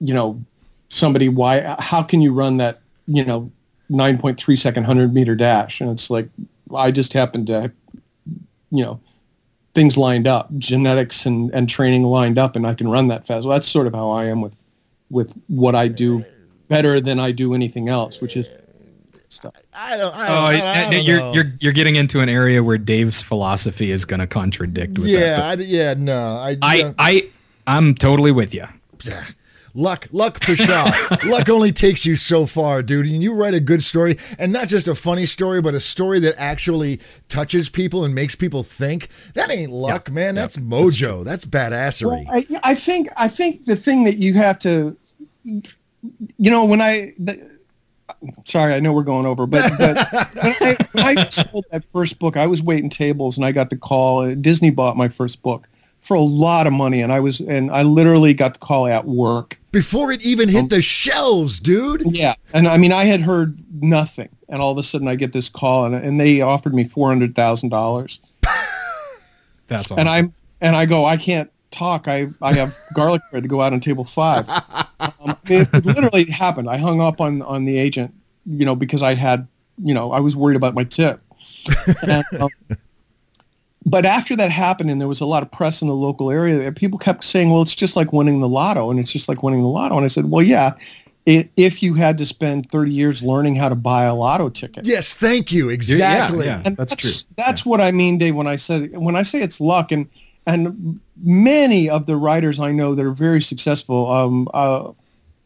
you 0.00 0.14
know, 0.14 0.42
somebody 0.88 1.28
why, 1.28 1.76
how 1.78 2.02
can 2.02 2.20
you 2.20 2.32
run 2.32 2.56
that, 2.58 2.80
you 3.06 3.24
know, 3.24 3.50
9.3 3.92 4.58
second 4.58 4.84
100 4.84 5.14
meter 5.14 5.36
dash? 5.36 5.80
And 5.80 5.90
it's 5.90 6.10
like, 6.10 6.28
I 6.74 6.90
just 6.90 7.12
happened 7.12 7.46
to, 7.48 7.72
you 8.70 8.84
know, 8.84 9.00
things 9.74 9.96
lined 9.96 10.26
up, 10.26 10.56
genetics 10.58 11.26
and, 11.26 11.50
and 11.52 11.68
training 11.68 12.04
lined 12.04 12.38
up, 12.38 12.56
and 12.56 12.66
I 12.66 12.74
can 12.74 12.88
run 12.88 13.08
that 13.08 13.26
fast. 13.26 13.44
Well, 13.44 13.54
that's 13.54 13.68
sort 13.68 13.86
of 13.86 13.94
how 13.94 14.10
I 14.10 14.24
am 14.24 14.40
with 14.40 14.56
with 15.10 15.34
what 15.46 15.74
I 15.74 15.88
do 15.88 16.24
better 16.68 16.98
than 16.98 17.20
I 17.20 17.32
do 17.32 17.52
anything 17.52 17.88
else, 17.88 18.20
which 18.20 18.36
is 18.36 18.48
stuff. 19.28 19.54
I 19.74 19.96
don't. 19.96 20.14
I 20.14 20.28
don't, 20.28 20.36
oh, 20.36 20.40
I, 20.40 20.86
I 20.86 20.90
don't 20.90 21.04
you're 21.04 21.18
know. 21.18 21.32
you're 21.34 21.52
you're 21.60 21.72
getting 21.72 21.96
into 21.96 22.20
an 22.20 22.28
area 22.28 22.62
where 22.62 22.78
Dave's 22.78 23.22
philosophy 23.22 23.90
is 23.90 24.04
going 24.04 24.20
to 24.20 24.26
contradict 24.26 24.98
with 24.98 25.08
yeah, 25.08 25.36
that. 25.36 25.58
I, 25.58 25.62
yeah, 25.62 25.94
no, 25.96 26.18
I, 26.18 26.56
I, 26.62 26.94
I, 26.98 27.28
I'm 27.66 27.94
totally 27.94 28.32
with 28.32 28.54
you. 28.54 28.66
Luck, 29.74 30.06
luck, 30.12 30.38
Pshaw. 30.40 30.90
luck 31.30 31.48
only 31.48 31.72
takes 31.72 32.04
you 32.04 32.14
so 32.14 32.44
far, 32.44 32.82
dude. 32.82 33.06
And 33.06 33.22
you 33.22 33.34
write 33.34 33.54
a 33.54 33.60
good 33.60 33.82
story, 33.82 34.16
and 34.38 34.52
not 34.52 34.68
just 34.68 34.86
a 34.86 34.94
funny 34.94 35.24
story, 35.24 35.62
but 35.62 35.72
a 35.72 35.80
story 35.80 36.20
that 36.20 36.34
actually 36.36 37.00
touches 37.28 37.70
people 37.70 38.04
and 38.04 38.14
makes 38.14 38.34
people 38.34 38.62
think. 38.62 39.08
That 39.34 39.50
ain't 39.50 39.72
luck, 39.72 40.08
yep. 40.08 40.14
man. 40.14 40.34
That's 40.34 40.58
yep. 40.58 40.66
mojo. 40.66 41.24
That's, 41.24 41.46
That's 41.46 41.72
badassery. 41.72 42.06
Well, 42.06 42.24
I, 42.30 42.44
I, 42.62 42.74
think. 42.74 43.08
I 43.16 43.28
think 43.28 43.64
the 43.64 43.76
thing 43.76 44.04
that 44.04 44.18
you 44.18 44.34
have 44.34 44.58
to, 44.60 44.94
you 45.44 45.62
know, 46.38 46.66
when 46.66 46.82
I. 46.82 47.14
The, 47.18 47.50
sorry, 48.44 48.74
I 48.74 48.80
know 48.80 48.92
we're 48.92 49.04
going 49.04 49.24
over, 49.24 49.46
but, 49.46 49.70
but 49.78 49.96
when, 50.34 50.54
I, 50.60 50.76
when 50.92 51.18
I 51.18 51.28
sold 51.30 51.64
that 51.70 51.82
first 51.86 52.18
book, 52.18 52.36
I 52.36 52.46
was 52.46 52.62
waiting 52.62 52.90
tables, 52.90 53.38
and 53.38 53.46
I 53.46 53.52
got 53.52 53.70
the 53.70 53.76
call. 53.78 54.34
Disney 54.34 54.70
bought 54.70 54.98
my 54.98 55.08
first 55.08 55.40
book 55.40 55.66
for 55.98 56.14
a 56.14 56.20
lot 56.20 56.66
of 56.66 56.74
money, 56.74 57.00
and 57.00 57.10
I 57.10 57.20
was, 57.20 57.40
and 57.40 57.70
I 57.70 57.84
literally 57.84 58.34
got 58.34 58.52
the 58.54 58.60
call 58.60 58.86
at 58.86 59.06
work 59.06 59.58
before 59.72 60.12
it 60.12 60.24
even 60.24 60.48
hit 60.48 60.62
um, 60.62 60.68
the 60.68 60.82
shelves, 60.82 61.58
dude. 61.58 62.02
Yeah, 62.04 62.34
and 62.52 62.68
I 62.68 62.76
mean, 62.76 62.92
I 62.92 63.04
had 63.04 63.20
heard 63.20 63.58
nothing, 63.82 64.28
and 64.48 64.62
all 64.62 64.70
of 64.70 64.78
a 64.78 64.82
sudden, 64.82 65.08
I 65.08 65.16
get 65.16 65.32
this 65.32 65.48
call, 65.48 65.86
and, 65.86 65.94
and 65.94 66.20
they 66.20 66.40
offered 66.42 66.74
me 66.74 66.84
four 66.84 67.08
hundred 67.08 67.34
thousand 67.34 67.70
dollars. 67.70 68.20
That's 69.66 69.84
awesome. 69.84 69.98
and 69.98 70.08
I'm 70.08 70.34
and 70.60 70.76
I 70.76 70.86
go, 70.86 71.04
I 71.04 71.16
can't 71.16 71.50
talk. 71.70 72.06
I 72.06 72.28
I 72.40 72.52
have 72.52 72.76
garlic 72.94 73.22
bread 73.30 73.42
to 73.42 73.48
go 73.48 73.60
out 73.60 73.72
on 73.72 73.80
table 73.80 74.04
five. 74.04 74.48
Um, 75.02 75.36
it, 75.46 75.68
it 75.74 75.84
literally 75.84 76.26
happened. 76.26 76.70
I 76.70 76.76
hung 76.76 77.00
up 77.00 77.20
on 77.20 77.42
on 77.42 77.64
the 77.64 77.76
agent, 77.76 78.14
you 78.46 78.64
know, 78.64 78.76
because 78.76 79.02
I 79.02 79.14
had, 79.14 79.48
you 79.82 79.94
know, 79.94 80.12
I 80.12 80.20
was 80.20 80.36
worried 80.36 80.54
about 80.54 80.74
my 80.74 80.84
tip. 80.84 81.20
And, 82.06 82.24
um, 82.40 82.48
but 83.84 84.06
after 84.06 84.36
that 84.36 84.50
happened 84.50 84.90
and 84.90 85.00
there 85.00 85.08
was 85.08 85.20
a 85.20 85.26
lot 85.26 85.42
of 85.42 85.50
press 85.50 85.82
in 85.82 85.88
the 85.88 85.94
local 85.94 86.30
area, 86.30 86.70
people 86.72 86.98
kept 86.98 87.24
saying, 87.24 87.50
well, 87.50 87.62
it's 87.62 87.74
just 87.74 87.96
like 87.96 88.12
winning 88.12 88.40
the 88.40 88.48
lotto 88.48 88.90
and 88.90 89.00
it's 89.00 89.10
just 89.10 89.28
like 89.28 89.42
winning 89.42 89.62
the 89.62 89.68
lotto. 89.68 89.96
And 89.96 90.04
I 90.04 90.08
said, 90.08 90.30
well, 90.30 90.42
yeah, 90.42 90.74
if 91.26 91.82
you 91.82 91.94
had 91.94 92.18
to 92.18 92.26
spend 92.26 92.70
30 92.70 92.92
years 92.92 93.22
learning 93.22 93.56
how 93.56 93.68
to 93.68 93.74
buy 93.74 94.04
a 94.04 94.14
lotto 94.14 94.48
ticket. 94.48 94.86
Yes, 94.86 95.14
thank 95.14 95.52
you. 95.52 95.68
Exactly. 95.68 96.46
Yeah, 96.46 96.58
yeah 96.58 96.62
and 96.64 96.76
that's, 96.76 96.92
that's, 96.92 97.22
true. 97.22 97.28
That's 97.36 97.64
yeah. 97.64 97.70
what 97.70 97.80
I 97.80 97.92
mean, 97.92 98.18
Dave, 98.18 98.34
when 98.34 98.46
I 98.46 98.56
said, 98.56 98.96
when 98.96 99.16
I 99.16 99.22
say 99.22 99.42
it's 99.42 99.60
luck 99.60 99.92
and, 99.92 100.08
and 100.46 101.00
many 101.22 101.88
of 101.88 102.06
the 102.06 102.16
writers 102.16 102.60
I 102.60 102.72
know 102.72 102.94
that 102.94 103.04
are 103.04 103.12
very 103.12 103.40
successful, 103.40 104.10
um, 104.10 104.48
uh, 104.54 104.92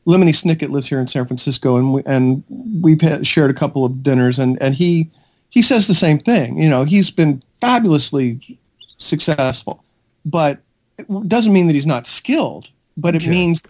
Lemony 0.07 0.31
Snicket 0.31 0.71
lives 0.71 0.87
here 0.87 1.01
in 1.01 1.09
San 1.09 1.27
Francisco 1.27 1.77
and 1.77 1.93
we, 1.93 2.03
and 2.07 2.45
we've 2.49 3.01
had, 3.01 3.27
shared 3.27 3.51
a 3.51 3.55
couple 3.55 3.85
of 3.85 4.03
dinners 4.03 4.39
and, 4.39 4.61
and 4.63 4.75
he, 4.75 5.11
he 5.51 5.63
says 5.63 5.87
the 5.87 5.95
same 5.95 6.19
thing. 6.19 6.61
You 6.61 6.69
know, 6.69 6.85
he's 6.85 7.11
been 7.11 7.43
fabulously 7.61 8.59
successful, 8.99 9.85
but 10.25 10.61
it 10.99 11.29
doesn't 11.29 11.53
mean 11.53 11.67
that 11.67 11.75
he's 11.75 11.87
not 11.87 12.07
skilled. 12.07 12.71
But 12.97 13.15
it 13.15 13.27
means, 13.27 13.63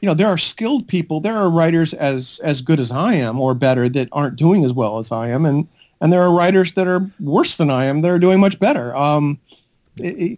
you 0.00 0.06
know, 0.08 0.14
there 0.14 0.28
are 0.28 0.38
skilled 0.38 0.86
people. 0.86 1.18
There 1.20 1.34
are 1.34 1.50
writers 1.50 1.92
as 1.92 2.40
as 2.44 2.62
good 2.62 2.78
as 2.78 2.92
I 2.92 3.14
am 3.14 3.40
or 3.40 3.54
better 3.54 3.88
that 3.88 4.08
aren't 4.12 4.36
doing 4.36 4.64
as 4.64 4.72
well 4.72 4.98
as 4.98 5.10
I 5.10 5.28
am, 5.28 5.44
and 5.44 5.66
and 6.00 6.12
there 6.12 6.22
are 6.22 6.32
writers 6.32 6.74
that 6.74 6.86
are 6.86 7.10
worse 7.18 7.56
than 7.56 7.70
I 7.70 7.86
am 7.86 8.02
that 8.02 8.10
are 8.10 8.18
doing 8.18 8.38
much 8.38 8.60
better. 8.60 8.94
Um, 8.94 9.40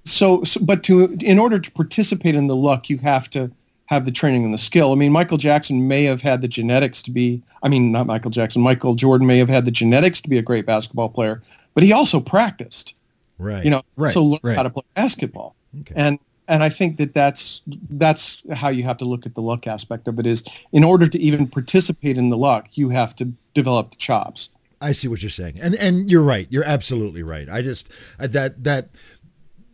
so, 0.05 0.43
so, 0.45 0.61
but 0.63 0.83
to 0.85 1.17
in 1.21 1.39
order 1.39 1.59
to 1.59 1.71
participate 1.73 2.35
in 2.35 2.47
the 2.47 2.57
luck, 2.57 2.89
you 2.89 2.99
have 2.99 3.29
to 3.31 3.51
have 3.87 4.05
the 4.05 4.11
training 4.11 4.45
and 4.45 4.53
the 4.53 4.59
skill. 4.59 4.93
I 4.93 4.95
mean, 4.97 5.13
Michael 5.13 5.39
Jackson 5.39 5.89
may 5.89 6.05
have 6.05 6.23
had 6.23 6.41
the 6.41 6.49
genetics 6.49 7.03
to 7.03 7.11
be, 7.11 7.43
I 7.63 7.69
mean, 7.69 7.93
not 7.93 8.07
Michael 8.07 8.31
Jackson, 8.31 8.63
Michael 8.63 8.95
Jordan 8.95 9.27
may 9.27 9.39
have 9.39 9.49
had 9.49 9.65
the 9.65 9.71
genetics 9.71 10.21
to 10.23 10.29
be 10.29 10.39
a 10.39 10.43
great 10.43 10.67
basketball 10.67 11.09
player, 11.09 11.43
but 11.75 11.83
he 11.85 11.93
also 11.93 12.21
practiced. 12.21 12.95
Right. 13.39 13.65
You 13.65 13.71
know, 13.71 13.83
right. 13.97 14.13
so 14.13 14.25
learn 14.25 14.41
right. 14.43 14.57
how 14.57 14.63
to 14.63 14.71
play 14.71 14.83
basketball. 14.95 15.55
Okay. 15.81 15.95
And 15.97 16.19
and 16.49 16.63
I 16.63 16.69
think 16.69 16.97
that 16.99 17.13
that's 17.13 17.63
that's 17.67 18.43
how 18.53 18.69
you 18.69 18.85
have 18.85 18.97
to 18.99 19.05
look 19.05 19.27
at 19.27 19.35
the 19.35 19.43
luck 19.43 19.67
aspect 19.67 20.09
of 20.09 20.19
it 20.19 20.27
is 20.27 20.45
in 20.73 20.85
order 20.85 21.09
to 21.09 21.19
even 21.19 21.47
participate 21.47 22.17
in 22.17 22.31
the 22.31 22.37
luck, 22.37 22.69
you 22.75 22.91
have 22.91 23.17
to 23.17 23.33
develop 23.53 23.91
the 23.91 23.97
chops. 23.97 24.51
I 24.81 24.93
see 24.93 25.09
what 25.09 25.23
you're 25.23 25.31
saying. 25.31 25.59
And 25.61 25.75
and 25.77 26.11
you're 26.11 26.23
right. 26.23 26.47
You're 26.51 26.65
absolutely 26.65 27.23
right. 27.23 27.49
I 27.49 27.63
just 27.63 27.91
that 28.19 28.63
that 28.63 28.89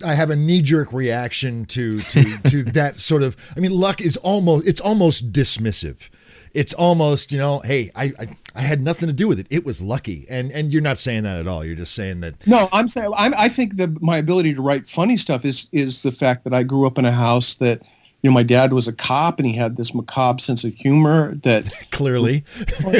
I 0.05 0.15
have 0.15 0.31
a 0.31 0.37
knee 0.37 0.63
jerk 0.63 0.93
reaction 0.93 1.65
to 1.67 2.01
to 2.01 2.39
to 2.51 2.63
that 2.73 2.97
sort 2.97 3.23
of. 3.23 3.37
I 3.57 3.61
mean, 3.61 3.73
luck 3.73 4.01
is 4.01 4.17
almost 4.19 4.67
it's 4.67 4.81
almost 4.81 5.33
dismissive. 5.33 6.09
It's 6.55 6.75
almost 6.75 7.33
you 7.33 7.39
know, 7.39 7.61
hey, 7.61 7.91
I, 7.95 8.13
I 8.19 8.37
I 8.55 8.61
had 8.61 8.81
nothing 8.81 9.09
to 9.09 9.15
do 9.15 9.29
with 9.29 9.39
it. 9.39 9.47
It 9.51 9.65
was 9.65 9.81
lucky, 9.81 10.27
and 10.29 10.53
and 10.53 10.73
you're 10.73 10.83
not 10.83 10.99
saying 10.99 11.23
that 11.23 11.39
at 11.39 11.47
all. 11.47 11.65
You're 11.65 11.77
just 11.77 11.95
saying 11.95 12.21
that. 12.21 12.47
No, 12.47 12.69
I'm 12.73 12.89
saying 12.89 13.13
I'm, 13.17 13.33
I 13.37 13.49
think 13.49 13.77
that 13.77 14.03
my 14.03 14.19
ability 14.19 14.55
to 14.55 14.63
write 14.63 14.87
funny 14.87 15.17
stuff 15.17 15.45
is 15.45 15.69
is 15.73 16.03
the 16.03 16.13
fact 16.13 16.45
that 16.45 16.53
I 16.53 16.63
grew 16.63 16.87
up 16.87 16.99
in 16.99 17.05
a 17.05 17.13
house 17.13 17.55
that 17.55 17.83
you 18.23 18.31
know, 18.31 18.35
my 18.35 18.45
dad 18.45 18.73
was 18.73 18.87
a 18.87 18.93
cop 18.93 19.39
and 19.39 19.47
he 19.47 19.55
had 19.55 19.77
this 19.77 19.93
macabre 19.95 20.41
sense 20.41 20.63
of 20.65 20.75
humor 20.75 21.35
that 21.37 21.69
clearly 21.91 22.45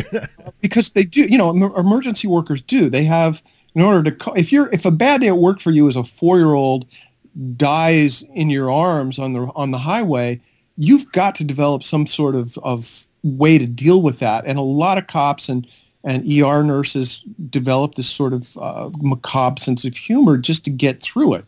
because 0.61 0.91
they 0.91 1.05
do, 1.05 1.23
you 1.23 1.39
know, 1.39 1.51
emergency 1.77 2.27
workers 2.27 2.61
do. 2.61 2.91
They 2.91 3.05
have 3.05 3.43
in 3.75 3.83
order 3.83 4.03
to 4.11 4.17
call, 4.17 4.35
if 4.35 4.53
you're 4.53 4.69
if 4.73 4.85
a 4.85 4.91
bad 4.91 5.21
day 5.21 5.29
at 5.29 5.39
work 5.39 5.61
for 5.61 5.71
you 5.71 5.89
as 5.89 5.97
a 5.97 6.05
four 6.05 6.39
year 6.39 6.55
old 6.55 6.87
dies 7.57 8.23
in 8.35 8.51
your 8.51 8.71
arms 8.71 9.19
on 9.19 9.33
the 9.33 9.51
on 9.55 9.71
the 9.71 9.79
highway, 9.79 10.41
you've 10.77 11.11
got 11.13 11.35
to 11.37 11.45
develop 11.45 11.83
some 11.83 12.07
sort 12.07 12.35
of 12.35 12.59
of 12.59 13.07
way 13.23 13.59
to 13.59 13.67
deal 13.67 14.03
with 14.03 14.19
that. 14.19 14.45
And 14.47 14.59
a 14.59 14.63
lot 14.63 14.99
of 14.99 15.07
cops 15.07 15.49
and 15.49 15.67
and 16.05 16.25
ER 16.27 16.63
nurses 16.65 17.23
develop 17.49 17.95
this 17.95 18.09
sort 18.09 18.33
of 18.33 18.57
uh, 18.59 18.91
macabre 19.01 19.61
sense 19.61 19.85
of 19.85 19.97
humor 19.97 20.37
just 20.37 20.65
to 20.65 20.71
get 20.71 21.01
through 21.01 21.35
it. 21.35 21.45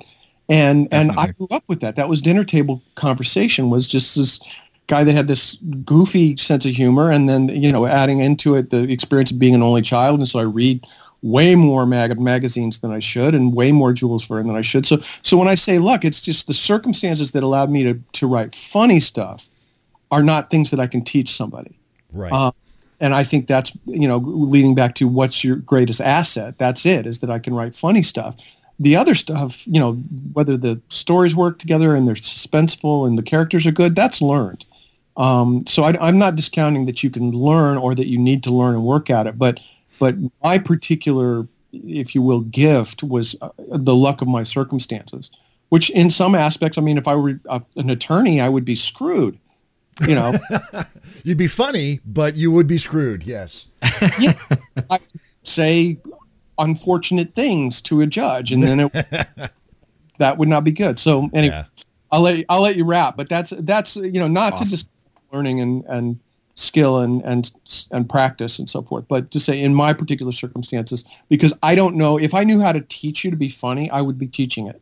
And 0.49 0.89
Definitely. 0.91 1.19
and 1.19 1.31
I 1.31 1.33
grew 1.33 1.49
up 1.51 1.65
with 1.69 1.81
that. 1.81 1.97
That 1.97 2.09
was 2.09 2.23
dinner 2.23 2.45
table 2.45 2.83
conversation 2.95 3.71
was 3.71 3.89
just 3.89 4.15
this 4.15 4.41
guy 4.87 5.03
that 5.03 5.15
had 5.15 5.29
this 5.29 5.57
goofy 5.85 6.37
sense 6.37 6.67
of 6.67 6.73
humor 6.73 7.11
and 7.11 7.29
then 7.29 7.49
you 7.49 7.73
know 7.73 7.87
adding 7.87 8.21
into 8.21 8.55
it 8.55 8.71
the 8.71 8.83
experience 8.93 9.31
of 9.31 9.39
being 9.39 9.55
an 9.55 9.63
only 9.63 9.81
child 9.81 10.19
and 10.19 10.29
so 10.29 10.39
I 10.39 10.43
read 10.43 10.87
way 11.25 11.55
more 11.55 11.87
mag- 11.87 12.21
magazines 12.21 12.81
than 12.81 12.93
I 12.93 12.99
should 12.99 13.35
and 13.35 13.55
way 13.55 13.73
more 13.73 13.95
Jules 13.95 14.27
Verne 14.27 14.47
than 14.47 14.57
I 14.57 14.61
should. 14.61 14.85
So, 14.85 14.99
so 15.23 15.39
when 15.39 15.49
I 15.49 15.55
say 15.55 15.79
luck, 15.79 16.05
it's 16.05 16.21
just 16.21 16.47
the 16.47 16.53
circumstances 16.53 17.33
that 17.33 17.43
allowed 17.43 17.71
me 17.71 17.83
to, 17.85 17.99
to 18.13 18.27
write 18.27 18.55
funny 18.55 19.01
stuff 19.01 19.49
are 20.11 20.23
not 20.23 20.51
things 20.51 20.71
that 20.71 20.79
I 20.79 20.87
can 20.87 21.03
teach 21.03 21.35
somebody. 21.35 21.79
Right. 22.13 22.31
Uh, 22.31 22.53
and 23.01 23.15
I 23.15 23.25
think 23.25 23.47
that's, 23.47 23.73
you 23.87 24.07
know, 24.07 24.19
leading 24.19 24.75
back 24.75 24.95
to 24.97 25.09
what's 25.09 25.43
your 25.43 25.57
greatest 25.57 26.03
asset. 26.03 26.59
That's 26.59 26.85
it, 26.85 27.07
is 27.07 27.21
that 27.21 27.31
I 27.31 27.39
can 27.39 27.55
write 27.55 27.75
funny 27.75 28.03
stuff. 28.03 28.37
The 28.79 28.95
other 28.95 29.15
stuff, 29.15 29.67
you 29.67 29.81
know, 29.81 29.95
whether 30.35 30.59
the 30.59 30.79
stories 30.91 31.35
work 31.35 31.59
together 31.59 31.95
and 31.95 32.07
they're 32.07 32.17
suspenseful 32.17 33.07
and 33.07 33.17
the 33.17 33.23
characters 33.23 33.67
are 33.67 33.73
good, 33.73 33.97
that's 33.97 34.21
learned. 34.21 34.67
Um, 35.17 35.67
so 35.67 35.85
I, 35.85 35.97
I'm 36.07 36.19
not 36.19 36.37
discounting 36.37 36.85
that 36.85 37.03
you 37.03 37.09
can 37.09 37.31
learn 37.31 37.79
or 37.79 37.95
that 37.95 38.09
you 38.09 38.19
need 38.19 38.43
to 38.43 38.53
learn 38.53 38.75
and 38.75 38.85
work 38.85 39.09
at 39.09 39.27
it, 39.27 39.39
but 39.39 39.59
but 39.99 40.17
my 40.43 40.59
particular, 40.59 41.47
if 41.73 42.15
you 42.15 42.23
will, 42.23 42.41
gift 42.41 43.03
was 43.03 43.37
uh, 43.41 43.51
the 43.59 43.95
luck 43.95 44.23
of 44.23 44.29
my 44.29 44.43
circumstances, 44.43 45.31
which 45.69 45.91
in 45.91 46.11
some 46.11 46.35
aspects, 46.35 46.79
I 46.79 46.81
mean, 46.81 46.99
if 46.99 47.09
I 47.09 47.15
were 47.15 47.41
a, 47.49 47.63
an 47.77 47.91
attorney, 47.91 48.41
I 48.41 48.49
would 48.49 48.65
be 48.65 48.77
screwed. 48.77 49.39
You 50.07 50.17
know, 50.17 50.35
you'd 51.23 51.39
be 51.39 51.47
funny, 51.47 52.01
but 52.05 52.35
you 52.35 52.51
would 52.51 52.67
be 52.67 52.79
screwed. 52.79 53.23
Yes. 53.23 53.67
yeah. 54.19 54.35
I 54.91 54.99
say 55.45 55.99
unfortunate 56.59 57.35
things 57.35 57.81
to 57.83 58.01
a 58.01 58.07
judge, 58.07 58.51
and 58.51 58.63
then 58.63 58.81
it, 58.81 58.93
that 60.19 60.39
would 60.39 60.49
not 60.49 60.65
be 60.65 60.73
good. 60.73 60.99
So 60.99 61.29
anyway, 61.33 61.55
yeah. 61.55 61.85
I'll 62.11 62.23
let 62.23 62.45
I'll 62.49 62.63
let 62.63 62.77
you 62.77 62.85
wrap. 62.85 63.17
But 63.17 63.29
that's 63.29 63.53
that's 63.61 63.97
you 63.97 64.21
know 64.21 64.29
not 64.29 64.55
awesome. 64.55 64.65
to 64.65 64.71
just 64.71 64.89
learning 65.33 65.61
and 65.61 65.85
and 65.87 66.21
skill 66.55 67.01
and 67.01 67.23
and 67.23 67.53
and 67.91 68.09
practice 68.09 68.59
and 68.59 68.71
so 68.71 68.83
forth. 68.83 69.07
But 69.09 69.31
to 69.33 69.41
say 69.41 69.61
in 69.61 69.75
my 69.75 69.93
particular 69.93 70.33
circumstances, 70.33 71.05
because 71.29 71.53
I 71.63 71.75
don't 71.75 71.97
know 71.97 72.19
if 72.19 72.35
I 72.35 72.45
knew 72.45 72.61
how 72.61 72.73
to 72.73 72.81
teach 72.81 73.25
you 73.25 73.31
to 73.31 73.37
be 73.37 73.49
funny, 73.49 73.91
I 73.91 74.01
would 74.01 74.19
be 74.19 74.27
teaching 74.27 74.67
it. 74.67 74.81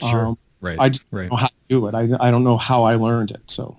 Sure. 0.00 0.28
Um, 0.28 0.38
right. 0.60 0.78
I 0.78 0.88
just 0.88 1.06
right. 1.10 1.22
don't 1.22 1.30
know 1.30 1.36
how 1.36 1.48
to 1.48 1.54
do 1.68 1.86
it. 1.86 1.94
I 1.94 2.08
I 2.20 2.30
don't 2.30 2.44
know 2.44 2.56
how 2.56 2.84
I 2.84 2.94
learned 2.94 3.32
it. 3.32 3.42
So 3.46 3.78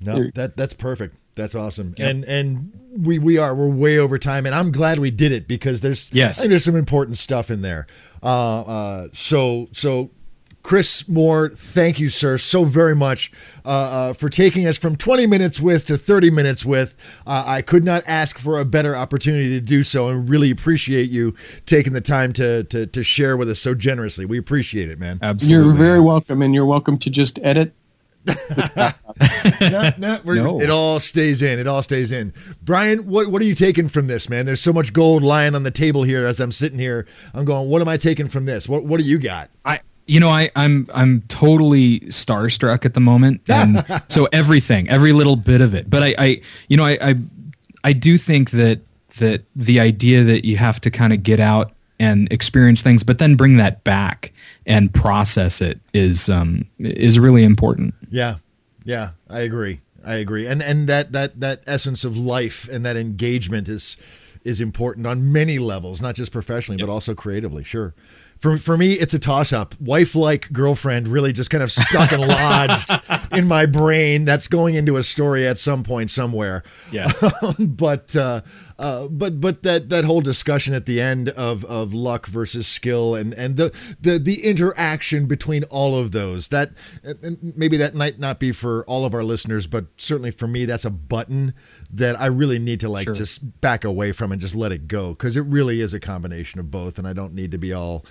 no, 0.00 0.28
that 0.34 0.56
that's 0.56 0.74
perfect. 0.74 1.16
That's 1.34 1.54
awesome. 1.54 1.94
Yep. 1.96 2.10
And 2.10 2.24
and 2.24 2.72
we 2.96 3.18
we 3.18 3.38
are 3.38 3.54
we're 3.54 3.68
way 3.68 3.98
over 3.98 4.18
time, 4.18 4.46
and 4.46 4.54
I'm 4.54 4.72
glad 4.72 4.98
we 4.98 5.10
did 5.10 5.32
it 5.32 5.46
because 5.46 5.80
there's 5.80 6.12
yes, 6.12 6.44
there's 6.44 6.64
some 6.64 6.76
important 6.76 7.16
stuff 7.16 7.50
in 7.50 7.62
there. 7.62 7.86
Uh, 8.22 8.60
uh, 8.62 9.08
so 9.12 9.68
so 9.72 10.10
Chris 10.68 11.08
Moore, 11.08 11.48
thank 11.48 11.98
you, 11.98 12.10
sir, 12.10 12.36
so 12.36 12.64
very 12.64 12.94
much 12.94 13.32
uh, 13.64 13.68
uh, 13.68 14.12
for 14.12 14.28
taking 14.28 14.66
us 14.66 14.76
from 14.76 14.96
20 14.96 15.26
minutes 15.26 15.58
with 15.58 15.86
to 15.86 15.96
30 15.96 16.28
minutes 16.28 16.62
with. 16.62 16.94
Uh, 17.26 17.42
I 17.46 17.62
could 17.62 17.84
not 17.84 18.02
ask 18.06 18.38
for 18.38 18.60
a 18.60 18.66
better 18.66 18.94
opportunity 18.94 19.48
to 19.48 19.62
do 19.62 19.82
so, 19.82 20.08
and 20.08 20.28
really 20.28 20.50
appreciate 20.50 21.08
you 21.08 21.34
taking 21.64 21.94
the 21.94 22.02
time 22.02 22.34
to, 22.34 22.64
to 22.64 22.84
to 22.84 23.02
share 23.02 23.34
with 23.34 23.48
us 23.48 23.58
so 23.60 23.74
generously. 23.74 24.26
We 24.26 24.36
appreciate 24.36 24.90
it, 24.90 24.98
man. 24.98 25.18
Absolutely, 25.22 25.64
you're 25.64 25.74
very 25.74 26.00
welcome, 26.02 26.42
and 26.42 26.54
you're 26.54 26.66
welcome 26.66 26.98
to 26.98 27.08
just 27.08 27.38
edit 27.42 27.72
no, 29.60 29.90
no, 29.96 30.18
no, 30.24 30.60
It 30.60 30.70
all 30.70 31.00
stays 31.00 31.40
in. 31.40 31.58
It 31.58 31.66
all 31.66 31.82
stays 31.82 32.12
in. 32.12 32.32
Brian, 32.62 33.06
what 33.06 33.28
what 33.28 33.40
are 33.40 33.44
you 33.44 33.54
taking 33.54 33.88
from 33.88 34.06
this, 34.06 34.28
man? 34.28 34.44
There's 34.44 34.60
so 34.60 34.72
much 34.72 34.92
gold 34.92 35.22
lying 35.22 35.54
on 35.54 35.62
the 35.62 35.70
table 35.70 36.02
here 36.02 36.26
as 36.26 36.40
I'm 36.40 36.52
sitting 36.52 36.78
here. 36.78 37.06
I'm 37.32 37.44
going, 37.44 37.68
what 37.68 37.80
am 37.80 37.88
I 37.88 37.96
taking 37.96 38.28
from 38.28 38.44
this? 38.44 38.68
What 38.68 38.84
what 38.84 39.00
do 39.00 39.06
you 39.06 39.18
got? 39.18 39.50
I 39.64 39.80
you 40.08 40.18
know, 40.20 40.30
I, 40.30 40.50
I'm 40.56 40.86
I'm 40.92 41.20
totally 41.28 42.00
starstruck 42.00 42.84
at 42.84 42.94
the 42.94 43.00
moment, 43.00 43.42
and 43.48 43.84
so 44.08 44.26
everything, 44.32 44.88
every 44.88 45.12
little 45.12 45.36
bit 45.36 45.60
of 45.60 45.74
it. 45.74 45.88
But 45.88 46.02
I, 46.02 46.14
I 46.18 46.40
you 46.68 46.76
know, 46.76 46.84
I, 46.84 46.98
I 47.00 47.14
I 47.84 47.92
do 47.92 48.18
think 48.18 48.50
that 48.50 48.80
that 49.18 49.44
the 49.54 49.78
idea 49.78 50.24
that 50.24 50.44
you 50.44 50.56
have 50.56 50.80
to 50.80 50.90
kind 50.90 51.12
of 51.12 51.22
get 51.22 51.40
out 51.40 51.72
and 52.00 52.32
experience 52.32 52.80
things, 52.80 53.02
but 53.02 53.18
then 53.18 53.36
bring 53.36 53.56
that 53.58 53.84
back 53.84 54.32
and 54.66 54.92
process 54.92 55.60
it 55.60 55.78
is 55.92 56.28
um, 56.28 56.64
is 56.78 57.18
really 57.18 57.44
important. 57.44 57.94
Yeah, 58.10 58.36
yeah, 58.84 59.10
I 59.28 59.40
agree. 59.40 59.80
I 60.04 60.14
agree. 60.14 60.46
And 60.46 60.62
and 60.62 60.88
that 60.88 61.12
that 61.12 61.40
that 61.40 61.64
essence 61.66 62.04
of 62.04 62.16
life 62.16 62.66
and 62.72 62.84
that 62.86 62.96
engagement 62.96 63.68
is 63.68 63.98
is 64.42 64.60
important 64.62 65.06
on 65.06 65.32
many 65.32 65.58
levels, 65.58 66.00
not 66.00 66.14
just 66.14 66.32
professionally, 66.32 66.78
yes. 66.78 66.86
but 66.86 66.92
also 66.92 67.14
creatively. 67.14 67.62
Sure 67.62 67.92
for 68.38 68.56
for 68.56 68.76
me, 68.76 68.92
it's 68.92 69.14
a 69.14 69.18
toss 69.18 69.52
up. 69.52 69.74
Wife 69.80 70.14
like 70.14 70.52
girlfriend 70.52 71.08
really 71.08 71.32
just 71.32 71.50
kind 71.50 71.62
of 71.62 71.72
stuck 71.72 72.12
and 72.12 72.22
lodged 72.22 72.90
in 73.32 73.46
my 73.46 73.66
brain. 73.66 74.24
That's 74.24 74.48
going 74.48 74.74
into 74.74 74.96
a 74.96 75.02
story 75.02 75.46
at 75.46 75.58
some 75.58 75.82
point 75.82 76.10
somewhere. 76.10 76.62
Yeah. 76.90 77.08
but 77.58 78.14
uh, 78.16 78.42
uh, 78.78 79.08
but 79.08 79.40
but 79.40 79.62
that 79.64 79.88
that 79.88 80.04
whole 80.04 80.20
discussion 80.20 80.74
at 80.74 80.86
the 80.86 81.00
end 81.00 81.30
of 81.30 81.64
of 81.64 81.92
luck 81.94 82.26
versus 82.26 82.66
skill 82.66 83.14
and 83.14 83.34
and 83.34 83.56
the 83.56 83.96
the 84.00 84.18
the 84.18 84.44
interaction 84.44 85.26
between 85.26 85.64
all 85.64 85.96
of 85.96 86.12
those 86.12 86.48
that 86.48 86.70
maybe 87.42 87.76
that 87.76 87.94
might 87.94 88.18
not 88.18 88.38
be 88.38 88.52
for 88.52 88.84
all 88.84 89.04
of 89.04 89.14
our 89.14 89.24
listeners, 89.24 89.66
but 89.66 89.86
certainly 89.96 90.30
for 90.30 90.46
me, 90.46 90.64
that's 90.64 90.84
a 90.84 90.90
button 90.90 91.54
that 91.90 92.20
I 92.20 92.26
really 92.26 92.58
need 92.58 92.80
to 92.80 92.88
like 92.88 93.04
sure. 93.04 93.14
just 93.14 93.60
back 93.60 93.84
away 93.84 94.12
from 94.12 94.32
and 94.32 94.40
just 94.40 94.54
let 94.54 94.72
it 94.72 94.88
go 94.88 95.10
because 95.10 95.36
it 95.36 95.42
really 95.42 95.80
is 95.80 95.94
a 95.94 96.00
combination 96.00 96.60
of 96.60 96.70
both, 96.70 96.98
and 96.98 97.06
I 97.06 97.12
don't 97.12 97.34
need 97.34 97.52
to 97.52 97.58
be 97.58 97.72
all 97.72 98.04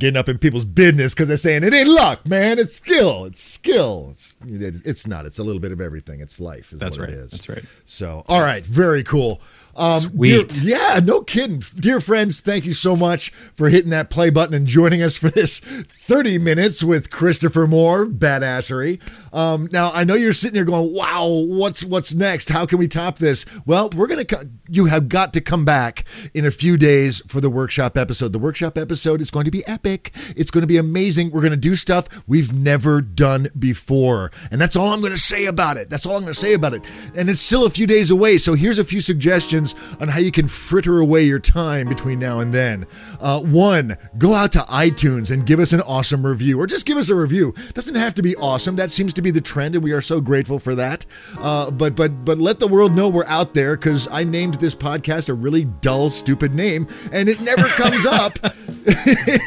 getting 0.00 0.16
up 0.16 0.28
in 0.28 0.38
people's 0.38 0.64
business 0.64 1.14
because 1.14 1.28
they're 1.28 1.36
saying 1.36 1.62
it 1.62 1.72
ain't 1.72 1.88
luck, 1.88 2.26
man. 2.26 2.58
It's 2.58 2.74
skill. 2.74 3.26
It's 3.26 3.40
skill. 3.40 4.08
It's, 4.10 4.36
it's 4.42 5.06
not. 5.06 5.26
It's 5.26 5.38
a 5.38 5.44
little 5.44 5.60
bit 5.60 5.70
of 5.70 5.80
everything. 5.80 6.20
It's 6.20 6.40
life. 6.40 6.70
That's 6.70 6.98
right. 6.98 7.08
It 7.08 7.14
is. 7.14 7.30
That's 7.30 7.48
right. 7.48 7.64
So, 7.84 8.24
all 8.26 8.40
right, 8.40 8.64
very 8.64 9.04
cool. 9.04 9.40
Um, 9.76 10.00
Sweet. 10.00 10.48
Dear, 10.48 10.78
yeah, 10.78 11.00
no 11.02 11.22
kidding. 11.22 11.62
Dear 11.78 12.00
friends, 12.00 12.40
thank 12.40 12.64
you 12.64 12.72
so 12.72 12.96
much 12.96 13.30
for 13.30 13.68
hitting 13.68 13.90
that 13.90 14.10
play 14.10 14.30
button 14.30 14.54
and 14.54 14.66
joining 14.66 15.02
us 15.02 15.16
for 15.20 15.30
this 15.30 15.60
30 15.60 16.38
minutes 16.38 16.82
with 16.82 17.10
Christopher 17.10 17.66
Moore, 17.66 18.06
badassery. 18.06 19.00
Um, 19.32 19.68
now, 19.70 19.90
I 19.92 20.04
know 20.04 20.14
you're 20.14 20.32
sitting 20.32 20.56
here 20.56 20.64
going, 20.64 20.92
wow, 20.92 21.26
what's 21.46 21.84
what's 21.84 22.14
next? 22.14 22.48
How 22.48 22.66
can 22.66 22.78
we 22.78 22.88
top 22.88 23.18
this? 23.18 23.46
Well, 23.64 23.90
we're 23.94 24.08
going 24.08 24.24
to, 24.24 24.50
you 24.68 24.86
have 24.86 25.08
got 25.08 25.32
to 25.34 25.40
come 25.40 25.64
back 25.64 26.04
in 26.34 26.44
a 26.44 26.50
few 26.50 26.76
days 26.76 27.22
for 27.28 27.40
the 27.40 27.50
workshop 27.50 27.96
episode. 27.96 28.32
The 28.32 28.38
workshop 28.38 28.76
episode 28.76 29.20
is 29.20 29.30
going 29.30 29.44
to 29.44 29.50
be 29.50 29.66
epic. 29.66 30.12
It's 30.36 30.50
going 30.50 30.62
to 30.62 30.66
be 30.68 30.78
amazing. 30.78 31.30
We're 31.30 31.42
going 31.42 31.52
to 31.52 31.56
do 31.56 31.76
stuff 31.76 32.24
we've 32.26 32.52
never 32.52 33.00
done 33.00 33.48
before. 33.58 34.32
And 34.50 34.60
that's 34.60 34.74
all 34.74 34.88
I'm 34.88 35.00
going 35.00 35.12
to 35.12 35.18
say 35.18 35.46
about 35.46 35.76
it. 35.76 35.90
That's 35.90 36.06
all 36.06 36.16
I'm 36.16 36.22
going 36.22 36.34
to 36.34 36.38
say 36.40 36.54
about 36.54 36.74
it. 36.74 36.82
And 37.16 37.30
it's 37.30 37.40
still 37.40 37.66
a 37.66 37.70
few 37.70 37.86
days 37.86 38.10
away. 38.10 38.38
So 38.38 38.54
here's 38.54 38.78
a 38.78 38.84
few 38.84 39.00
suggestions 39.00 39.59
on 40.00 40.08
how 40.08 40.18
you 40.18 40.30
can 40.30 40.46
fritter 40.46 41.00
away 41.00 41.22
your 41.22 41.38
time 41.38 41.88
between 41.88 42.18
now 42.18 42.40
and 42.40 42.52
then. 42.52 42.86
Uh, 43.20 43.40
one, 43.40 43.96
go 44.18 44.34
out 44.34 44.52
to 44.52 44.58
iTunes 44.60 45.30
and 45.30 45.46
give 45.46 45.60
us 45.60 45.72
an 45.72 45.80
awesome 45.82 46.26
review, 46.26 46.60
or 46.60 46.66
just 46.66 46.86
give 46.86 46.96
us 46.96 47.10
a 47.10 47.14
review. 47.14 47.52
Doesn't 47.74 47.94
have 47.94 48.14
to 48.14 48.22
be 48.22 48.36
awesome. 48.36 48.76
That 48.76 48.90
seems 48.90 49.12
to 49.14 49.22
be 49.22 49.30
the 49.30 49.40
trend, 49.40 49.74
and 49.74 49.84
we 49.84 49.92
are 49.92 50.00
so 50.00 50.20
grateful 50.20 50.58
for 50.58 50.74
that. 50.74 51.06
Uh, 51.38 51.70
but 51.70 51.94
but 51.96 52.24
but 52.24 52.38
let 52.38 52.60
the 52.60 52.68
world 52.68 52.94
know 52.94 53.08
we're 53.08 53.24
out 53.26 53.54
there 53.54 53.76
because 53.76 54.08
I 54.10 54.24
named 54.24 54.54
this 54.54 54.74
podcast 54.74 55.28
a 55.28 55.34
really 55.34 55.64
dull, 55.64 56.10
stupid 56.10 56.54
name, 56.54 56.86
and 57.12 57.28
it 57.28 57.40
never 57.40 57.66
comes 57.68 58.06
up 58.06 58.38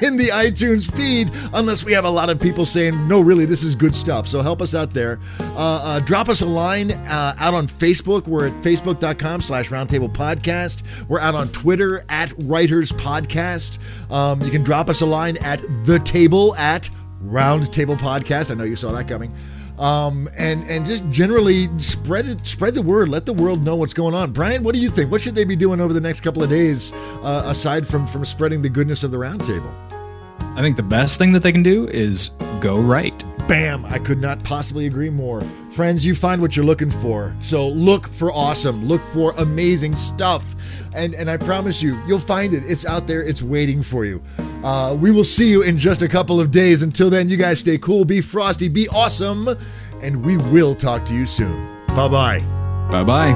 in 0.04 0.18
the 0.18 0.30
iTunes 0.32 0.92
feed 0.96 1.32
unless 1.54 1.84
we 1.84 1.92
have 1.94 2.06
a 2.06 2.10
lot 2.10 2.30
of 2.30 2.40
people 2.40 2.66
saying, 2.66 3.08
"No, 3.08 3.22
really, 3.22 3.46
this 3.46 3.64
is 3.64 3.76
good 3.76 3.96
stuff." 3.96 4.28
So 4.28 4.42
help 4.42 4.62
us 4.62 4.76
out 4.76 4.92
there. 4.92 5.20
Uh, 5.40 5.82
uh 5.84 6.00
drop 6.00 6.30
us 6.30 6.42
a 6.42 6.46
line 6.46 6.92
uh, 6.92 7.36
out 7.40 7.54
on 7.54 7.68
Facebook. 7.68 8.28
We're 8.28 8.48
at 8.48 8.54
facebook.com/slash 8.62 9.70
roundtable 9.70 10.03
Podcast. 10.10 11.08
We're 11.08 11.20
out 11.20 11.36
on 11.36 11.50
Twitter 11.50 12.04
at 12.10 12.34
Writers 12.40 12.92
Podcast. 12.92 13.80
Um, 14.12 14.42
you 14.42 14.52
can 14.52 14.64
drop 14.64 14.90
us 14.90 15.02
a 15.02 15.06
line 15.06 15.38
at 15.38 15.62
the 15.86 16.00
table 16.04 16.56
at 16.56 16.90
Roundtable 17.24 17.98
Podcast. 17.98 18.52
I 18.52 18.56
know 18.56 18.64
you 18.64 18.76
saw 18.76 18.92
that 18.92 19.08
coming. 19.08 19.34
Um, 19.78 20.30
and 20.38 20.64
and 20.66 20.86
just 20.86 21.10
generally 21.10 21.68
spread 21.80 22.28
it, 22.28 22.46
spread 22.46 22.76
the 22.76 22.82
word. 22.82 23.10
Let 23.10 23.26
the 23.26 23.34
world 23.34 23.64
know 23.64 23.76
what's 23.76 23.94
going 23.94 24.14
on. 24.14 24.32
Brian, 24.32 24.64
what 24.64 24.76
do 24.76 24.82
you 24.82 24.90
think? 24.90 25.12
What 25.12 25.20
should 25.22 25.36
they 25.36 25.46
be 25.46 25.56
doing 25.56 25.82
over 25.82 25.94
the 25.94 26.02
next 26.02 26.20
couple 26.22 26.44
of 26.44 26.50
days, 26.50 26.94
uh, 27.24 27.44
aside 27.46 27.88
from 27.88 28.06
from 28.06 28.24
spreading 28.24 28.62
the 28.62 28.70
goodness 28.70 29.04
of 29.04 29.12
the 29.12 29.18
roundtable? 29.18 29.74
I 30.56 30.62
think 30.62 30.78
the 30.78 30.84
best 30.84 31.18
thing 31.18 31.32
that 31.34 31.42
they 31.42 31.52
can 31.52 31.64
do 31.64 31.88
is 31.88 32.30
go 32.60 32.80
write. 32.80 33.24
Bam! 33.48 33.84
I 33.86 33.98
could 33.98 34.22
not 34.22 34.44
possibly 34.44 34.86
agree 34.86 35.10
more. 35.10 35.42
Friends, 35.74 36.06
you 36.06 36.14
find 36.14 36.40
what 36.40 36.56
you're 36.56 36.66
looking 36.66 36.92
for. 36.92 37.36
So 37.40 37.68
look 37.68 38.08
for 38.08 38.32
awesome, 38.32 38.86
look 38.86 39.04
for 39.06 39.34
amazing 39.40 39.96
stuff. 39.96 40.54
And, 40.96 41.16
and 41.16 41.32
I 41.32 41.38
promise 41.38 41.82
you, 41.82 42.00
you'll 42.08 42.20
find 42.20 42.54
it. 42.54 42.62
It's 42.68 42.86
out 42.86 43.08
there, 43.08 43.24
it's 43.24 43.42
waiting 43.42 43.82
for 43.82 44.06
you. 44.06 44.22
Uh, 44.64 44.96
we 45.00 45.12
will 45.12 45.24
see 45.24 45.50
you 45.50 45.64
in 45.64 45.80
just 45.80 46.04
a 46.04 46.08
couple 46.08 46.40
of 46.40 46.52
days. 46.52 46.84
Until 46.84 47.10
then, 47.10 47.28
you 47.28 47.38
guys 47.38 47.60
stay 47.60 47.80
cool, 47.80 48.06
be 48.06 48.22
frosty, 48.22 48.68
be 48.68 48.88
awesome, 48.90 49.48
and 50.04 50.24
we 50.24 50.38
will 50.38 50.76
talk 50.76 51.06
to 51.06 51.16
you 51.16 51.26
soon. 51.26 51.68
Bye 51.88 52.08
bye. 52.08 52.40
Bye 52.92 53.04
bye. 53.04 53.34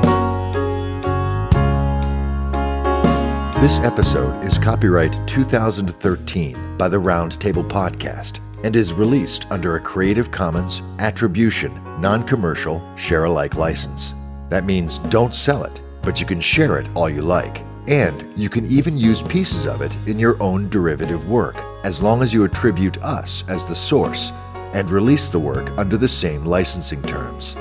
This 3.59 3.79
episode 3.79 4.43
is 4.43 4.59
copyright 4.59 5.27
2013 5.27 6.77
by 6.77 6.87
the 6.87 6.97
Roundtable 6.97 7.67
Podcast 7.67 8.39
and 8.67 8.75
is 8.75 8.91
released 8.91 9.49
under 9.49 9.77
a 9.77 9.79
Creative 9.79 10.29
Commons 10.29 10.81
Attribution, 10.99 11.73
Non 12.01 12.21
Commercial, 12.21 12.83
Share 12.97 13.23
Alike 13.23 13.55
license. 13.55 14.13
That 14.49 14.65
means 14.65 14.97
don't 14.97 15.33
sell 15.33 15.63
it, 15.63 15.81
but 16.01 16.19
you 16.19 16.25
can 16.25 16.41
share 16.41 16.77
it 16.77 16.89
all 16.93 17.09
you 17.09 17.21
like. 17.21 17.61
And 17.87 18.37
you 18.37 18.49
can 18.49 18.65
even 18.65 18.97
use 18.97 19.21
pieces 19.23 19.65
of 19.67 19.81
it 19.81 19.95
in 20.05 20.19
your 20.19 20.35
own 20.43 20.67
derivative 20.67 21.29
work, 21.29 21.55
as 21.85 22.01
long 22.01 22.21
as 22.21 22.33
you 22.33 22.43
attribute 22.43 23.01
us 23.01 23.45
as 23.47 23.63
the 23.63 23.73
source 23.73 24.33
and 24.73 24.91
release 24.91 25.29
the 25.29 25.39
work 25.39 25.71
under 25.77 25.95
the 25.95 26.09
same 26.09 26.43
licensing 26.43 27.01
terms. 27.03 27.55